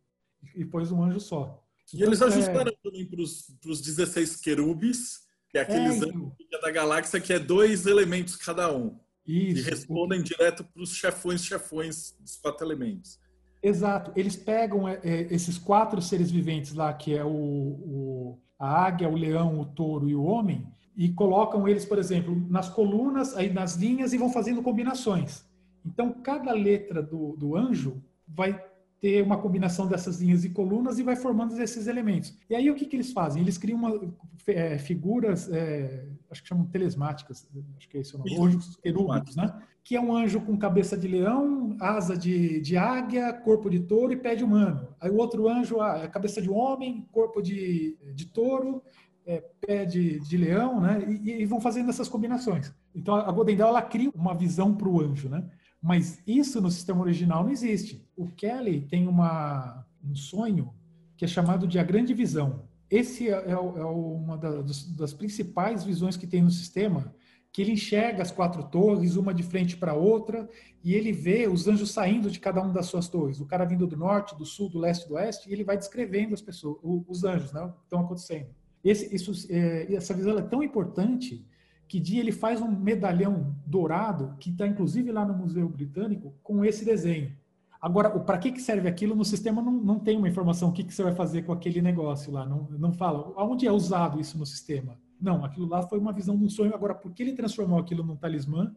[0.56, 1.62] E pôs um anjo só.
[1.94, 2.76] E eles então, ajustaram é...
[2.82, 7.86] também para os 16 querubes, que é aqueles é, anjos da galáxia, que é dois
[7.86, 8.98] elementos cada um.
[9.26, 9.60] Isso.
[9.60, 13.18] E respondem direto para os chefões, chefões dos quatro elementos.
[13.62, 14.12] Exato.
[14.16, 19.08] Eles pegam é, é, esses quatro seres viventes lá, que é o, o, a águia,
[19.08, 23.52] o leão, o touro e o homem, e colocam eles, por exemplo, nas colunas, aí
[23.52, 25.44] nas linhas e vão fazendo combinações.
[25.84, 28.62] Então, cada letra do, do anjo vai
[29.00, 32.36] ter uma combinação dessas linhas e colunas e vai formando esses elementos.
[32.50, 33.40] E aí o que, que eles fazem?
[33.40, 33.98] Eles criam uma,
[34.46, 37.48] é, figuras, é, acho que chamam telesmáticas,
[37.78, 39.62] acho que é esse o nome, anjos querúbicos, né?
[39.82, 44.12] Que é um anjo com cabeça de leão, asa de, de águia, corpo de touro
[44.12, 44.88] e pé de humano.
[45.00, 48.82] Aí o outro anjo, a cabeça de homem, corpo de, de touro,
[49.24, 51.02] é, pé de, de leão, né?
[51.08, 52.70] E, e, vão fazendo essas combinações.
[52.94, 55.42] Então a Golden Dawn, ela cria uma visão para o anjo, né?
[55.82, 58.06] Mas isso no sistema original não existe.
[58.16, 60.74] O Kelly tem uma, um sonho
[61.16, 62.68] que é chamado de a grande visão.
[62.90, 67.14] Esse é, é, é uma das, das principais visões que tem no sistema,
[67.52, 70.48] que ele enxerga as quatro torres, uma de frente para a outra,
[70.82, 73.40] e ele vê os anjos saindo de cada uma das suas torres.
[73.40, 76.34] O cara vindo do norte, do sul, do leste, do oeste, e ele vai descrevendo
[76.34, 78.48] as pessoas, os anjos, né, que estão acontecendo.
[78.82, 81.44] Esse, isso, é, essa visão é tão importante
[81.90, 86.64] que dia ele faz um medalhão dourado, que está inclusive lá no Museu Britânico, com
[86.64, 87.36] esse desenho.
[87.82, 90.84] Agora, para que, que serve aquilo no sistema não, não tem uma informação, o que,
[90.84, 93.32] que você vai fazer com aquele negócio lá, não, não fala.
[93.34, 94.96] Aonde é usado isso no sistema?
[95.20, 96.72] Não, aquilo lá foi uma visão de um sonho.
[96.72, 98.72] Agora, por que ele transformou aquilo num talismã,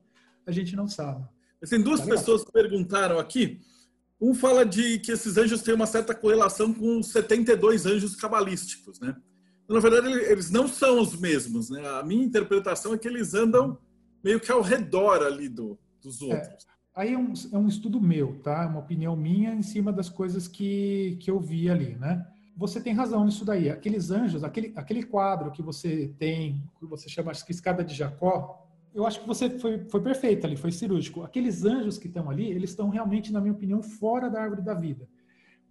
[0.48, 1.24] a gente não sabe.
[1.70, 3.62] Tem duas tá pessoas que perguntaram aqui.
[4.20, 9.00] Um fala de que esses anjos têm uma certa correlação com os 72 anjos cabalísticos,
[9.00, 9.16] né?
[9.68, 11.70] Na verdade, eles não são os mesmos.
[11.70, 11.82] Né?
[12.00, 13.78] A minha interpretação é que eles andam
[14.24, 16.26] meio que ao redor ali do, dos É.
[16.26, 16.66] outros.
[16.96, 18.64] Aí é um, é um estudo meu, tá?
[18.64, 22.24] É uma opinião minha em cima das coisas que, que eu vi ali, né?
[22.56, 23.68] Você tem razão nisso daí.
[23.70, 27.96] Aqueles anjos, aquele, aquele quadro que você tem, que você chama acho que escada de
[27.96, 31.24] Jacó, eu acho que você foi, foi perfeito ali, foi cirúrgico.
[31.24, 34.76] Aqueles anjos que estão ali, eles estão realmente, na minha opinião, fora da árvore da
[34.76, 35.08] vida.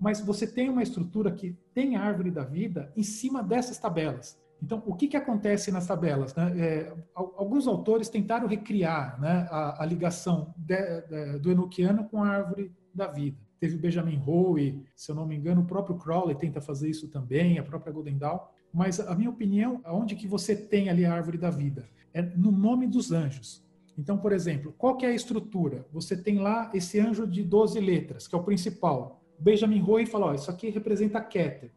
[0.03, 4.37] Mas você tem uma estrutura que tem a árvore da vida em cima dessas tabelas.
[4.61, 6.35] Então, o que, que acontece nas tabelas?
[6.35, 6.53] né?
[6.59, 12.21] É, al- alguns autores tentaram recriar né, a, a ligação de- de- do Enochiano com
[12.23, 13.39] a árvore da vida.
[13.61, 17.07] Teve o Benjamin Howe, se eu não me engano, o próprio Crowley tenta fazer isso
[17.09, 18.41] também, a própria Golden Dawn.
[18.75, 21.89] Mas a minha opinião, aonde que você tem ali a árvore da vida?
[22.13, 23.65] É no nome dos anjos.
[23.97, 25.87] Então, por exemplo, qual que é a estrutura?
[25.93, 29.22] Você tem lá esse anjo de 12 letras, que é o principal.
[29.43, 31.73] Benjamin Howe fala, ó, isso aqui representa Keter.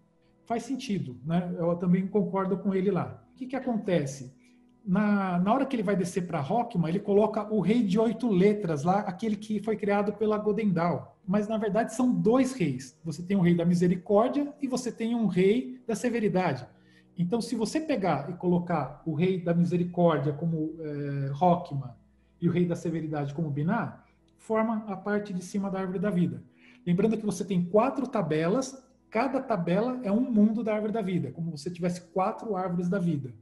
[0.46, 1.54] Faz sentido, né?
[1.58, 3.24] Eu também concordo com ele lá.
[3.34, 4.32] O que, que acontece?
[4.86, 8.30] Na, na hora que ele vai descer para Rockman, ele coloca o rei de oito
[8.30, 11.02] letras lá, aquele que foi criado pela Golden Dawn.
[11.28, 12.96] Mas na verdade são dois reis.
[13.04, 16.68] Você tem um rei da misericórdia e você tem um rei da severidade.
[17.18, 21.94] Então, se você pegar e colocar o rei da misericórdia como é, Rockman
[22.40, 24.04] e o rei da severidade como Binah,
[24.38, 26.44] forma a parte de cima da árvore da vida.
[26.86, 28.78] Lembrando que você tem quatro tabelas,
[29.10, 32.88] cada tabela é um mundo da árvore da vida, como se você tivesse quatro árvores
[32.90, 33.34] da vida.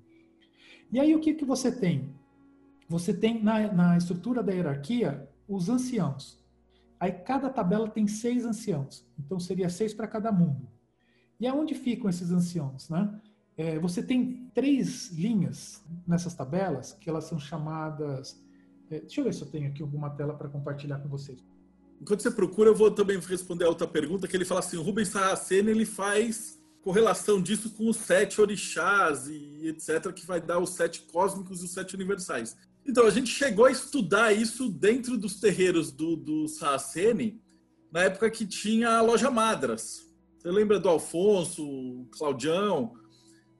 [0.91, 2.13] E aí o que, que você tem?
[2.87, 6.41] Você tem na, na estrutura da hierarquia os anciãos.
[6.99, 10.69] Aí cada tabela tem seis anciãos, então seria seis para cada mundo.
[11.39, 13.19] E aonde ficam esses anciãos, né?
[13.57, 18.41] É, você tem três linhas nessas tabelas que elas são chamadas.
[18.89, 21.43] é, deixa eu ver se eu tenho aqui alguma tela para compartilhar com vocês.
[22.03, 24.81] Enquanto você procura, eu vou também responder a outra pergunta, que ele fala assim, o
[24.81, 30.59] Rubens Saraceni, ele faz correlação disso com os sete orixás e etc, que vai dar
[30.59, 32.57] os sete cósmicos e os sete universais.
[32.85, 37.41] Então, a gente chegou a estudar isso dentro dos terreiros do, do Saraceni,
[37.89, 40.05] na época que tinha a loja Madras.
[40.37, 42.95] Você lembra do Alfonso, o Claudião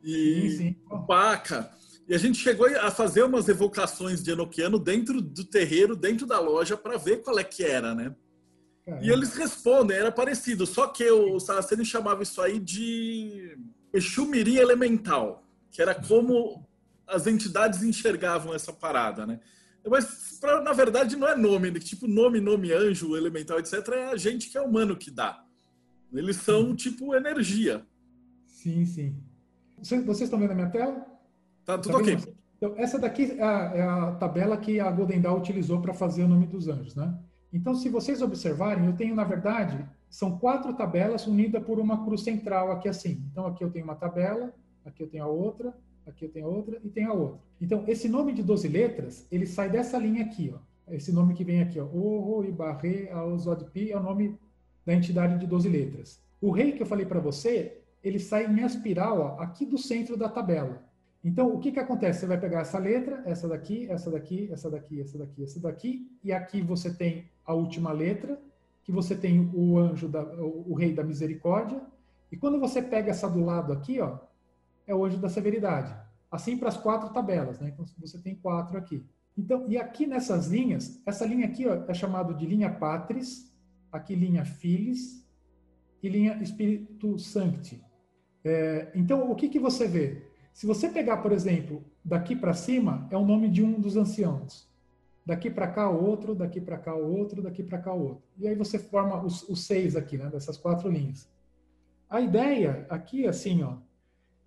[0.03, 0.75] e Sim, sim.
[0.91, 1.71] o Paca?
[2.09, 6.41] E a gente chegou a fazer umas evocações de Enochiano dentro do terreiro, dentro da
[6.41, 8.13] loja, para ver qual é que era, né?
[8.85, 9.05] Caramba.
[9.05, 13.57] E eles respondem, era parecido, só que o Saraceni chamava isso aí de
[13.93, 16.67] Exumirim elemental, que era como
[17.07, 19.39] as entidades enxergavam essa parada, né?
[19.85, 21.79] Mas, pra, na verdade, não é nome, né?
[21.79, 25.43] tipo nome, nome, anjo, elemental, etc., é a gente que é humano que dá.
[26.11, 27.85] Eles são tipo energia.
[28.45, 29.21] Sim, sim.
[29.77, 31.05] Vocês, estão vendo a minha tela?
[31.65, 32.17] Tá tudo Tá ok.
[32.57, 36.23] Então, essa daqui é a, é a tabela que a Golden Dawn utilizou para fazer
[36.23, 37.13] o nome dos anjos, né?
[37.53, 42.23] Então, se vocês observarem, eu tenho, na verdade, são quatro tabelas unidas por uma cruz
[42.23, 43.23] central aqui assim.
[43.31, 44.51] Então, aqui eu tenho uma tabela,
[44.83, 45.71] aqui eu tenho a outra,
[46.05, 47.39] aqui eu tenho a outra e tenho a outra.
[47.61, 50.59] Então, esse nome de 12 letras, ele sai dessa linha aqui, ó.
[50.91, 51.85] Esse nome que vem aqui, ó.
[51.85, 54.37] Oro, Ibarre, Aozodpi, é o nome
[54.85, 56.19] da entidade de 12 letras.
[56.41, 60.17] O rei que eu falei para você, ele sai em espiral, ó, aqui do centro
[60.17, 60.83] da tabela.
[61.23, 62.19] Então, o que, que acontece?
[62.19, 66.11] Você vai pegar essa letra, essa daqui, essa daqui, essa daqui, essa daqui, essa daqui,
[66.21, 68.37] e aqui você tem a última letra,
[68.83, 71.81] que você tem o anjo, da, o, rei da misericórdia,
[72.29, 74.19] e quando você pega essa do lado aqui, ó,
[74.85, 75.95] é o anjo da severidade.
[76.29, 77.69] Assim para as quatro tabelas, né?
[77.69, 79.05] Então, você tem quatro aqui.
[79.37, 83.55] Então, e aqui nessas linhas, essa linha aqui ó, é chamada de linha Patris,
[83.91, 85.25] aqui linha Filis
[86.01, 87.81] e linha Espírito Sancti.
[88.43, 90.32] É, então, o que, que você vê?
[90.53, 94.71] Se você pegar, por exemplo, daqui para cima, é o nome de um dos anciãos.
[95.25, 98.23] Daqui para cá, o outro, daqui para cá, o outro, daqui para cá, o outro.
[98.37, 101.27] E aí você forma os, os seis aqui, né, dessas quatro linhas.
[102.09, 103.77] A ideia aqui, assim, ó,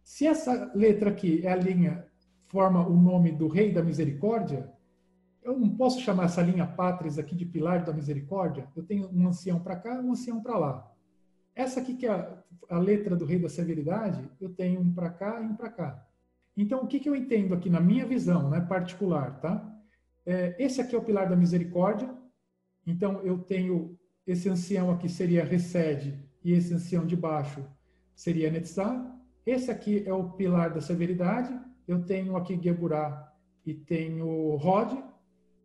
[0.04, 2.06] se essa letra aqui é a linha,
[2.46, 4.70] forma o nome do Rei da Misericórdia,
[5.42, 8.68] eu não posso chamar essa linha Pátris aqui de Pilar da Misericórdia?
[8.76, 10.92] Eu tenho um ancião para cá um ancião para lá.
[11.56, 12.38] Essa aqui que é a,
[12.68, 16.06] a, letra do Rei da Severidade, eu tenho um para cá e um para cá.
[16.54, 19.74] Então, o que, que eu entendo aqui na minha visão né, particular, tá?
[20.26, 22.14] É, esse aqui é o Pilar da Misericórdia.
[22.86, 27.64] Então, eu tenho esse ancião aqui seria Recede e esse ancião de baixo
[28.14, 29.16] seria Netzah.
[29.46, 31.58] Esse aqui é o Pilar da Severidade.
[31.88, 33.32] Eu tenho aqui Geburá
[33.64, 34.98] e tenho Rod.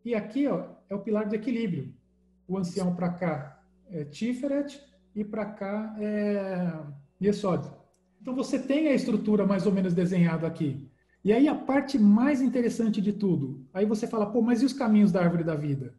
[0.04, 1.94] E aqui ó, é o pilar do equilíbrio.
[2.48, 4.80] O ancião para cá é Tiferet
[5.14, 6.72] e para cá é
[7.20, 7.70] Yesod.
[8.20, 10.88] Então você tem a estrutura mais ou menos desenhada aqui.
[11.24, 14.72] E aí a parte mais interessante de tudo, aí você fala, pô, mas e os
[14.72, 15.94] caminhos da árvore da vida?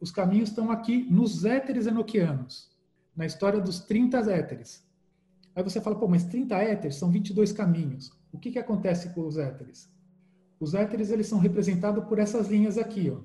[0.00, 2.70] Os caminhos estão aqui nos éteres enoquianos,
[3.16, 4.86] na história dos 30 éteres.
[5.54, 8.12] Aí você fala, pô, mas 30 éteres são 22 caminhos.
[8.32, 9.90] O que, que acontece com os éteres?
[10.60, 13.20] Os éteres eles são representados por essas linhas aqui, ó.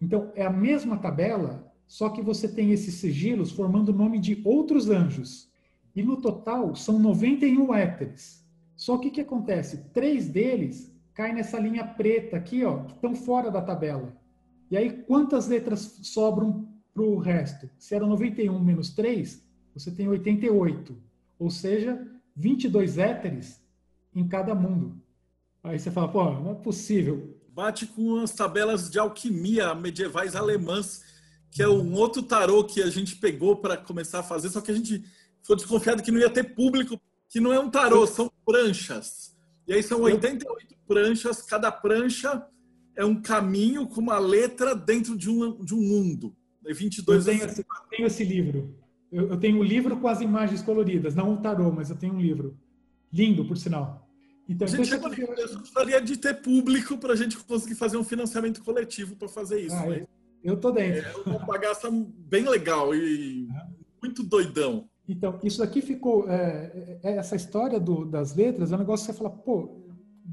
[0.00, 4.40] Então é a mesma tabela, só que você tem esses sigilos formando o nome de
[4.44, 5.50] outros anjos.
[5.96, 8.46] E no total são 91 éteres.
[8.76, 9.78] Só que o que acontece?
[9.92, 14.14] Três deles caem nessa linha preta aqui, ó, que estão fora da tabela.
[14.70, 17.68] E aí quantas letras sobram para o resto?
[17.78, 19.42] Se era 91 menos 3,
[19.74, 20.94] você tem 88.
[21.38, 23.60] Ou seja, 22 éteres
[24.14, 25.00] em cada mundo.
[25.64, 27.34] Aí você fala, pô, não é possível.
[27.48, 31.02] Bate com as tabelas de alquimia medievais alemãs,
[31.50, 34.70] que é um outro tarô que a gente pegou para começar a fazer, só que
[34.70, 35.04] a gente
[35.42, 39.36] foi desconfiado que não ia ter público, que não é um tarô, são pranchas.
[39.66, 42.46] E aí são 88 pranchas, cada prancha
[42.96, 46.34] é um caminho com uma letra dentro de um, de um mundo.
[46.64, 48.74] 22 eu tenho, esse, tenho esse livro.
[49.10, 51.96] Eu, eu tenho o um livro com as imagens coloridas, não o tarô, mas eu
[51.96, 52.58] tenho um livro.
[53.12, 54.06] Lindo, por sinal.
[54.48, 58.04] Então, a gente então, eu gostaria de ter público para a gente conseguir fazer um
[58.04, 59.76] financiamento coletivo para fazer isso.
[59.76, 60.06] Ah, né?
[60.42, 61.06] Eu tô dentro.
[61.26, 63.48] É uma bagaça bem legal e
[64.02, 64.88] muito doidão.
[65.08, 66.28] Então, isso aqui ficou.
[66.30, 69.82] É, é, essa história do, das letras é um negócio que você fala, pô,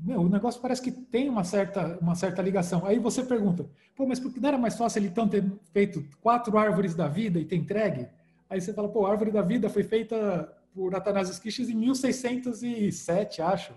[0.03, 2.85] meu, o negócio parece que tem uma certa, uma certa ligação.
[2.85, 6.05] Aí você pergunta, pô, mas por que não era mais fácil ele então ter feito
[6.21, 8.07] quatro árvores da vida e ter entregue?
[8.49, 13.41] Aí você fala, pô, a árvore da vida foi feita por Atanásio Quiches em 1607,
[13.41, 13.73] acho.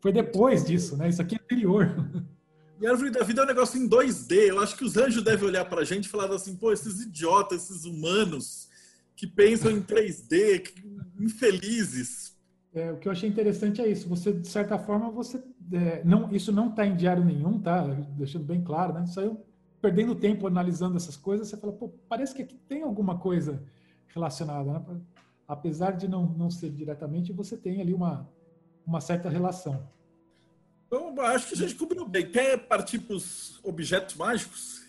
[0.00, 1.08] Foi depois disso, né?
[1.08, 1.94] Isso aqui é anterior.
[2.80, 4.48] E a árvore da vida é um negócio em 2D.
[4.48, 7.64] Eu acho que os anjos devem olhar pra gente e falar assim, pô, esses idiotas,
[7.64, 8.68] esses humanos
[9.16, 10.84] que pensam em 3D, que
[11.18, 12.36] infelizes.
[12.72, 14.08] É, o que eu achei interessante é isso.
[14.08, 17.82] Você, de certa forma, você é, não, isso não está em diário nenhum, tá?
[18.16, 19.06] Deixando bem claro, né?
[19.06, 19.44] Saiu
[19.80, 21.48] perdendo tempo analisando essas coisas.
[21.48, 23.62] Você fala, pô, parece que aqui tem alguma coisa
[24.08, 25.00] relacionada, né?
[25.48, 28.28] Apesar de não, não ser diretamente, você tem ali uma
[28.88, 29.86] uma certa relação.
[30.88, 32.30] Então, acho que a gente cobriu bem.
[32.30, 34.82] Quer partir para os objetos mágicos?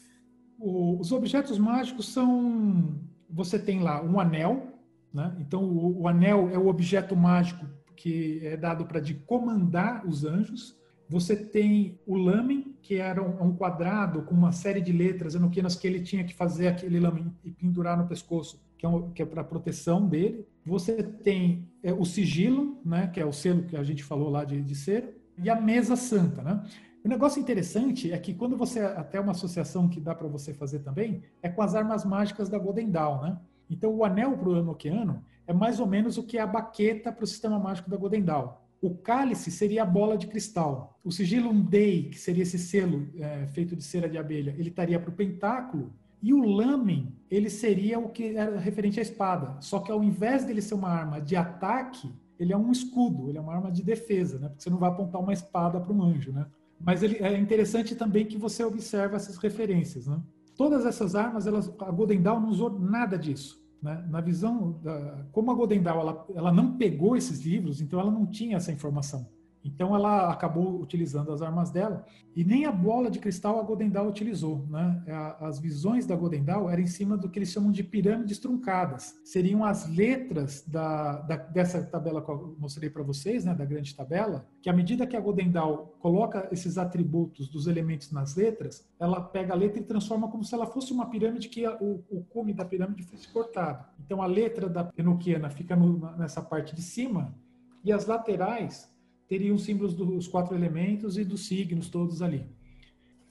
[0.57, 2.97] O, os objetos mágicos são.
[3.29, 4.79] Você tem lá um anel,
[5.13, 5.35] né?
[5.39, 7.65] Então, o, o anel é o objeto mágico
[7.97, 10.79] que é dado para de comandar os anjos.
[11.09, 15.75] Você tem o lamen, que era um, um quadrado com uma série de letras enoquianas
[15.75, 19.25] que ele tinha que fazer aquele lamen e pendurar no pescoço, que é, um, é
[19.25, 20.47] para proteção dele.
[20.65, 24.45] Você tem é, o sigilo, né, que é o selo que a gente falou lá
[24.45, 25.13] de, de cera,
[25.43, 26.63] e a mesa santa, né?
[27.03, 30.79] O negócio interessante é que quando você até uma associação que dá para você fazer
[30.79, 33.37] também é com as armas mágicas da Golden Dawn, né?
[33.69, 37.11] Então o anel para o Enochiano é mais ou menos o que é a baqueta
[37.11, 38.53] para o sistema mágico da Golden Dawn.
[38.81, 40.99] O cálice seria a bola de cristal.
[41.03, 44.99] O sigilo Dei, que seria esse selo é, feito de cera de abelha, ele estaria
[44.99, 49.55] para o pentáculo e o lamen, ele seria o que era referente à espada.
[49.61, 53.37] Só que ao invés dele ser uma arma de ataque, ele é um escudo, ele
[53.37, 54.47] é uma arma de defesa, né?
[54.47, 56.45] Porque você não vai apontar uma espada para um anjo, né?
[56.79, 60.19] Mas ele, é interessante também que você observa essas referências, né?
[60.55, 63.61] Todas essas armas, elas, a Golden Dawn não usou nada disso.
[63.81, 64.05] Né?
[64.09, 68.11] Na visão, da, como a Golden Dawn ela, ela não pegou esses livros, então ela
[68.11, 69.27] não tinha essa informação.
[69.63, 72.05] Então ela acabou utilizando as armas dela
[72.35, 75.03] e nem a bola de cristal a Golden Dawn utilizou, né?
[75.39, 79.19] As visões da Golden Dawn eram em cima do que eles chamam de pirâmides truncadas.
[79.25, 83.53] Seriam as letras da, da dessa tabela que eu mostrei para vocês, né?
[83.53, 88.11] Da grande tabela, que à medida que a Golden Dawn coloca esses atributos dos elementos
[88.11, 91.67] nas letras, ela pega a letra e transforma como se ela fosse uma pirâmide que
[91.67, 93.85] o, o cume da pirâmide fosse cortado.
[93.99, 97.35] Então a letra da Enoquiana fica no, nessa parte de cima
[97.83, 98.88] e as laterais
[99.29, 102.49] teriam símbolos dos quatro elementos e dos signos todos ali.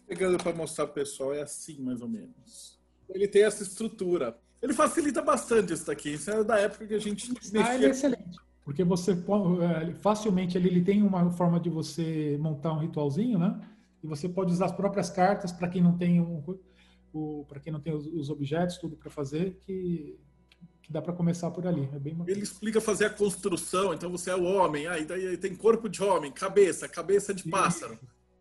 [0.07, 2.79] Pegando para mostrar para o pessoal, é assim mais ou menos.
[3.11, 4.39] Ele tem essa estrutura.
[4.63, 6.11] Ele facilita bastante isso daqui.
[6.11, 7.67] Isso é da época que a gente mexia.
[7.67, 8.39] Ah, ele é excelente.
[8.65, 13.61] Porque você é, facilmente ele, ele tem uma forma de você montar um ritualzinho, né?
[14.03, 16.43] E você pode usar as próprias cartas para quem não tem um,
[17.13, 20.19] o, para quem não tem os, os objetos, tudo para fazer, que
[20.89, 21.87] que dá para começar por ali.
[21.93, 25.55] É bem Ele explica fazer a construção, então você é o homem, aí daí tem
[25.55, 27.99] corpo de homem, cabeça, cabeça de pássaro.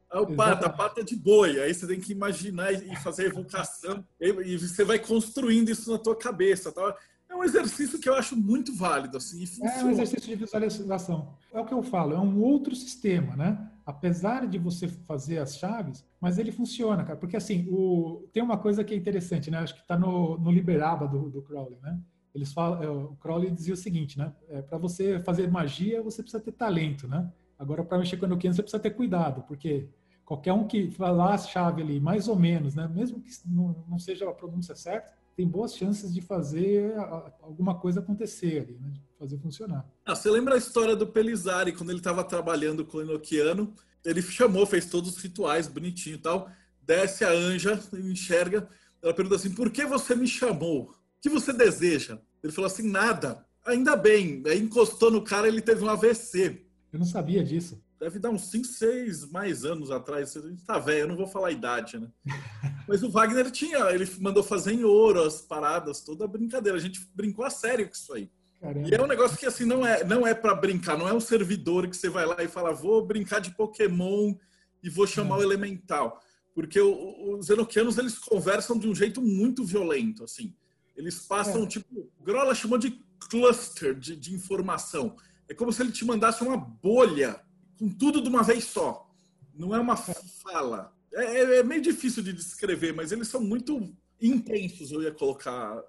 [0.10, 1.60] Aí o pata, pata de boi.
[1.60, 4.06] Aí você tem que imaginar e fazer a evocação.
[4.22, 6.72] E você vai construindo isso na tua cabeça.
[6.72, 6.96] Tá?
[7.30, 9.18] É um exercício que eu acho muito válido.
[9.18, 11.36] Assim, é um exercício de visualização.
[11.52, 13.70] É o que eu falo, é um outro sistema, né?
[13.86, 17.20] Apesar de você fazer as chaves, mas ele funciona, cara.
[17.20, 18.26] Porque assim, o...
[18.32, 19.58] tem uma coisa que é interessante, né?
[19.58, 22.00] Acho que está no, no Liberaba do, do Crowley, né?
[22.38, 24.34] Eles falam, é, o Crowley dizia o seguinte, né?
[24.50, 27.30] É, para você fazer magia, você precisa ter talento, né?
[27.58, 29.90] Agora, para mexer com Enochiano, você precisa ter cuidado, porque
[30.24, 32.88] qualquer um que falar a chave ali, mais ou menos, né?
[32.94, 36.96] Mesmo que não, não seja a pronúncia certa, tem boas chances de fazer
[37.42, 38.92] alguma coisa acontecer ali, né?
[38.92, 39.86] De fazer funcionar.
[40.06, 43.74] Ah, você lembra a história do Pelizari, quando ele estava trabalhando com o Enochiano?
[44.08, 46.50] ele chamou, fez todos os rituais bonitinho e tal.
[46.82, 48.68] Desce a anja, enxerga.
[49.02, 50.92] Ela pergunta assim: por que você me chamou?
[50.92, 52.20] O que você deseja?
[52.44, 53.46] Ele falou assim: nada.
[53.66, 54.42] Ainda bem.
[54.46, 56.66] Aí encostou no cara, ele teve um AVC.
[56.92, 57.82] Eu não sabia disso.
[58.00, 60.38] Deve dar uns 5, 6 mais anos atrás.
[60.38, 62.08] A gente tá velho, eu não vou falar a idade, né?
[62.88, 66.78] Mas o Wagner tinha, ele mandou fazer em ouro as paradas, toda brincadeira.
[66.78, 68.30] A gente brincou a sério com isso aí.
[68.62, 68.88] Caramba.
[68.88, 71.20] E é um negócio que assim não é, não é para brincar, não é um
[71.20, 74.34] servidor que você vai lá e fala, vou brincar de Pokémon
[74.82, 76.22] e vou chamar o elemental.
[76.56, 80.56] Porque o, os enoquianos eles conversam de um jeito muito violento, assim.
[80.98, 81.68] Eles passam, é.
[81.68, 82.92] tipo, o Grola chamou de
[83.30, 85.16] cluster de, de informação.
[85.48, 87.40] É como se ele te mandasse uma bolha
[87.78, 89.10] com tudo de uma vez só.
[89.54, 90.14] Não é uma é.
[90.44, 90.94] fala.
[91.14, 95.82] É, é, é meio difícil de descrever, mas eles são muito intensos, eu ia colocar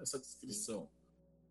[0.00, 0.88] essa descrição.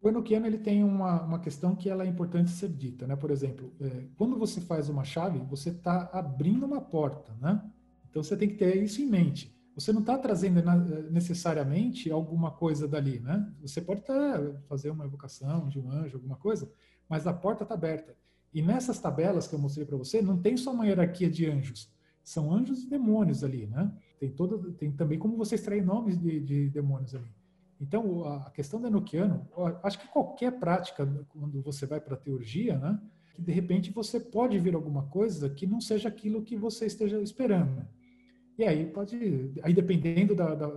[0.01, 3.15] O Enochiano ele tem uma, uma questão que ela é importante ser dita, né?
[3.15, 7.61] Por exemplo, é, quando você faz uma chave, você está abrindo uma porta, né?
[8.09, 9.55] Então você tem que ter isso em mente.
[9.75, 10.61] Você não está trazendo
[11.09, 13.51] necessariamente alguma coisa dali, né?
[13.61, 16.69] Você pode tá, fazer uma evocação de um anjo, alguma coisa,
[17.07, 18.15] mas a porta está aberta.
[18.53, 21.89] E nessas tabelas que eu mostrei para você, não tem só uma hierarquia de anjos,
[22.23, 23.91] são anjos e demônios ali, né?
[24.19, 24.33] Tem
[24.77, 27.31] tem também como você extrair nomes de, de demônios ali.
[27.79, 29.47] Então, a questão do Enochiano,
[29.81, 32.99] acho que qualquer prática, quando você vai para a teurgia, né,
[33.33, 37.19] que de repente você pode ver alguma coisa que não seja aquilo que você esteja
[37.19, 37.87] esperando.
[38.61, 40.71] E aí pode, aí dependendo da, da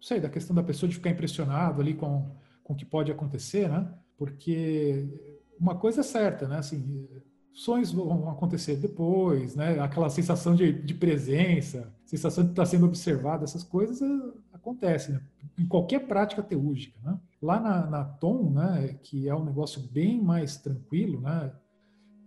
[0.00, 2.34] sei, da questão da pessoa de ficar impressionado ali com,
[2.64, 3.86] com o que pode acontecer, né?
[4.16, 5.06] Porque
[5.60, 6.56] uma coisa é certa, né?
[6.56, 7.06] Assim,
[7.52, 9.78] sonhos vão acontecer depois, né?
[9.78, 14.00] Aquela sensação de, de presença, sensação de estar sendo observado, essas coisas
[14.50, 15.20] acontece né?
[15.58, 16.98] em qualquer prática teúrgica.
[17.04, 17.20] Né?
[17.42, 21.52] Lá na, na Tom, né, que é um negócio bem mais tranquilo, né,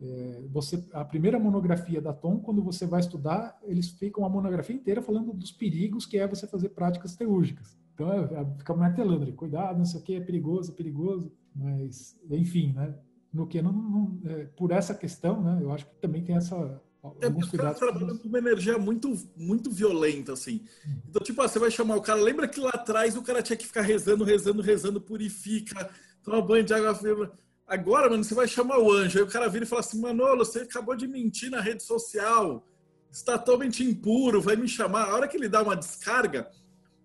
[0.01, 4.75] é, você, a primeira monografia da Tom, quando você vai estudar, eles ficam a monografia
[4.75, 7.77] inteira falando dos perigos que é você fazer práticas teúrgicas.
[7.93, 12.17] Então, é, é, fica martelando cuidado, não sei o que, é perigoso, é perigoso, mas,
[12.29, 12.93] enfim, né,
[13.33, 16.81] no que não, não é, por essa questão, né, eu acho que também tem essa
[17.21, 17.79] é, alguns cuidados.
[17.79, 20.61] trabalhando com uma energia muito, muito violenta, assim.
[21.07, 22.19] Então, tipo, ah, você vai chamar o cara.
[22.19, 25.89] Lembra que lá atrás o cara tinha que ficar rezando, rezando, rezando, purifica,
[26.23, 27.31] toma banho de água fria.
[27.68, 29.18] Agora, mano, você vai chamar o anjo.
[29.18, 32.68] Aí o cara vira e fala assim: Manolo, você acabou de mentir na rede social.
[33.11, 35.05] Está totalmente impuro, vai me chamar.
[35.05, 36.49] A hora que ele dá uma descarga,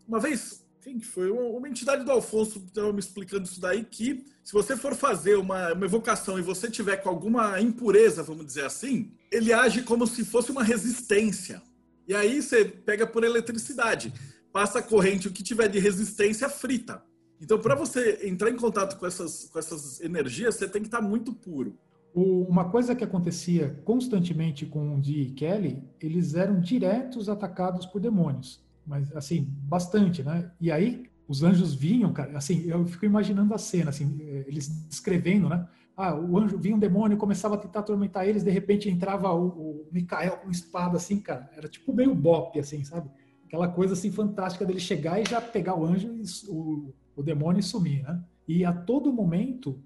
[0.07, 1.31] uma vez quem que foi?
[1.31, 5.73] Uma entidade do Alfonso estava me explicando isso daí, que se você for fazer uma,
[5.73, 10.25] uma evocação e você tiver com alguma impureza, vamos dizer assim, ele age como se
[10.25, 11.63] fosse uma resistência.
[12.09, 14.13] E aí você pega por eletricidade.
[14.53, 17.03] Passa a corrente, o que tiver de resistência frita.
[17.41, 21.01] Então, para você entrar em contato com essas, com essas energias, você tem que estar
[21.01, 21.78] muito puro.
[22.14, 28.01] uma coisa que acontecia constantemente com o Dee e Kelly, eles eram diretos atacados por
[28.01, 28.61] demônios
[28.91, 30.51] mas assim, bastante, né?
[30.61, 34.68] E aí os anjos vinham, cara, assim, eu fico imaginando a cena, assim, eh, eles
[34.88, 35.64] descrevendo, né?
[35.97, 39.47] Ah, o anjo vinha um demônio, começava a tentar atormentar eles, de repente entrava o,
[39.47, 43.09] o Micael com espada, assim, cara, era tipo meio bop, assim, sabe?
[43.45, 47.63] Aquela coisa assim fantástica dele chegar e já pegar o anjo, e, o, o demônio
[47.63, 48.23] sumir, né?
[48.47, 49.79] E a todo momento,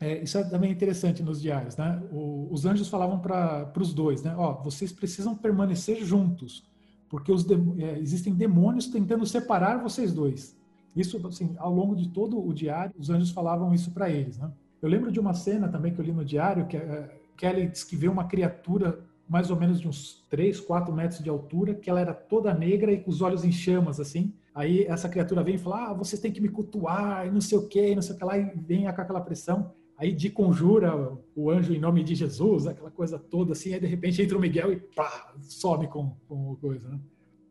[0.00, 2.02] é, isso é também interessante nos diários, né?
[2.12, 4.34] O, os anjos falavam para os dois, né?
[4.36, 6.68] Ó, vocês precisam permanecer juntos
[7.08, 10.56] porque os é, existem demônios tentando separar vocês dois.
[10.94, 14.50] Isso, assim, ao longo de todo o diário, os anjos falavam isso para eles, né?
[14.80, 17.84] Eu lembro de uma cena também que eu li no diário, que é, Kelly diz
[17.84, 21.90] que vê uma criatura mais ou menos de uns 3, 4 metros de altura, que
[21.90, 24.32] ela era toda negra e com os olhos em chamas, assim.
[24.54, 27.58] Aí essa criatura vem e fala, ah, vocês têm que me cultuar, e não sei
[27.58, 29.72] o quê, e não sei o que lá, e vem com aquela pressão.
[29.96, 33.86] Aí de conjura o anjo em nome de Jesus, aquela coisa toda assim, aí de
[33.86, 37.00] repente entra o Miguel e pá, some com, com coisa, né?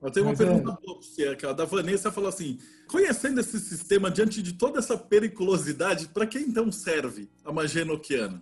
[0.01, 0.63] Eu tenho uma Mas pergunta é...
[0.63, 4.97] boa para você, aquela da Vanessa falou assim: conhecendo esse sistema diante de toda essa
[4.97, 8.41] periculosidade, para que então serve a magia enoquiana?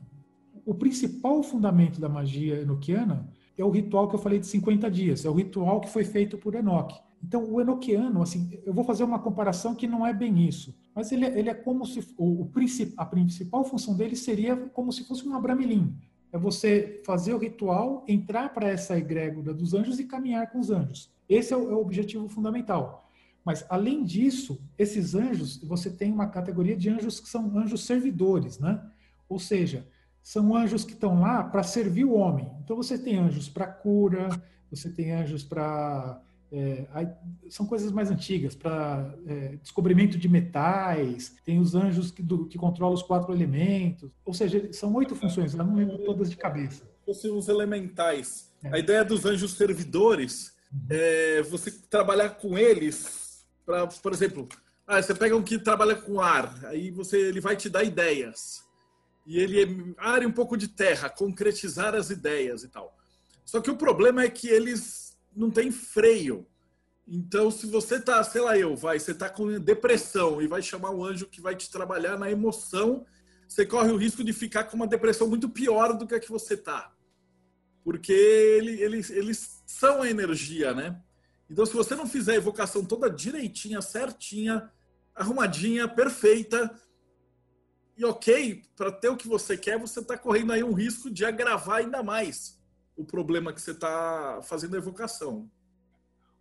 [0.66, 3.28] O principal fundamento da magia enoquiana
[3.58, 6.38] é o ritual que eu falei de 50 dias, é o ritual que foi feito
[6.38, 7.00] por Enoque.
[7.28, 11.12] Então, o enoquiano, assim, eu vou fazer uma comparação que não é bem isso, mas
[11.12, 12.52] ele, é, ele é como se o, o
[12.98, 15.98] a principal função dele seria como se fosse um abramilim.
[16.32, 20.70] É você fazer o ritual, entrar para essa egrégora dos anjos e caminhar com os
[20.70, 21.10] anjos.
[21.28, 23.10] Esse é o, é o objetivo fundamental.
[23.44, 28.60] Mas, além disso, esses anjos, você tem uma categoria de anjos que são anjos servidores,
[28.60, 28.80] né?
[29.28, 29.88] Ou seja,
[30.22, 32.52] são anjos que estão lá para servir o homem.
[32.64, 34.30] Então, você tem anjos para cura,
[34.70, 36.22] você tem anjos para
[36.52, 36.86] é,
[37.50, 42.58] são coisas mais antigas, para é, descobrimento de metais, tem os anjos que, do, que
[42.58, 46.84] controlam os quatro elementos, ou seja, são oito funções, eu não lembro todas de cabeça.
[47.06, 48.52] Fossem os elementais.
[48.72, 50.54] A ideia dos anjos servidores
[50.90, 54.48] é você trabalhar com eles para, por exemplo,
[54.88, 58.64] ah, você pega um que trabalha com ar, aí você ele vai te dar ideias.
[59.26, 62.96] E ele é e um pouco de terra, concretizar as ideias e tal.
[63.44, 65.05] Só que o problema é que eles
[65.36, 66.48] não têm freio.
[67.08, 70.92] Então, se você tá, sei lá, eu, vai, você tá com depressão e vai chamar
[70.92, 73.06] um anjo que vai te trabalhar na emoção,
[73.48, 76.32] você corre o risco de ficar com uma depressão muito pior do que a que
[76.32, 76.92] você tá.
[77.84, 81.00] Porque ele, eles, eles são a energia, né?
[81.48, 84.72] Então, se você não fizer a evocação toda direitinha, certinha,
[85.14, 86.74] arrumadinha, perfeita
[87.96, 91.24] e ok, para ter o que você quer, você está correndo aí um risco de
[91.24, 92.60] agravar ainda mais
[92.96, 95.50] o problema que você está fazendo a evocação.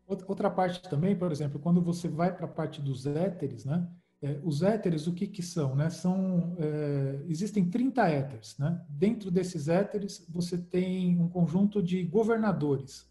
[0.07, 3.88] Outra parte também, por exemplo, quando você vai para a parte dos éteres, né?
[4.22, 5.76] É, os éteres, o que, que são?
[5.76, 5.90] Né?
[5.90, 8.57] são é, existem 30 éteres.
[8.59, 8.80] Né?
[8.88, 13.07] Dentro desses éteres, você tem um conjunto de governadores.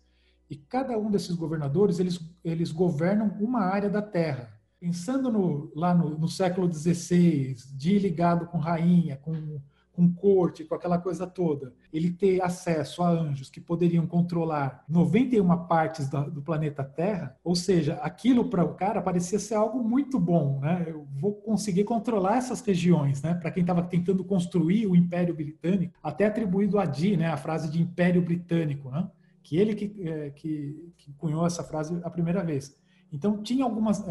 [0.49, 5.95] E cada um desses governadores, eles, eles governam uma área da Terra pensando no, lá
[5.95, 9.61] no, no, século XVI, de ligado com rainha, com,
[9.93, 15.67] com corte, com aquela coisa toda, ele ter acesso a anjos que poderiam controlar 91
[15.67, 20.59] partes do planeta Terra, ou seja, aquilo para o cara parecia ser algo muito bom,
[20.59, 20.83] né?
[20.87, 23.35] Eu vou conseguir controlar essas regiões, né?
[23.35, 27.27] Para quem estava tentando construir o Império Britânico, até atribuído a Dee, né?
[27.27, 29.07] A frase de Império Britânico, né?
[29.43, 32.75] Que ele que, é, que, que cunhou essa frase a primeira vez.
[33.11, 34.03] Então, tinha algumas.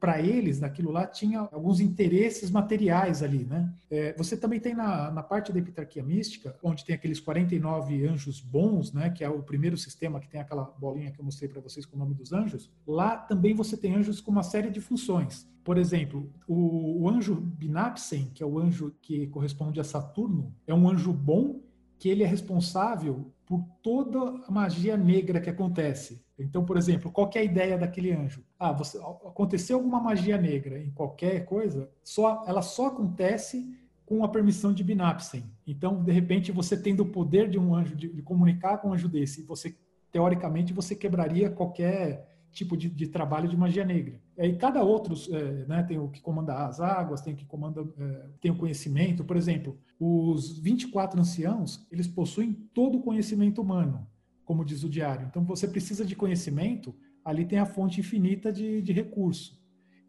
[0.00, 3.70] Para eles, naquilo lá, tinha alguns interesses materiais ali, né?
[3.90, 8.40] É, você também tem na, na parte da epitarquia mística, onde tem aqueles 49 anjos
[8.40, 9.10] bons, né?
[9.10, 11.96] Que é o primeiro sistema que tem aquela bolinha que eu mostrei para vocês com
[11.96, 12.72] o nome dos anjos.
[12.86, 15.46] Lá também você tem anjos com uma série de funções.
[15.62, 20.72] Por exemplo, o, o anjo Binapsen, que é o anjo que corresponde a Saturno, é
[20.72, 21.60] um anjo bom
[22.00, 26.24] que ele é responsável por toda a magia negra que acontece.
[26.38, 28.42] Então, por exemplo, qual é a ideia daquele anjo?
[28.58, 33.70] Ah, você, aconteceu alguma magia negra em qualquer coisa, só, ela só acontece
[34.06, 35.44] com a permissão de Binapsen.
[35.66, 38.92] Então, de repente, você tendo o poder de um anjo, de, de comunicar com um
[38.94, 39.76] anjo desse, você,
[40.10, 44.20] teoricamente, você quebraria qualquer tipo de, de, trabalho de magia negra.
[44.36, 47.86] E cada outro, é, né, tem o que comanda as águas, tem o que comanda,
[47.98, 49.24] é, tem o conhecimento.
[49.24, 54.06] Por exemplo, os 24 anciãos, eles possuem todo o conhecimento humano,
[54.44, 55.26] como diz o diário.
[55.28, 56.94] Então, você precisa de conhecimento,
[57.24, 59.60] ali tem a fonte infinita de, de recurso.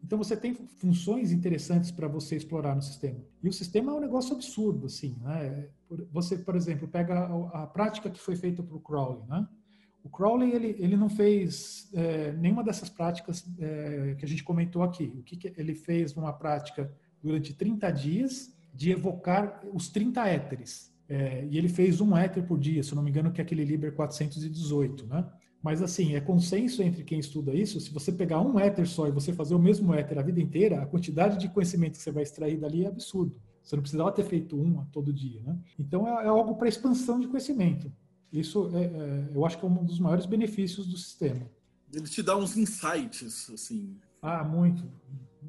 [0.04, 3.20] Então, você tem funções interessantes para você explorar no sistema.
[3.40, 5.68] E o sistema é um negócio absurdo, assim, né?
[6.10, 9.46] Você, por exemplo, pega a, a prática que foi feita para o Crowley, né?
[10.04, 14.82] O Crowley ele, ele não fez é, nenhuma dessas práticas é, que a gente comentou
[14.82, 15.12] aqui.
[15.18, 16.92] O que, que, ele fez numa prática
[17.22, 20.92] durante 30 dias de evocar os 30 éteres.
[21.08, 23.64] É, e ele fez um éter por dia, se não me engano, que é aquele
[23.64, 25.24] Liber 418, né?
[25.62, 29.12] Mas assim, é consenso entre quem estuda isso, se você pegar um éter só e
[29.12, 32.24] você fazer o mesmo éter a vida inteira, a quantidade de conhecimento que você vai
[32.24, 33.36] extrair dali é absurdo.
[33.62, 35.56] Você não precisava ter feito um todo dia, né?
[35.78, 37.92] Então é, é algo para expansão de conhecimento.
[38.32, 41.50] Isso é, é, eu acho que é um dos maiores benefícios do sistema.
[41.92, 43.96] Ele te dá uns insights, assim.
[44.22, 44.82] Ah, muito.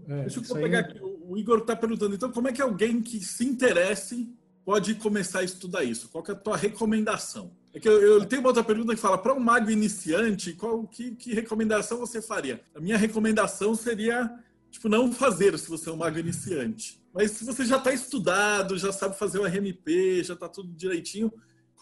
[0.08, 1.00] É, Deixa eu pegar é aqui.
[1.02, 4.30] O Igor está perguntando, então, como é que alguém que se interesse
[4.66, 6.10] pode começar a estudar isso?
[6.10, 7.52] Qual é a tua recomendação?
[7.74, 10.86] É que eu, eu tenho uma outra pergunta que fala, para um mago iniciante, qual
[10.86, 12.62] que, que recomendação você faria?
[12.76, 14.30] A minha recomendação seria,
[14.70, 17.02] tipo, não fazer se você é um mago iniciante.
[17.14, 21.32] Mas se você já está estudado, já sabe fazer o RMP, já está tudo direitinho,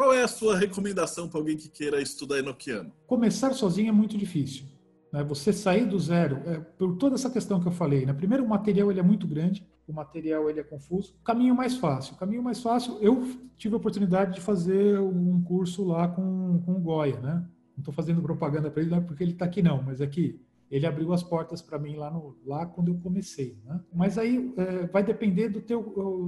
[0.02, 2.92] qual é a sua recomendação para alguém que queira estudar enoquiano?
[3.06, 4.66] Começar sozinho é muito difícil.
[5.14, 5.24] Né?
[5.26, 8.04] Você sair do zero, é, por toda essa questão que eu falei.
[8.04, 8.12] Né?
[8.12, 11.14] Primeiro, o material ele é muito grande, o material ele é confuso.
[11.22, 12.16] O caminho mais fácil.
[12.16, 13.24] O caminho mais fácil, eu
[13.56, 17.20] tive a oportunidade de fazer um curso lá com, com o Goya.
[17.20, 17.36] Né?
[17.78, 20.08] Não estou fazendo propaganda para ele, não é porque ele está aqui não, mas é
[20.72, 23.56] ele abriu as portas para mim lá, no, lá quando eu comecei.
[23.66, 23.80] Né?
[23.94, 25.84] Mas aí é, vai depender do teu,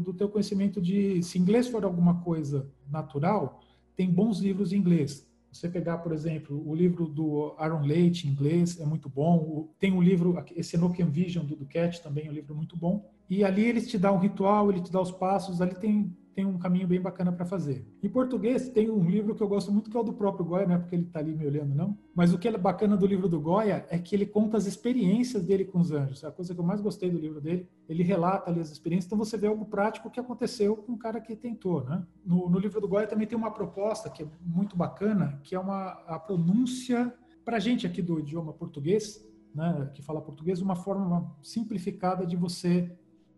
[0.06, 1.24] do teu conhecimento de...
[1.24, 3.63] Se inglês for alguma coisa natural,
[3.96, 5.28] tem bons livros em inglês.
[5.52, 9.70] Você pegar, por exemplo, o livro do Aaron Leite em inglês é muito bom.
[9.80, 13.08] Tem um livro, esse Enochian Vision do Duquette também é um livro muito bom.
[13.30, 16.46] E ali ele te dá um ritual, ele te dá os passos, ali tem tem
[16.46, 17.86] um caminho bem bacana para fazer.
[18.02, 20.66] Em português, tem um livro que eu gosto muito, que é o do próprio Goya,
[20.66, 21.98] não é porque ele está ali me olhando, não.
[22.16, 25.44] Mas o que é bacana do livro do Goya é que ele conta as experiências
[25.44, 26.24] dele com os anjos.
[26.24, 27.68] É a coisa que eu mais gostei do livro dele.
[27.88, 31.22] Ele relata ali as experiências, então você vê algo prático que aconteceu com o cara
[31.22, 32.06] que tentou, né?
[32.26, 35.60] No, no livro do Goya também tem uma proposta que é muito bacana, que é
[35.60, 39.24] uma a pronúncia para gente aqui do idioma português,
[39.54, 42.92] né, que fala português, uma forma simplificada de você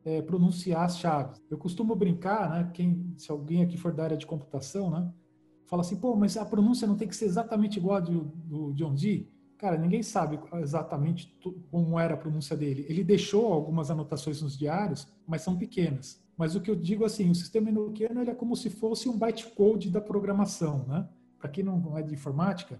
[0.05, 1.41] é, pronunciar as chaves.
[1.49, 2.71] Eu costumo brincar, né?
[2.73, 5.11] Quem, se alguém aqui for da área de computação, né?
[5.67, 8.73] fala assim, pô, mas a pronúncia não tem que ser exatamente igual a do, do
[8.73, 9.29] John Dee?
[9.57, 11.33] Cara, ninguém sabe exatamente
[11.71, 12.85] como era a pronúncia dele.
[12.87, 16.23] Ele deixou algumas anotações nos diários, mas são pequenas.
[16.37, 19.89] Mas o que eu digo assim, o sistema enoquiano é como se fosse um bytecode
[19.89, 21.07] da programação, né?
[21.39, 22.79] Para quem não é de informática,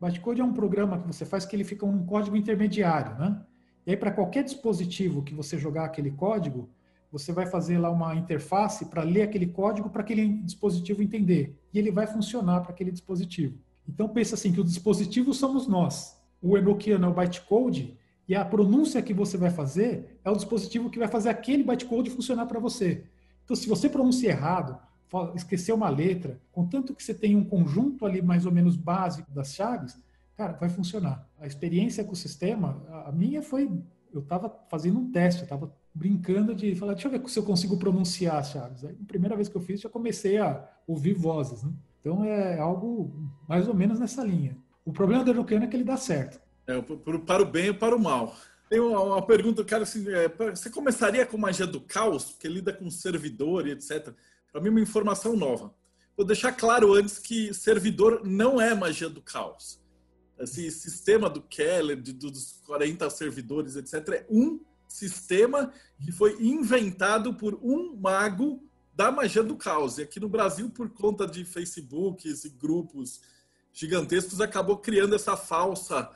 [0.00, 3.40] bytecode é um programa que você faz que ele fica um código intermediário, né?
[3.86, 6.68] E aí para qualquer dispositivo que você jogar aquele código,
[7.10, 11.56] você vai fazer lá uma interface para ler aquele código para aquele dispositivo entender.
[11.72, 13.58] E ele vai funcionar para aquele dispositivo.
[13.88, 16.20] Então pensa assim que o dispositivo somos nós.
[16.42, 17.96] O Enochiano é o bytecode
[18.28, 22.10] e a pronúncia que você vai fazer é o dispositivo que vai fazer aquele bytecode
[22.10, 23.04] funcionar para você.
[23.44, 24.76] Então se você pronuncia errado,
[25.36, 29.54] esquecer uma letra, contanto que você tenha um conjunto ali mais ou menos básico das
[29.54, 29.96] chaves,
[30.36, 31.28] cara, vai funcionar.
[31.40, 33.70] A experiência com o sistema, a minha foi,
[34.12, 37.42] eu estava fazendo um teste, eu estava brincando de falar, deixa eu ver se eu
[37.42, 38.84] consigo pronunciar chaves.
[38.84, 41.62] Aí, a primeira vez que eu fiz, já comecei a ouvir vozes.
[41.62, 41.72] Né?
[42.00, 44.56] Então é algo mais ou menos nessa linha.
[44.84, 46.38] O problema do Educano é que ele dá certo.
[46.66, 48.36] É, para o bem e para o mal.
[48.68, 52.72] Tem uma, uma pergunta, cara, assim, é, você começaria com magia do caos, que lida
[52.72, 54.12] com servidor e etc.
[54.52, 55.72] Para mim, uma informação nova.
[56.16, 59.80] Vou deixar claro antes que servidor não é magia do caos.
[60.38, 65.72] Esse sistema do Keller, de, dos 40 servidores, etc., é um sistema
[66.02, 68.62] que foi inventado por um mago
[68.94, 69.98] da magia do caos.
[69.98, 73.20] E aqui no Brasil, por conta de Facebooks e grupos
[73.72, 76.10] gigantescos, acabou criando essa falsa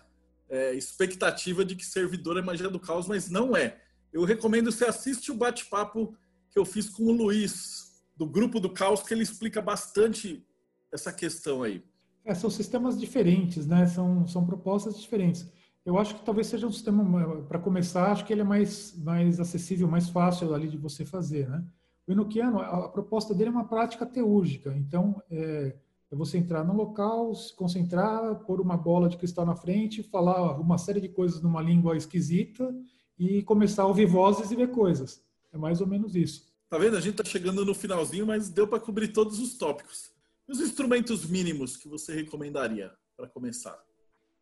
[0.49, 3.81] é, expectativa de que servidor é magia do caos, mas não é.
[4.13, 6.17] Eu recomendo você assiste o bate-papo
[6.51, 10.45] que eu fiz com o Luiz, do grupo do caos, que ele explica bastante
[10.91, 11.85] essa questão aí.
[12.25, 13.87] É, são sistemas diferentes, né?
[13.87, 15.51] São, são propostas diferentes.
[15.85, 19.41] Eu acho que talvez seja um sistema, para começar, acho que ele é mais, mais
[19.41, 21.65] acessível, mais fácil ali de você fazer, né?
[22.07, 25.75] O Enochiano, a, a proposta dele é uma prática teúrgica, então é,
[26.11, 30.59] é, você entrar no local, se concentrar, pôr uma bola de cristal na frente, falar
[30.59, 32.75] uma série de coisas numa língua esquisita
[33.19, 35.23] e começar a ouvir vozes e ver coisas.
[35.53, 36.51] É mais ou menos isso.
[36.69, 36.97] Tá vendo?
[36.97, 40.11] A gente tá chegando no finalzinho, mas deu para cobrir todos os tópicos.
[40.51, 43.79] Os instrumentos mínimos que você recomendaria para começar?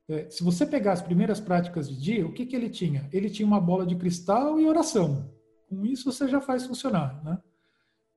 [0.09, 3.07] É, se você pegar as primeiras práticas de dia, o que, que ele tinha?
[3.13, 5.31] Ele tinha uma bola de cristal e oração.
[5.69, 7.39] Com isso você já faz funcionar, né?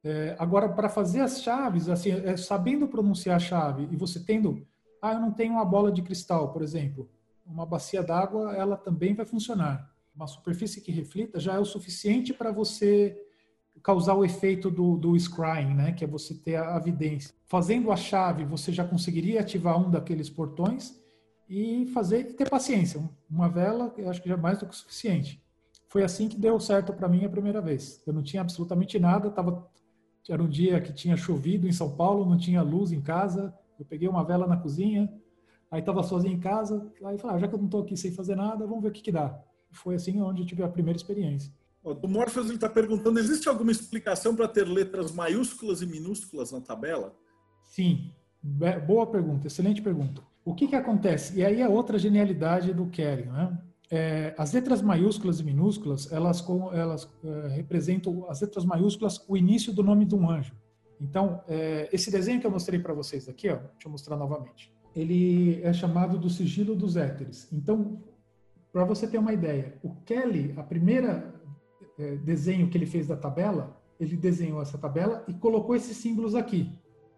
[0.05, 4.65] É, agora, para fazer as chaves, assim, é, sabendo pronunciar a chave e você tendo,
[5.01, 7.11] ah, eu não tenho uma bola de cristal, por exemplo,
[7.45, 9.93] uma bacia d'água, ela também vai funcionar.
[10.15, 13.21] Uma superfície que reflita já é o suficiente para você
[13.83, 15.91] causar o efeito do, do scrying, né?
[15.91, 17.33] Que é você ter a evidência.
[17.47, 20.99] Fazendo a chave, você já conseguiria ativar um daqueles portões
[21.49, 23.01] e fazer e ter paciência.
[23.29, 25.43] Uma vela, eu acho que já é mais do que suficiente.
[25.89, 28.01] Foi assim que deu certo para mim a primeira vez.
[28.07, 29.69] Eu não tinha absolutamente nada, tava
[30.29, 33.53] era um dia que tinha chovido em São Paulo, não tinha luz em casa.
[33.79, 35.11] Eu peguei uma vela na cozinha,
[35.69, 38.11] aí estava sozinho em casa, aí falei, ah, já que eu não estou aqui sem
[38.11, 39.37] fazer nada, vamos ver o que, que dá.
[39.71, 41.51] Foi assim onde eu tive a primeira experiência.
[41.83, 47.15] O Morpheus está perguntando, existe alguma explicação para ter letras maiúsculas e minúsculas na tabela?
[47.63, 48.11] Sim,
[48.85, 50.21] boa pergunta, excelente pergunta.
[50.45, 51.39] O que, que acontece?
[51.39, 53.57] E aí é outra genialidade do Kelly, né?
[53.89, 59.73] É, as letras maiúsculas e minúsculas, elas, elas é, representam as letras maiúsculas o início
[59.73, 60.53] do nome de um anjo.
[60.99, 64.73] Então, é, esse desenho que eu mostrei para vocês aqui, ó, deixa eu mostrar novamente.
[64.95, 67.51] Ele é chamado do sigilo dos éteres.
[67.51, 68.01] Então,
[68.71, 71.30] para você ter uma ideia, o Kelly, a primeira
[72.01, 76.33] é, desenho que ele fez da tabela, ele desenhou essa tabela e colocou esses símbolos
[76.33, 76.71] aqui.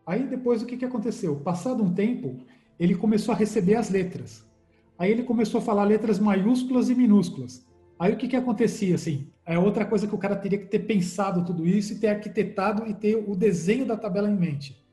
[0.06, 1.38] Aí depois o que, que aconteceu?
[1.38, 2.38] Passado um tempo,
[2.78, 4.46] ele começou a receber as letras.
[4.98, 7.66] Aí ele começou a falar letras maiúsculas e minúsculas.
[7.98, 8.96] Aí o que, que acontecia?
[8.96, 12.08] Assim, é outra coisa que o cara teria que ter pensado tudo isso e ter
[12.08, 14.84] arquitetado e ter o desenho da tabela em mente.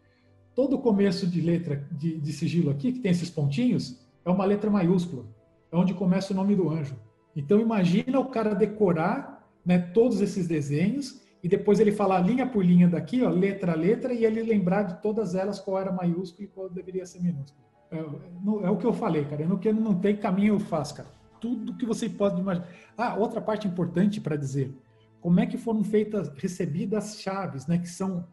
[0.54, 4.70] Todo começo de letra de, de sigilo aqui, que tem esses pontinhos, é uma letra
[4.70, 5.24] maiúscula.
[5.72, 6.96] É onde começa o nome do anjo.
[7.34, 9.39] Então imagina o cara decorar
[9.70, 13.76] né, todos esses desenhos e depois ele falar linha por linha daqui, ó, letra a
[13.76, 17.64] letra, e ele lembrar de todas elas qual era maiúsculo e qual deveria ser minúsculo.
[17.88, 19.46] É, é, o que eu falei, cara.
[19.46, 21.08] No que não tem caminho eu faço, cara.
[21.40, 22.68] Tudo que você pode imaginar.
[22.98, 24.74] Ah, outra parte importante para dizer.
[25.20, 27.78] Como é que foram feitas, recebidas as chaves, né?
[27.78, 28.26] Que são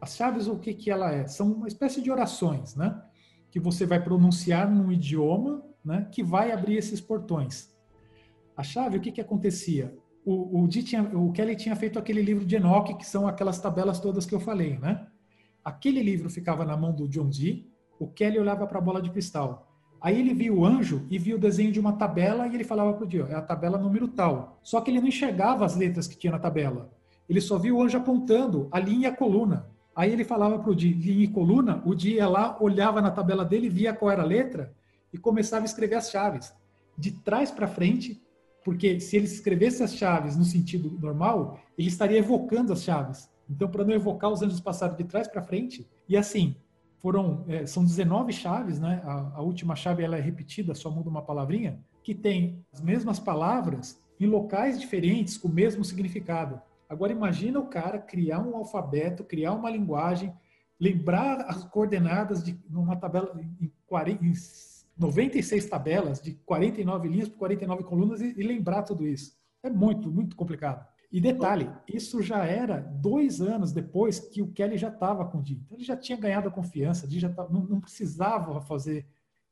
[0.00, 1.26] as chaves, o que que ela é?
[1.26, 2.98] São uma espécie de orações, né?
[3.50, 6.08] Que você vai pronunciar num idioma, né?
[6.10, 7.76] Que vai abrir esses portões.
[8.56, 9.94] A chave, o que que acontecia?
[10.30, 13.98] O, o, tinha, o Kelly tinha feito aquele livro de Enoch, que são aquelas tabelas
[13.98, 15.06] todas que eu falei, né?
[15.64, 17.66] Aquele livro ficava na mão do John Dee,
[17.98, 19.72] o Kelly olhava para a bola de cristal.
[19.98, 22.92] Aí ele viu o anjo e viu o desenho de uma tabela e ele falava
[22.92, 24.60] para o Dio, é a tabela número tal.
[24.62, 26.92] Só que ele não enxergava as letras que tinha na tabela.
[27.26, 29.70] Ele só viu o anjo apontando a linha e a coluna.
[29.96, 33.10] Aí ele falava para o Di, linha e coluna, o Di ia lá, olhava na
[33.10, 34.74] tabela dele, via qual era a letra
[35.10, 36.52] e começava a escrever as chaves.
[36.98, 38.20] De trás para frente,
[38.68, 43.26] porque se ele escrevesse as chaves no sentido normal, ele estaria evocando as chaves.
[43.48, 46.54] Então, para não evocar os anjos passados de trás para frente, e assim,
[46.98, 49.00] foram é, são 19 chaves, né?
[49.06, 53.18] A, a, última chave ela é repetida, só muda uma palavrinha, que tem as mesmas
[53.18, 56.60] palavras em locais diferentes com o mesmo significado.
[56.90, 60.30] Agora imagina o cara criar um alfabeto, criar uma linguagem,
[60.78, 64.34] lembrar as coordenadas de numa tabela em, 40, em
[64.98, 69.32] 96 tabelas de 49 linhas por 49 colunas e, e lembrar tudo isso.
[69.62, 70.86] É muito, muito complicado.
[71.10, 75.42] E detalhe, isso já era dois anos depois que o Kelly já estava com o
[75.42, 75.54] Di.
[75.54, 79.06] Então ele já tinha ganhado a confiança, o já tava, não, não, precisava fazer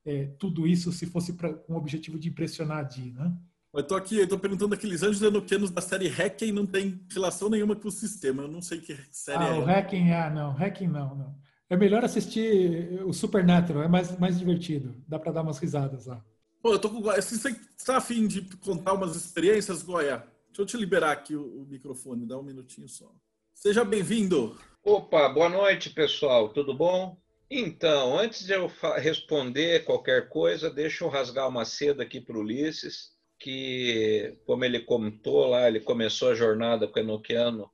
[0.05, 3.33] é, tudo isso se fosse pra, com o objetivo de impressionar a Di, né?
[3.73, 7.51] Eu tô aqui, eu tô perguntando aqueles anjos enoquianos da série Hacking não tem relação
[7.51, 8.43] nenhuma com o sistema.
[8.43, 9.59] Eu não sei que série ah, é.
[9.59, 10.53] o Hacking, ah, não.
[10.53, 11.35] Hacking não, não.
[11.69, 14.95] É melhor assistir o Supernatural, é mais, mais divertido.
[15.09, 16.25] Dá para dar umas risadas lá.
[16.63, 17.03] Pô, eu tô com.
[17.21, 21.63] Se você está afim de contar umas experiências, Goya, deixa eu te liberar aqui o,
[21.63, 23.13] o microfone, dá um minutinho só.
[23.55, 24.59] Seja bem-vindo.
[24.83, 26.49] Opa, boa noite, pessoal.
[26.51, 27.17] Tudo bom?
[27.51, 32.41] Então, antes de eu responder qualquer coisa, deixa eu rasgar uma seda aqui para o
[32.41, 37.71] Ulisses que, como ele contou lá, ele começou a jornada com o Enoquiano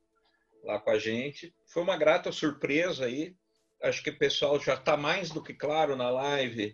[0.63, 1.53] lá com a gente.
[1.67, 3.35] Foi uma grata surpresa aí.
[3.83, 6.73] Acho que o pessoal já está mais do que claro na live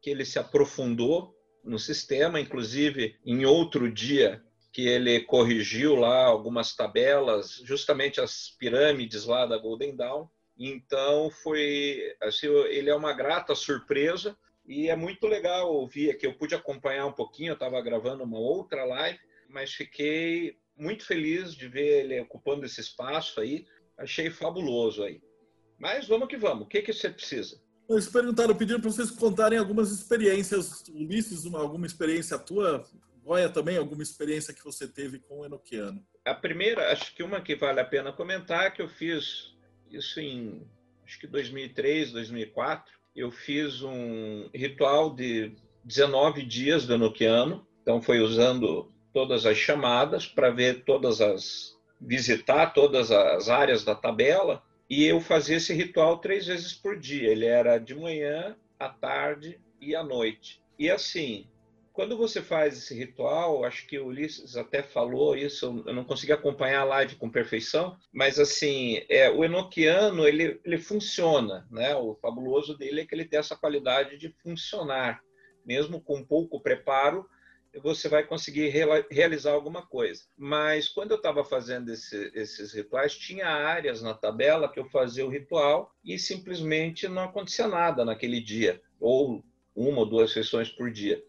[0.00, 4.40] que ele se aprofundou no sistema, inclusive em outro dia
[4.72, 10.28] que ele corrigiu lá algumas tabelas, justamente as pirâmides lá da Golden Dawn.
[10.56, 16.26] Então foi, assim, ele é uma grata surpresa e é muito legal ouvir aqui.
[16.26, 19.18] Eu pude acompanhar um pouquinho, eu estava gravando uma outra live,
[19.48, 23.66] mas fiquei muito feliz de ver ele ocupando esse espaço aí.
[23.98, 25.20] Achei fabuloso aí.
[25.84, 26.64] Mas vamos que vamos.
[26.64, 27.60] O que, que você precisa?
[27.90, 30.82] Eles perguntaram, pediram para vocês contarem algumas experiências.
[30.88, 32.82] Ulisses, uma, alguma experiência tua?
[33.22, 36.02] Goya também, alguma experiência que você teve com o Enoquiano?
[36.24, 39.54] A primeira, acho que uma que vale a pena comentar, que eu fiz
[39.90, 40.66] isso em
[41.04, 45.54] acho que 2003, 2004 eu fiz um ritual de
[45.84, 52.72] 19 dias do Enoquiano, então foi usando todas as chamadas para ver todas as visitar
[52.72, 57.30] todas as áreas da tabela e eu fazia esse ritual três vezes por dia.
[57.30, 60.62] Ele era de manhã, à tarde e à noite.
[60.78, 61.46] E assim,
[61.92, 66.32] quando você faz esse ritual, acho que o Ulisses até falou isso, eu não consegui
[66.32, 71.94] acompanhar a live com perfeição, mas assim, é, o enoquiano, ele, ele funciona, né?
[71.94, 75.22] O fabuloso dele é que ele tem essa qualidade de funcionar.
[75.64, 77.26] Mesmo com pouco preparo,
[77.82, 78.72] você vai conseguir
[79.10, 80.24] realizar alguma coisa.
[80.36, 85.26] Mas quando eu estava fazendo esse, esses rituais, tinha áreas na tabela que eu fazia
[85.26, 89.44] o ritual e simplesmente não acontecia nada naquele dia, ou
[89.74, 91.22] uma ou duas sessões por dia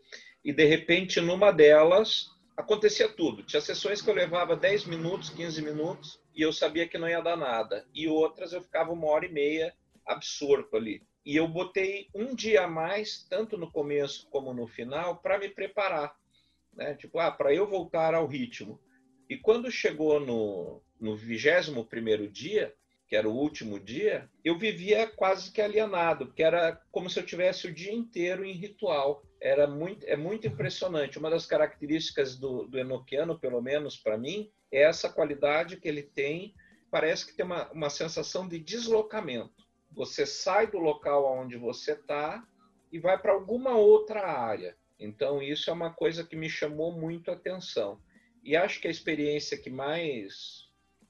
[0.45, 3.41] e de repente numa delas acontecia tudo.
[3.41, 7.19] Tinha sessões que eu levava 10 minutos, 15 minutos e eu sabia que não ia
[7.19, 7.85] dar nada.
[7.93, 9.73] E outras eu ficava uma hora e meia
[10.05, 11.01] absorto ali.
[11.25, 15.49] E eu botei um dia a mais, tanto no começo como no final, para me
[15.49, 16.15] preparar.
[16.75, 16.95] Né?
[16.95, 18.79] Tipo, ah, para eu voltar ao ritmo.
[19.29, 22.73] E quando chegou no, no 21 primeiro dia,
[23.07, 27.25] que era o último dia, eu vivia quase que alienado, porque era como se eu
[27.25, 29.23] tivesse o dia inteiro em ritual.
[29.41, 31.19] Era muito, é muito impressionante.
[31.19, 36.03] Uma das características do, do Enoquiano, pelo menos para mim, é essa qualidade que ele
[36.03, 36.55] tem.
[36.89, 39.53] Parece que tem uma, uma sensação de deslocamento.
[39.91, 42.43] Você sai do local onde você está
[42.91, 44.75] e vai para alguma outra área.
[44.99, 47.99] Então, isso é uma coisa que me chamou muito a atenção.
[48.43, 50.65] E acho que a experiência que mais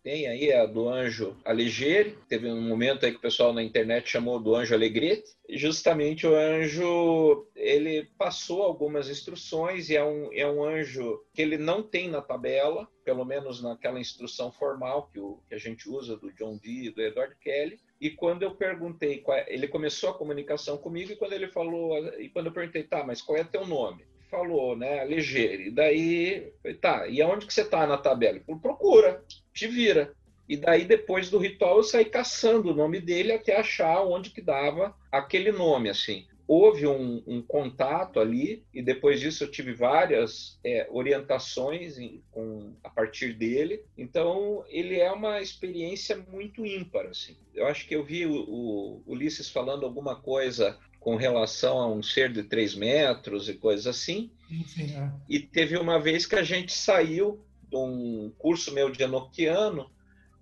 [0.05, 4.07] tem aí a do anjo Alighieri, teve um momento aí que o pessoal na internet
[4.07, 10.31] chamou do anjo Alegrete, e justamente o anjo, ele passou algumas instruções e é um,
[10.31, 15.19] é um anjo que ele não tem na tabela, pelo menos naquela instrução formal que,
[15.19, 18.55] o, que a gente usa do John Dee e do Edward Kelly, e quando eu
[18.55, 22.83] perguntei, é, ele começou a comunicação comigo e quando ele falou, e quando eu perguntei,
[22.83, 24.03] tá, mas qual é teu nome?
[24.29, 25.05] falou, né?
[25.05, 25.63] Ligeiro.
[25.63, 26.51] E daí,
[26.81, 28.39] tá, e aonde que você tá na tabela?
[28.45, 29.23] Falou, procura,
[29.53, 30.13] te vira.
[30.47, 34.41] E daí, depois do ritual, eu saí caçando o nome dele até achar onde que
[34.41, 36.27] dava aquele nome, assim.
[36.47, 42.75] Houve um, um contato ali, e depois disso eu tive várias é, orientações em, com,
[42.83, 43.83] a partir dele.
[43.97, 47.35] Então, ele é uma experiência muito ímpar, assim.
[47.53, 52.01] Eu acho que eu vi o, o Ulisses falando alguma coisa com relação a um
[52.01, 54.31] ser de três metros e coisas assim.
[54.65, 55.11] Sim, é.
[55.29, 59.91] E teve uma vez que a gente saiu de um curso meu de enoquiano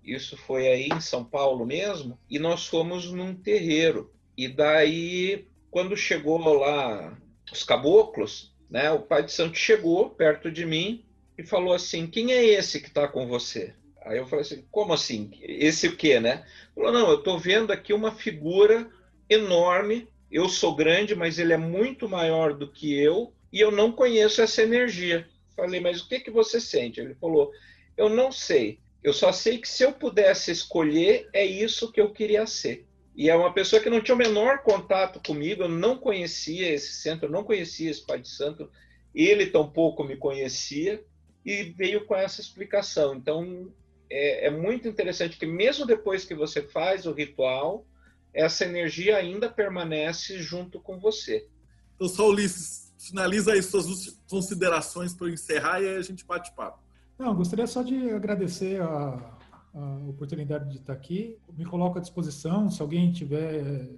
[0.04, 4.14] Isso foi aí em São Paulo mesmo, e nós fomos num terreiro.
[4.38, 7.18] E daí, quando chegou lá
[7.52, 11.04] os caboclos, né, o pai de santo chegou perto de mim
[11.36, 13.74] e falou assim: Quem é esse que está com você?
[14.06, 15.32] Aí eu falei assim: Como assim?
[15.42, 16.46] Esse o quê, né?
[16.76, 18.88] Falou: Não, eu estou vendo aqui uma figura
[19.28, 20.08] enorme.
[20.32, 24.44] Eu sou grande, mas ele é muito maior do que eu e eu não conheço
[24.44, 25.28] essa energia.
[25.56, 27.02] Falei: Mas o que que você sente?
[27.02, 27.52] Ele falou:
[27.98, 28.78] Eu não sei.
[29.04, 32.86] Eu só sei que se eu pudesse escolher, é isso que eu queria ser.
[33.16, 36.94] E é uma pessoa que não tinha o menor contato comigo, eu não conhecia esse
[36.94, 38.70] centro, eu não conhecia esse Pai de Santo,
[39.14, 41.04] ele tampouco me conhecia,
[41.46, 43.16] e veio com essa explicação.
[43.16, 43.72] Então,
[44.10, 47.86] é, é muito interessante que, mesmo depois que você faz o ritual,
[48.34, 51.48] essa energia ainda permanece junto com você.
[51.96, 56.82] Então, só Ulisses, finaliza aí suas considerações para encerrar e aí a gente bate papo.
[57.20, 59.38] Não, gostaria só de agradecer a,
[59.74, 61.38] a oportunidade de estar aqui.
[61.58, 63.90] Me coloco à disposição, se alguém tiver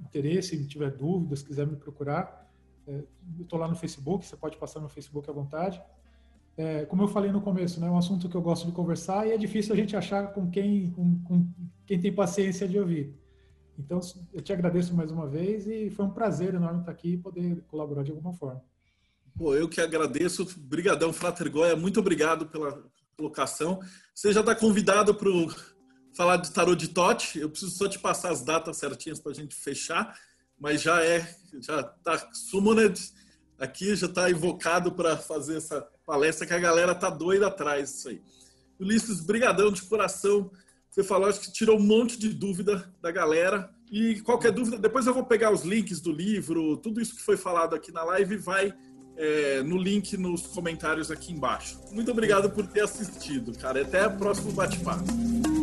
[0.00, 2.46] interesse, tiver dúvidas, quiser me procurar,
[2.86, 3.02] é,
[3.38, 5.82] eu estou lá no Facebook, você pode passar no Facebook à vontade.
[6.56, 9.26] É, como eu falei no começo, né, é um assunto que eu gosto de conversar
[9.26, 11.48] e é difícil a gente achar com quem, com, com
[11.86, 13.14] quem tem paciência de ouvir.
[13.78, 14.00] Então,
[14.32, 17.62] eu te agradeço mais uma vez e foi um prazer enorme estar aqui e poder
[17.68, 18.62] colaborar de alguma forma.
[19.36, 20.46] Pô, eu que agradeço.
[20.58, 21.76] Brigadão, Frater Goya.
[21.76, 22.82] Muito obrigado pela
[23.16, 23.80] colocação.
[24.14, 25.30] Você já está convidado para
[26.14, 27.38] falar de tarô de Tote.
[27.38, 30.18] Eu preciso só te passar as datas certinhas para a gente fechar,
[30.58, 31.26] mas já é,
[31.60, 33.00] já está summoned
[33.58, 38.08] aqui, já está invocado para fazer essa palestra que a galera tá doida atrás disso
[38.10, 38.22] aí.
[38.78, 40.50] Ulisses, brigadão de coração.
[40.90, 43.70] Você falou, acho que tirou um monte de dúvida da galera.
[43.90, 47.36] E qualquer dúvida, depois eu vou pegar os links do livro, tudo isso que foi
[47.36, 48.74] falado aqui na live vai
[49.16, 51.78] é, no link nos comentários aqui embaixo.
[51.92, 53.82] Muito obrigado por ter assistido, cara.
[53.82, 55.55] Até o próximo bate-papo.